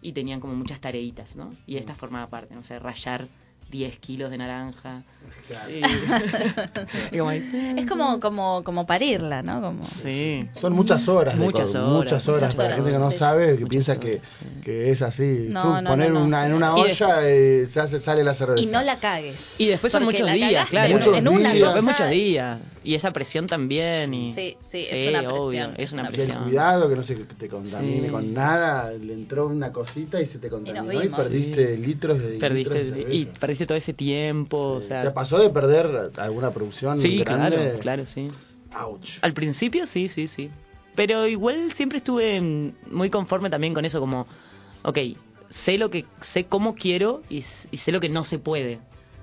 [0.00, 1.54] y tenían como muchas tareitas, ¿no?
[1.66, 2.60] Y esta formaba parte, ¿no?
[2.60, 3.28] O sea, rayar
[3.72, 5.02] 10 kilos de naranja.
[5.48, 5.70] Claro.
[5.70, 5.82] Y,
[7.16, 9.62] y como ahí- Es como, como, como parirla, ¿no?
[9.62, 9.82] Como...
[9.82, 10.46] Sí.
[10.60, 11.36] Son muchas horas.
[11.36, 13.18] Muchas horas, Muchas horas para la gente que no sí.
[13.18, 14.60] sabe, que Muchas piensa horas, que, sí.
[14.62, 15.46] que es así.
[15.48, 16.26] No, Tú no, poner no, no.
[16.26, 18.62] una, en una Y olla eh, se hace, sale la cerveza.
[18.62, 19.54] Y no la cagues.
[19.58, 20.94] Y después son muchos días, cagaste claro.
[20.98, 21.52] Muchos en una días.
[21.52, 21.64] cosa.
[21.76, 22.58] Después muchos días.
[22.84, 24.12] Y esa presión también.
[24.12, 24.34] Y...
[24.34, 26.42] Sí, sí, es una presión, obvio, es es una Y presión.
[26.44, 28.08] cuidado que no se te contamine Sí.
[28.10, 32.82] con nada, le entró una cosita y se te contaminó y, perdiste litros de Perdiste,
[32.84, 33.40] litros de y cerveza.
[33.66, 34.78] Todo ese tiempo.
[34.80, 34.86] Sí.
[34.86, 37.56] o sea, ¿Te pasó de perder alguna producción sí, grande?
[37.56, 38.28] claro, claro, sí.
[38.78, 39.18] Ouch.
[39.22, 40.50] Al principio sí, sí, sí.
[40.94, 42.40] Pero igual siempre estuve
[42.90, 44.26] muy conforme también con eso, como,
[44.82, 44.98] ok,
[45.48, 48.78] sé lo que, sé cómo quiero y, sé lo que no se puede.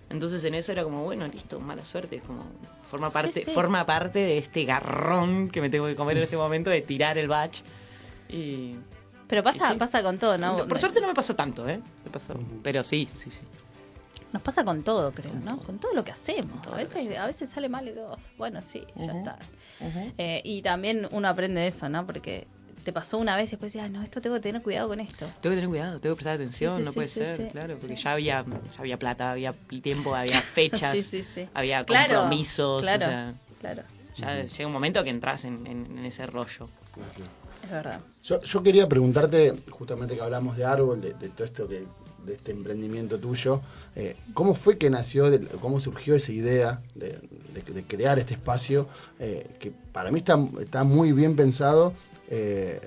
[0.09, 2.43] Entonces en eso era como, bueno, listo, mala suerte, es como,
[2.83, 3.51] forma Sí, parte, sí.
[3.51, 7.17] forma parte de este garrón que me tengo que comer en este momento de tirar
[7.19, 7.61] el batch.
[8.27, 8.75] Y
[9.27, 9.79] Pero pasa, Y sí.
[9.79, 10.67] pasa con todo, ¿no?
[10.67, 11.79] por suerte no me pasó tanto, ¿eh?
[12.03, 12.33] Me pasó,
[12.63, 13.41] pero sí, sí, sí.
[14.31, 15.55] Nos pasa con todo, creo, ¿no?
[15.57, 15.65] todo.
[15.65, 16.63] Con todo lo que hacemos.
[16.63, 19.37] todo A veces, a veces sale mal y digo, bueno, sí, ya está.
[20.17, 22.05] Eh, y también uno aprende de eso, ¿no?
[22.05, 22.47] Porque
[22.83, 24.99] te pasó una vez y después decías, "Ah, no, esto tengo que tener cuidado con
[24.99, 25.25] esto.
[25.41, 27.37] Tengo que tener cuidado, tengo que prestar atención, Sí, sí, no sí, puede sí, ser,
[27.37, 28.03] sí, claro, porque sí.
[28.03, 31.49] ya había ya había plata, había tiempo, había fechas, Sí, sí, sí.
[31.53, 33.83] había Claro, compromisos, claro, o sea, claro,
[34.15, 36.69] ya llega un momento que entras en, en- en ese rollo.
[37.63, 37.99] es verdad.
[38.23, 41.87] Yo, yo quería preguntarte, justamente que hablamos de árbol, de, de todo esto que
[42.25, 43.61] de este emprendimiento tuyo,
[43.95, 47.19] eh, ¿cómo fue que nació, de- cómo surgió esa idea de,
[47.53, 48.87] de- de crear este espacio
[49.19, 51.93] eh, que para mí está, está muy bien pensado
[52.29, 52.79] eh,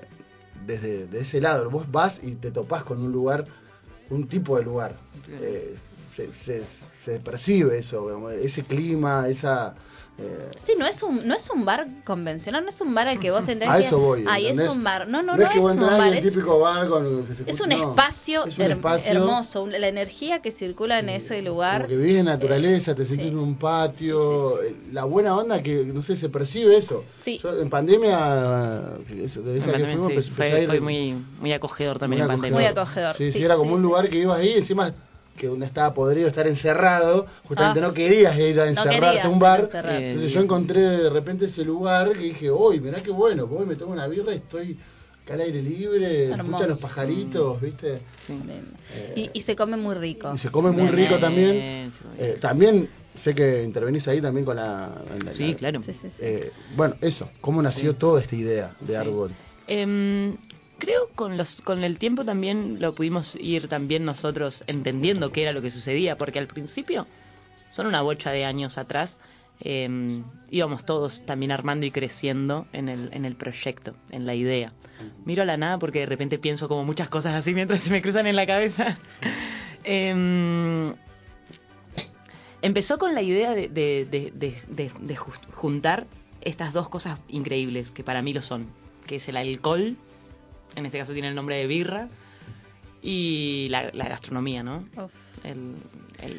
[0.65, 1.69] desde de ese lado?
[1.69, 3.45] Vos vas y te topás con un lugar,
[4.09, 4.95] un tipo de lugar,
[6.11, 6.63] se, se-
[6.95, 9.75] se percibe eso, ese clima, esa...
[10.19, 13.19] eh, Sí, no es un no es un bar convencional, no es un bar al
[13.19, 14.23] que vos entras A y eso voy.
[14.27, 15.07] Ahí es un bar.
[15.07, 16.13] No, no, no, no, es que es vos un bar.
[16.13, 19.11] Es, típico bar con el que se es un no, espacio, es un her- espacio
[19.11, 19.67] hermoso.
[19.67, 21.81] La energía que circula en ese lugar.
[21.83, 23.31] Como que vivís en naturaleza, te Eh, sentís sí.
[23.31, 24.17] en un patio,
[24.61, 27.03] Sí, eh, la buena onda que, no sé, se percibe eso.
[27.15, 27.39] Sí.
[27.41, 31.97] Yo en pandemia, eh, eso- de esa En que pandemia, fuimos, fue, muy, muy acogedor
[31.99, 32.57] también muy en pandemia.
[32.59, 33.83] Muy acogedor, Sí, sí, sí, era como sí, un sí.
[33.83, 34.93] lugar que ibas ahí, encima
[35.37, 37.83] que uno estaba podrido estar encerrado, justamente Ah.
[37.87, 39.69] no querías ir a encerrarte a un bar.
[39.73, 43.75] Entonces yo encontré de repente ese lugar que dije, uy, mirá qué bueno, voy, me
[43.75, 44.77] tomo una birra y estoy
[45.23, 47.99] acá al aire libre, escuchan los pajaritos, ¿viste?
[48.19, 48.33] Sí.
[48.93, 50.31] Eh, Y, y se come muy rico.
[50.33, 51.91] y se come muy Bien, rico también.
[51.91, 54.91] sí, Eh, también sé que intervenís ahí también con la...
[55.25, 55.81] la- Sí, la- claro.
[55.81, 56.17] Sí, sí, sí.
[56.21, 58.95] Eh, bueno, eso, ¿cómo nació toda esta idea de Sí.
[58.99, 59.31] árbol?
[60.83, 65.53] Creo con los con el tiempo también lo pudimos ir también nosotros entendiendo qué era
[65.53, 67.07] lo que sucedía, porque al principio,
[67.71, 69.17] son una bocha de años atrás,
[69.61, 74.73] em, íbamos todos también armando y creciendo en el, en el proyecto, en la idea.
[75.23, 78.01] Miro a la nada porque de repente pienso como muchas cosas así mientras se me
[78.01, 78.97] cruzan en la cabeza.
[79.85, 80.95] Em,
[82.61, 86.07] empezó con la idea de, de- de- de- de- de ju- juntar
[86.41, 88.67] estas dos cosas increíbles que para mí lo son,
[89.07, 89.97] que es el alcohol,
[90.75, 92.09] en este caso tiene el nombre de birra,
[93.01, 94.85] y la, la gastronomía, ¿no?
[95.43, 95.75] El,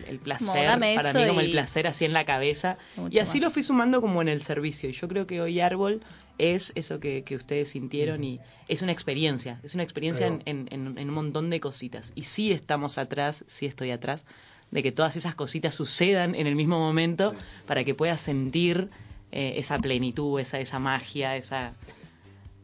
[0.09, 2.79] el- placer, para mí como y- el placer así en la cabeza.
[2.97, 3.49] Mucho Y así más.
[3.49, 4.89] lo fui sumando como en el servicio.
[4.89, 6.01] Y yo creo que hoy Árbol
[6.39, 10.69] es eso que, que ustedes sintieron y es una experiencia, es una experiencia en, en-
[10.71, 12.13] en- en un montón de cositas.
[12.15, 14.25] Y sí estamos atrás, sí estoy atrás,
[14.71, 17.37] de que todas esas cositas sucedan en el mismo momento Sí.
[17.67, 18.89] para que puedas sentir
[19.33, 21.75] eh, esa plenitud, esa, esa magia, esa...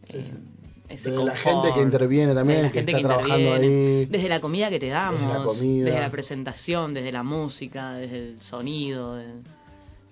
[0.08, 0.32] eh,
[0.90, 4.06] ese De la gente que interviene también, la que gente está que trabajando interviene, ahí.
[4.06, 5.84] Desde la comida que te damos, Desde la comida.
[5.86, 9.26] desde la presentación, desde la música, desde el sonido, de,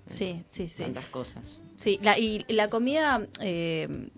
[0.06, 0.82] Sí, sí, sí.
[0.84, 1.60] tantas cosas.
[1.76, 4.08] Sí, la, y la comida, eh,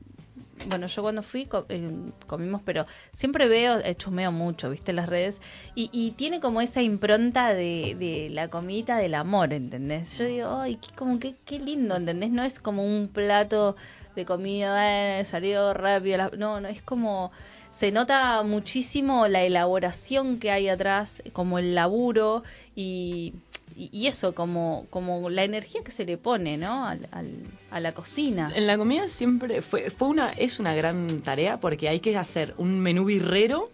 [0.68, 1.90] bueno, yo cuando fui eh,
[2.26, 5.40] comimos, pero siempre veo, eh, chusmeo mucho, viste, las redes,
[5.74, 10.16] y, y tiene como esa impronta de, de la comidita del amor, ¿entendés?
[10.18, 12.30] Yo digo, ay, qué, como que, qué lindo, ¿entendés?
[12.30, 13.74] No es como un plato
[14.14, 17.30] de comida, eh, salió rápido, no, no, es como...
[17.70, 22.42] Se nota muchísimo la elaboración que hay atrás, como el laburo
[22.76, 23.32] y,
[23.74, 26.84] y, y eso, como, como la energía que se le pone, ¿no?
[26.86, 28.52] Al, al- a la cocina.
[28.54, 32.54] En la comida siempre fue, fue una, es una gran tarea porque hay que hacer
[32.58, 33.70] un menú birrero.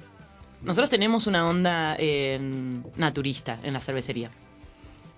[0.62, 2.38] Nosotros tenemos una onda eh,
[2.96, 4.30] naturista en la cervecería.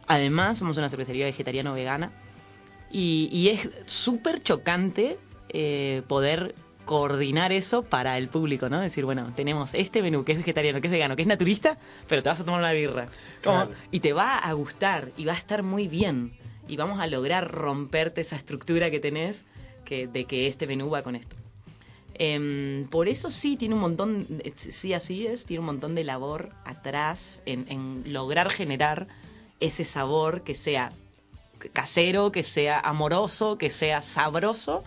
[0.07, 2.11] Además, somos una cervecería vegetariano-vegana.
[2.90, 5.19] Y, y es súper chocante
[5.51, 6.55] eh, poder
[6.89, 8.81] coordinar eso para el público, ¿no?
[8.81, 11.78] Decir, bueno, tenemos este menú que es vegetariano, que es vegano, que es naturista,
[12.09, 13.09] pero te vas a tomar una birra.
[13.43, 13.73] Claro.
[13.90, 16.32] Y te va a gustar y va a estar muy bien.
[16.66, 19.44] Y vamos a lograr romperte esa estructura que tenés
[19.85, 21.36] que, de que este menú va con esto.
[22.15, 26.51] Em, por eso sí tiene un montón, sí así es, tiene un montón de labor
[26.65, 29.09] atrás en, en lograr generar
[29.60, 30.93] ese sabor que sea
[31.73, 34.85] casero, que sea amoroso, que sea sabroso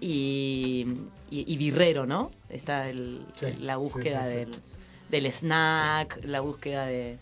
[0.00, 0.86] y,
[1.30, 2.30] y, y birrero, ¿no?
[2.48, 4.36] Está el- Sí, la búsqueda sí, sí.
[4.38, 4.58] Del,
[5.08, 7.18] del snack, la búsqueda de,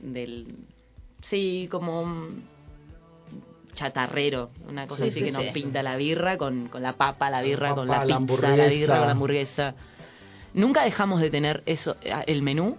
[0.00, 0.54] del...
[1.20, 2.44] Sí, como un
[3.74, 7.30] chatarrero, una cosa Sí, así sí, que nos pinta la birra con, con la papa,
[7.30, 9.74] la birra La con la la pizza, la birra con la hamburguesa.
[10.54, 11.96] Nunca dejamos de tener eso,
[12.26, 12.76] el menú,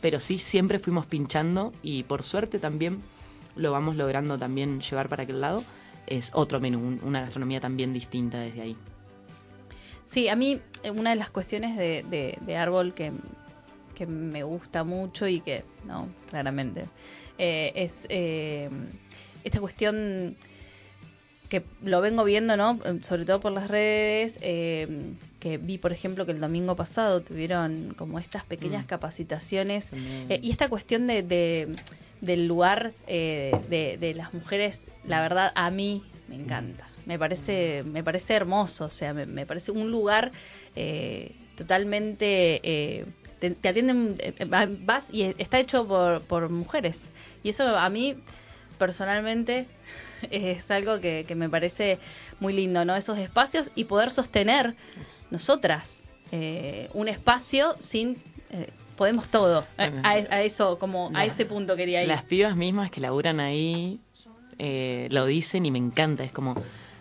[0.00, 3.02] pero sí siempre fuimos pinchando y por suerte también
[3.56, 5.62] lo vamos logrando también llevar para aquel lado.
[6.06, 8.76] Es otro menú, un- una gastronomía también distinta desde ahí.
[10.04, 13.12] Sí, a mí eh, una de las cuestiones de, de, de árbol que,
[13.94, 16.86] que me gusta mucho y que, no, claramente,
[17.38, 18.68] eh, es eh,
[19.44, 20.36] esta cuestión
[21.52, 22.78] que lo vengo viendo, ¿no?
[23.02, 24.88] Sobre todo por las redes, eh,
[25.38, 28.88] que vi, por ejemplo, que el domingo pasado tuvieron como estas pequeñas Mm.
[28.88, 29.90] capacitaciones
[30.30, 31.76] eh, y esta cuestión de, de-
[32.22, 36.88] del lugar eh, de, de las mujeres, la verdad, a mí me encanta.
[37.04, 40.32] Me parece, me parece hermoso, o sea, me, me parece un lugar
[40.74, 42.60] eh, totalmente...
[43.40, 44.14] te, te atienden,
[44.86, 47.10] vas y está hecho por, por mujeres.
[47.42, 48.16] Y eso a mí,
[48.78, 49.66] personalmente,
[50.30, 51.98] es algo que, que me parece
[52.40, 52.96] muy lindo, ¿no?
[52.96, 54.74] Esos espacios y poder sostener
[55.30, 58.22] nosotras eh, un espacio sin...
[58.50, 59.66] eh, podemos todo.
[59.78, 62.08] A, eso, como a ese punto quería ir.
[62.08, 64.00] Las pibas mismas que laburan ahí
[64.58, 66.24] eh, lo dicen y me encanta.
[66.24, 66.54] Es como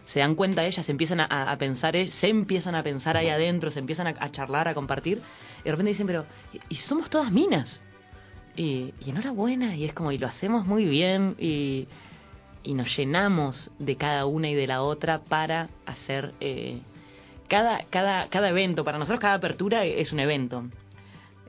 [0.05, 3.29] se dan cuenta ellas, se empiezan a, a pensar, eh, se empiezan a pensar ahí
[3.29, 5.21] adentro, se empiezan a, a charlar, a compartir.
[5.59, 7.81] Y de repente dicen, pero, y, y somos todas minas.
[8.55, 11.87] Y, y enhorabuena, y es como, y lo hacemos muy bien, y,
[12.63, 16.79] y nos llenamos de cada una y de la otra para hacer eh,
[17.47, 18.83] cada, cada, cada evento.
[18.83, 20.63] Para nosotros cada apertura es un evento.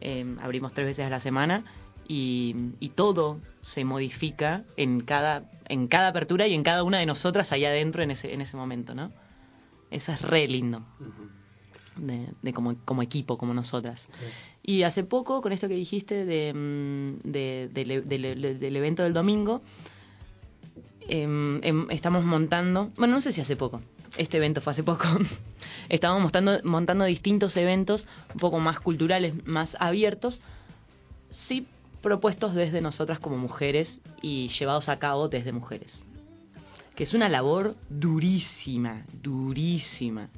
[0.01, 1.65] Eh, abrimos tres veces a la semana
[2.09, 7.07] y, y todo se modifica en cada, en cada apertura y en cada una de
[7.07, 9.13] nosotras allá adentro en ese, en ese momento, ¿no?
[9.91, 10.83] Eso es re lindo.
[11.97, 14.09] De, de como, como equipo, como nosotras.
[14.63, 19.13] Y hace poco, con esto que dijiste de, mm, de- del- del- del evento del
[19.13, 19.61] domingo,
[21.09, 23.81] em, em, estamos montando, bueno, no sé si hace poco,
[24.17, 25.05] este evento fue hace poco,
[25.89, 30.41] estamos montando, montando distintos eventos un poco más culturales, más abiertos,
[31.31, 31.67] sí
[32.03, 36.05] propuestos desde nosotras como mujeres y llevados a cabo desde mujeres.
[36.97, 40.29] Que es una labor durísima, durísima.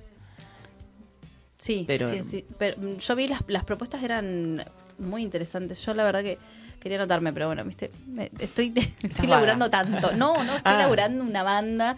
[1.58, 2.44] Sí, Pero- sí, sí.
[2.58, 4.64] Pero mm, yo vi las, las propuestas eran
[4.98, 5.84] muy interesantes.
[5.84, 6.38] Yo la verdad que
[6.84, 10.12] quería anotarme, pero bueno, viste, me- estoy, estoy laburando tanto.
[10.12, 10.78] No, no, estoy Ah.
[10.78, 11.96] laburando una banda.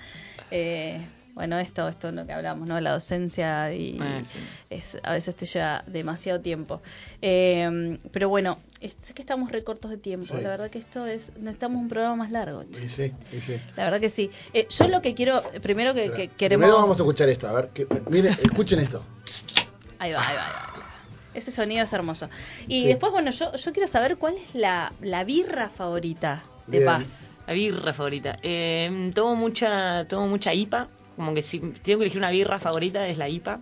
[0.50, 2.80] eh, bueno, esto, esto es lo que hablamos, ¿no?
[2.80, 4.38] La docencia y Ah, sí.
[4.70, 6.80] es, a veces te lleva demasiado tiempo.
[7.20, 10.34] Eh, pero bueno, es que estamos recortos de tiempo.
[10.34, 10.42] Sí.
[10.42, 12.62] La verdad que esto es, necesitamos un programa más largo.
[12.62, 13.60] Y sí, y sí.
[13.76, 14.30] La verdad que sí.
[14.54, 16.62] Eh, yo lo que quiero, primero que, queremos...
[16.64, 17.68] Primero vamos a escuchar esto, a ver.
[17.68, 19.04] Que, miren, escuchen esto.
[19.98, 20.65] Ahí va, ahí va, ahí va.
[21.36, 22.28] Ese sonido es hermoso.
[22.66, 22.86] Y Sí.
[22.88, 26.84] después, bueno, yo, yo quiero saber cuál es la, la birra favorita de Bien.
[26.90, 27.28] Paz.
[27.46, 28.38] La birra favorita.
[28.42, 30.88] Eh, tomo mucha, tomo mucha IPA.
[31.14, 33.60] Como que si tengo que elegir una birra favorita es la IPA.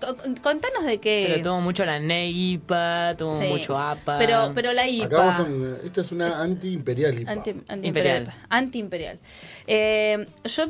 [0.00, 1.26] Co- con- Contanos de qué...
[1.28, 3.48] Pero tomo mucho la NEIPA, tomo Sí.
[3.48, 4.18] mucho APA.
[4.18, 5.04] Pero, pero la IPA...
[5.06, 5.40] Acá vamos
[5.82, 7.32] a, esto es una anti-imperial IPA.
[7.32, 7.84] Anti, antiimperial.
[8.22, 8.34] Imperial.
[8.48, 9.18] Antiimperial.
[9.66, 10.66] Eh, yo,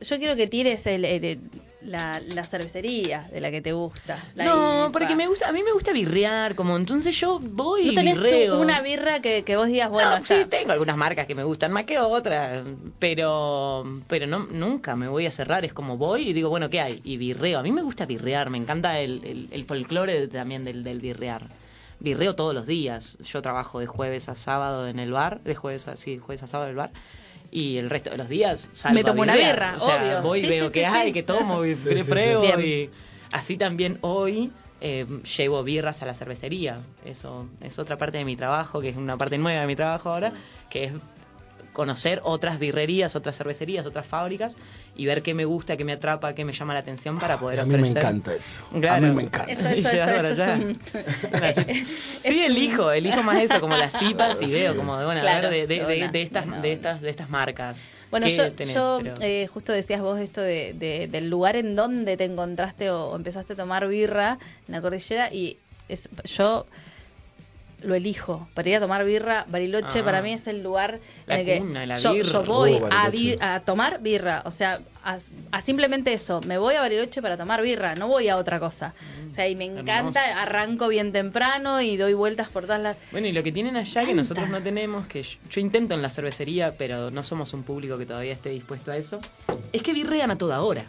[0.00, 1.40] yo quiero que tires el, el- el-
[1.84, 4.22] la, la cervecería de la que te gusta.
[4.34, 4.92] la no, IPA.
[4.92, 8.22] porque me gusta, a mí me gusta birrear, como entonces yo voy ¿No y tenés
[8.22, 8.60] birreo.
[8.60, 11.72] una birra que, que vos digas, bueno, No, sí, tengo algunas marcas que me gustan
[11.72, 12.62] más que otras,
[12.98, 16.80] pero pero no nunca me voy a cerrar, es como voy y digo, bueno, ¿qué
[16.80, 17.00] hay?
[17.04, 17.58] Y birreo.
[17.58, 21.48] A mí me gusta birrear, me encanta el, el, el folclore también del, del birrear.
[22.00, 23.16] Birreo todos los días.
[23.22, 26.46] Yo trabajo de jueves a sábado en el bar, de jueves a, sí, jueves a
[26.48, 26.90] sábado en el bar.
[27.54, 30.22] Y el resto de los días salgo Me tomo a una birra, O sea, obvio.
[30.22, 31.12] voy y Sí, veo sí, qué sí, hay, sí.
[31.12, 32.10] qué tomo, y Sí, sí, sí.
[32.10, 32.60] pruebo.
[32.60, 32.90] Y
[33.30, 34.50] así también hoy
[34.80, 35.06] eh,
[35.36, 36.80] llevo birras a la cervecería.
[37.04, 40.10] Eso es otra parte de mi trabajo, que es una parte nueva de mi trabajo
[40.10, 40.32] ahora,
[40.70, 40.92] que es
[41.72, 44.56] conocer otras birrerías, otras cervecerías, otras fábricas
[44.94, 47.60] y ver qué me gusta, qué me atrapa, qué me llama la atención para poder
[47.60, 47.98] a mí me ofrecer.
[47.98, 48.62] encanta eso.
[48.90, 49.50] A mí me encanta.
[49.52, 50.78] Eso, Y eso, eso, eso un...
[52.20, 55.50] Sí, elijo, elijo más eso, como las cipas y veo como de, bueno, Claro, a
[55.50, 57.86] ver, de, de, de- de estas, de estas, de estas marcas.
[58.10, 58.74] Bueno, ¿Qué yo, tenés?
[58.74, 62.90] yo Pero- eh, justo decías vos esto de, de- del lugar en donde te encontraste
[62.90, 64.38] o, o empezaste a tomar birra
[64.68, 65.56] en la cordillera y
[65.88, 66.66] es, yo
[67.84, 69.44] lo elijo para ir a tomar birra.
[69.48, 70.04] Bariloche Ah.
[70.04, 72.12] para mí es el lugar La en el que cuna de la yo,
[72.44, 72.88] voy Oh,
[73.40, 75.18] a, tomar birra, o sea, a,
[75.50, 76.40] a simplemente eso.
[76.42, 78.94] Me voy a Bariloche para tomar birra, no voy a otra cosa.
[79.28, 80.40] O sea, y me encanta, hermoso.
[80.42, 82.96] arranco bien temprano y doy vueltas por todas las...
[83.10, 86.02] Bueno, y lo que tienen allá que nosotros no tenemos, que yo, yo intento en
[86.02, 89.20] la cervecería, pero no somos un público que todavía esté dispuesto a eso,
[89.72, 90.86] es que birrean a toda hora.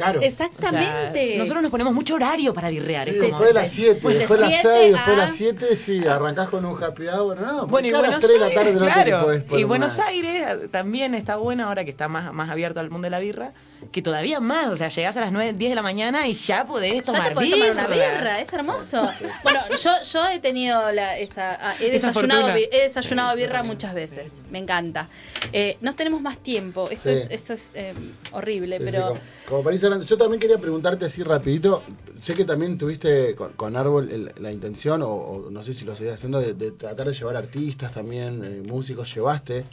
[0.00, 0.18] Claro.
[0.18, 1.36] O sea, Exactamente.
[1.36, 3.04] nosotros nos ponemos mucho horario para birrear.
[3.04, 5.16] Sí, es como, después de las 7, Pues de después de las siete 6, después
[5.16, 7.40] de las 7, sí, arrancás con un happy hour.
[7.40, 9.42] No, Bueno, y a las Buenos 3 de la Aires, tarde no te claro, podés
[9.44, 10.06] poner y Buenos más.
[10.08, 13.18] Aires eh, también está bueno ahora que está más, más abierto al mundo de la
[13.20, 13.52] birra,
[13.92, 16.66] que todavía más, o sea, llegás a las 9, 10 de la mañana y ya
[16.66, 17.68] podés Ya tomar te podés birra.
[17.68, 19.10] tomar una birra, es hermoso.
[19.42, 23.62] Bueno, yo, yo he tenido la, esa, ah, he Esa desayunado, bi- he desayunado birra
[23.62, 25.08] muchas veces, me encanta.
[25.52, 27.16] Eh, no tenemos más tiempo, esto Sí.
[27.16, 27.94] es, esto es eh,
[28.32, 31.82] horrible, Sí, sí, pero como, como para yo también quería preguntarte así rapidito,
[32.20, 35.84] sé que también tuviste con, con Árbol el- la intención, o, o no sé si
[35.84, 39.64] lo seguís haciendo, de, de tratar de llevar artistas también, eh, músicos, llevaste,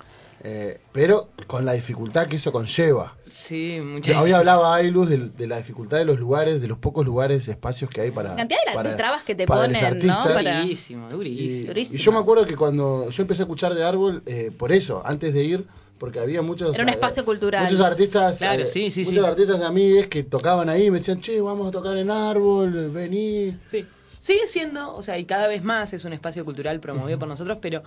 [0.43, 3.15] eh, pero con la dificultad que eso conlleva.
[3.31, 7.05] Sí, muchas Hoy hablaba Ailus de, de la dificultad de los lugares, de los pocos
[7.05, 8.29] lugares, espacios que hay para...
[8.29, 9.87] la cantidad de, para- de trabas que te para ponen, ¿no?
[9.87, 10.27] artistas.
[10.33, 10.61] Para...
[10.61, 11.67] Durísimo, Y, durísimo.
[11.69, 11.99] Durísimo.
[11.99, 15.01] y yo me acuerdo que cuando yo empecé a escuchar de Árbol, eh, por eso,
[15.05, 15.67] antes de ir,
[15.97, 16.73] porque había muchos...
[16.75, 17.63] Era un espacio cultural.
[17.65, 19.29] Muchos artistas, Claro, eh, sí, sí, muchos sí.
[19.29, 23.57] artistas de amigues que tocaban ahí, me decían, che, vamos a tocar en Árbol, vení.
[23.67, 23.85] Sí.
[24.19, 27.59] Sigue siendo, o sea, y cada vez más es un espacio cultural promovido por nosotros,
[27.61, 27.83] pero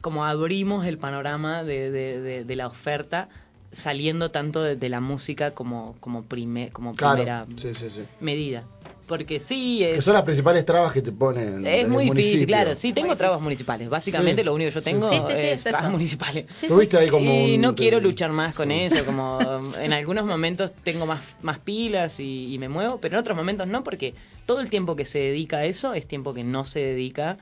[0.00, 3.28] como abrimos el panorama de, de, de- de la oferta,
[3.70, 8.02] saliendo tanto de, de la música como, como, prime- como primera Claro, sí, sí, sí.
[8.20, 8.64] medida.
[9.06, 11.66] Porque sí, Que es, son las principales trabas que te ponen.
[11.66, 12.46] es muy difícil, municipio.
[12.46, 12.74] claro.
[12.74, 13.44] Sí, tengo Muy trabas difícil.
[13.44, 13.88] municipales.
[13.90, 14.46] Básicamente Sí.
[14.46, 15.16] lo único que yo tengo sí.
[15.26, 15.90] Sí, es es trabas eso.
[15.90, 16.46] municipales.
[16.48, 16.66] Sí, sí.
[16.68, 18.80] Tuviste ahí como y un- no quiero luchar más con Sí.
[18.80, 19.38] eso, como
[19.78, 23.66] en algunos momentos tengo más, más pilas y, y me muevo, pero en otros momentos
[23.66, 24.14] no, porque
[24.46, 27.36] todo el tiempo que se dedica a eso es tiempo que no se dedica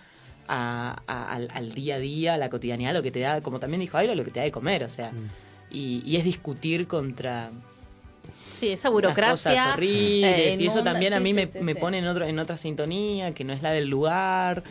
[0.49, 3.61] a- a- al, al día a día, a la cotidianidad, lo que te da, como
[3.61, 5.31] también dijo Ailo, lo que te da de comer, o sea, Mm.
[5.71, 7.51] y, y es discutir contra
[8.63, 9.51] Sí, esa burocracia.
[9.51, 11.81] cosas horribles eh, y eso también a mí sí, me, sí, me sí.
[11.81, 14.63] pone en otro en otra sintonía que no es la del lugar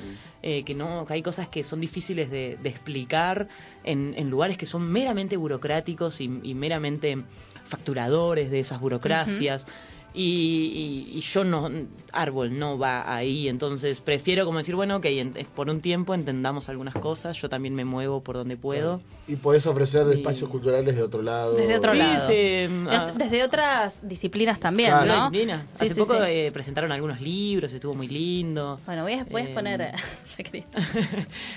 [0.41, 3.49] eh, que no que hay cosas que son difíciles de, de explicar
[3.83, 7.21] en, en lugares que son meramente burocráticos y, y meramente
[7.65, 9.67] facturadores de esas burocracias
[10.13, 11.69] y, y- y yo no
[12.11, 16.67] árbol no va ahí entonces prefiero como decir bueno ok en- por un tiempo entendamos
[16.67, 20.95] algunas cosas yo también me muevo por donde puedo Y podés ofrecer Y- espacios culturales
[20.97, 21.53] de otro lado.
[21.53, 22.27] Desde otro Sí, lado.
[22.27, 25.05] se- ah, Desde- otras disciplinas también, Claro.
[25.07, 25.15] ¿no?
[25.29, 25.67] disciplina.
[25.71, 26.19] Sí, Hace sí, poco sí.
[26.25, 28.79] eh, presentaron algunos libros, estuvo muy lindo.
[28.85, 29.91] Bueno, voy a, voy a Eh, exponer.
[30.37, 30.65] ya quería.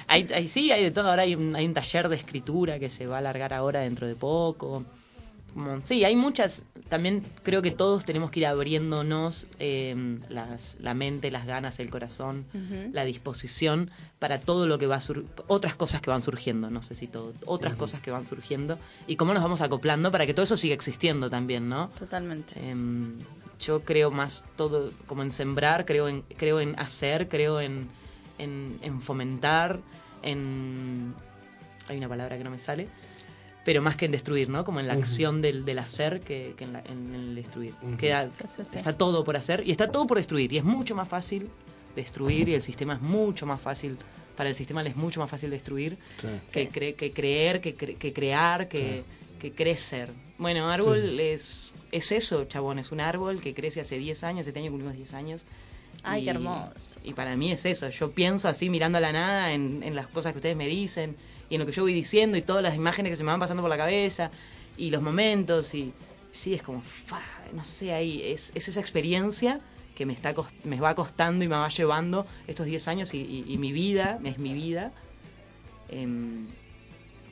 [0.07, 1.09] hay, hay- sí, hay de todo.
[1.11, 4.07] Ahora hay un, hay un taller de escritura que se va a alargar ahora dentro
[4.07, 4.85] de poco.
[5.55, 6.63] Como, sí, hay muchas.
[6.89, 11.89] También creo que todos tenemos que ir abriéndonos eh, las, la mente, las ganas, el
[11.91, 12.45] corazón,
[12.93, 16.83] la disposición para todo lo que va a sur otras cosas que van surgiendo, no
[16.83, 20.35] sé si todo, otras cosas que van surgiendo y cómo nos vamos acoplando para que
[20.35, 21.89] todo eso siga existiendo también, ¿no?
[21.99, 22.55] Totalmente.
[22.69, 23.19] Em,
[23.59, 27.89] yo creo más todo como en sembrar, creo en, creo en hacer, creo en,
[28.39, 29.81] en, en fomentar,
[30.23, 31.15] en...
[31.89, 32.89] Hay una palabra que no me sale,
[33.65, 34.65] pero más que en destruir, ¿no?
[34.65, 37.75] Como en la acción del, del hacer que, que en, la- en el destruir.
[37.99, 38.31] Queda-.
[38.73, 40.53] Está todo por hacer y está todo por destruir.
[40.53, 41.49] Y es mucho más fácil
[41.97, 43.97] destruir y el sistema es mucho más fácil,
[44.37, 46.29] para el sistema le es mucho más fácil destruir Sí.
[46.53, 49.05] que, cre- que creer, que, cre- que crear, que,
[49.39, 50.11] que crecer.
[50.37, 51.21] Bueno, árbol Sí.
[51.23, 54.97] es, es eso, chabón, es un árbol que crece hace 10 años, este año cumplimos
[54.97, 55.45] 10 años.
[56.03, 56.99] Ay, y, qué hermoso.
[57.05, 60.09] Y para mí es eso, yo pienso así mirando a la nada en, en las
[60.09, 61.17] cosas que ustedes me dicen
[61.55, 63.39] y en lo que yo voy diciendo y todas las imágenes que se me van
[63.39, 64.33] pasando por la cabeza
[64.77, 65.93] y los momentos y
[66.33, 67.23] sí, es como, fa,
[67.53, 69.61] no sé, ahí es, es esa experiencia
[69.95, 73.45] que me, está me va costando y me va llevando estos 10 años y, y-
[73.47, 74.91] y mi vida, es mi vida
[75.91, 76.49] em,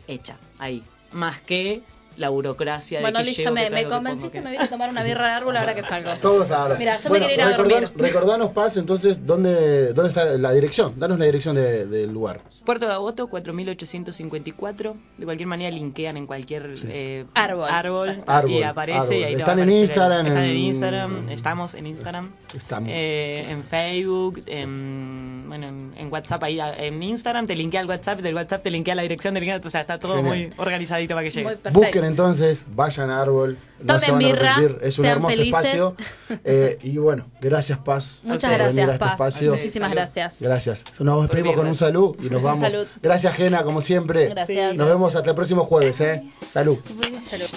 [0.07, 1.82] hecha ahí, más que
[2.16, 4.68] la burocracia de Bueno, que listo, llego, que me, me convenciste, que- me voy a
[4.68, 6.10] tomar una birra de árbol ahora que salgo.
[6.20, 6.74] Todos ahora.
[6.76, 7.90] Mira, yo me quiero ir a recordan- dormir.
[7.97, 10.98] Recordanos, Paz, entonces, ¿dónde, ¿dónde está la dirección?
[10.98, 12.40] Danos la dirección de- del lugar.
[12.64, 14.97] Puerto de Agosto 4854.
[15.18, 17.68] De cualquier manera linkean en cualquier eh, Árbol.
[17.68, 19.14] árbol, Árbol, y aparece árbol.
[19.16, 22.30] y ahí Están en el- Instagram, están en en- Instagram, estamos en Instagram.
[22.55, 22.89] Estamos.
[22.93, 28.20] Eh, en Facebook, en, bueno, en, en WhatsApp ahí en Instagram te linkea al WhatsApp,
[28.20, 30.36] del WhatsApp te linkea la dirección del o sea, está todo Genial.
[30.36, 31.60] muy organizadito para que Muy llegues.
[31.60, 31.80] perfecto.
[31.80, 35.96] Busquen entonces, vayan a Árbol, no se van a repetir, es un hermoso espacio.
[36.44, 38.20] Eh, y bueno, gracias Paz.
[38.22, 39.12] Muchas por gracias a este Paz.
[39.12, 39.54] Espacio.
[39.54, 40.40] Muchísimas gracias.
[40.40, 40.84] Gracias.
[40.98, 42.72] Nos despedimos con un salud y nos vamos.
[43.02, 44.28] Gracias Gena, como siempre.
[44.30, 44.76] Gracias.
[44.76, 46.22] Nos vemos hasta el próximo jueves, ¿eh?
[46.50, 46.78] Salud.
[47.30, 47.48] Salud.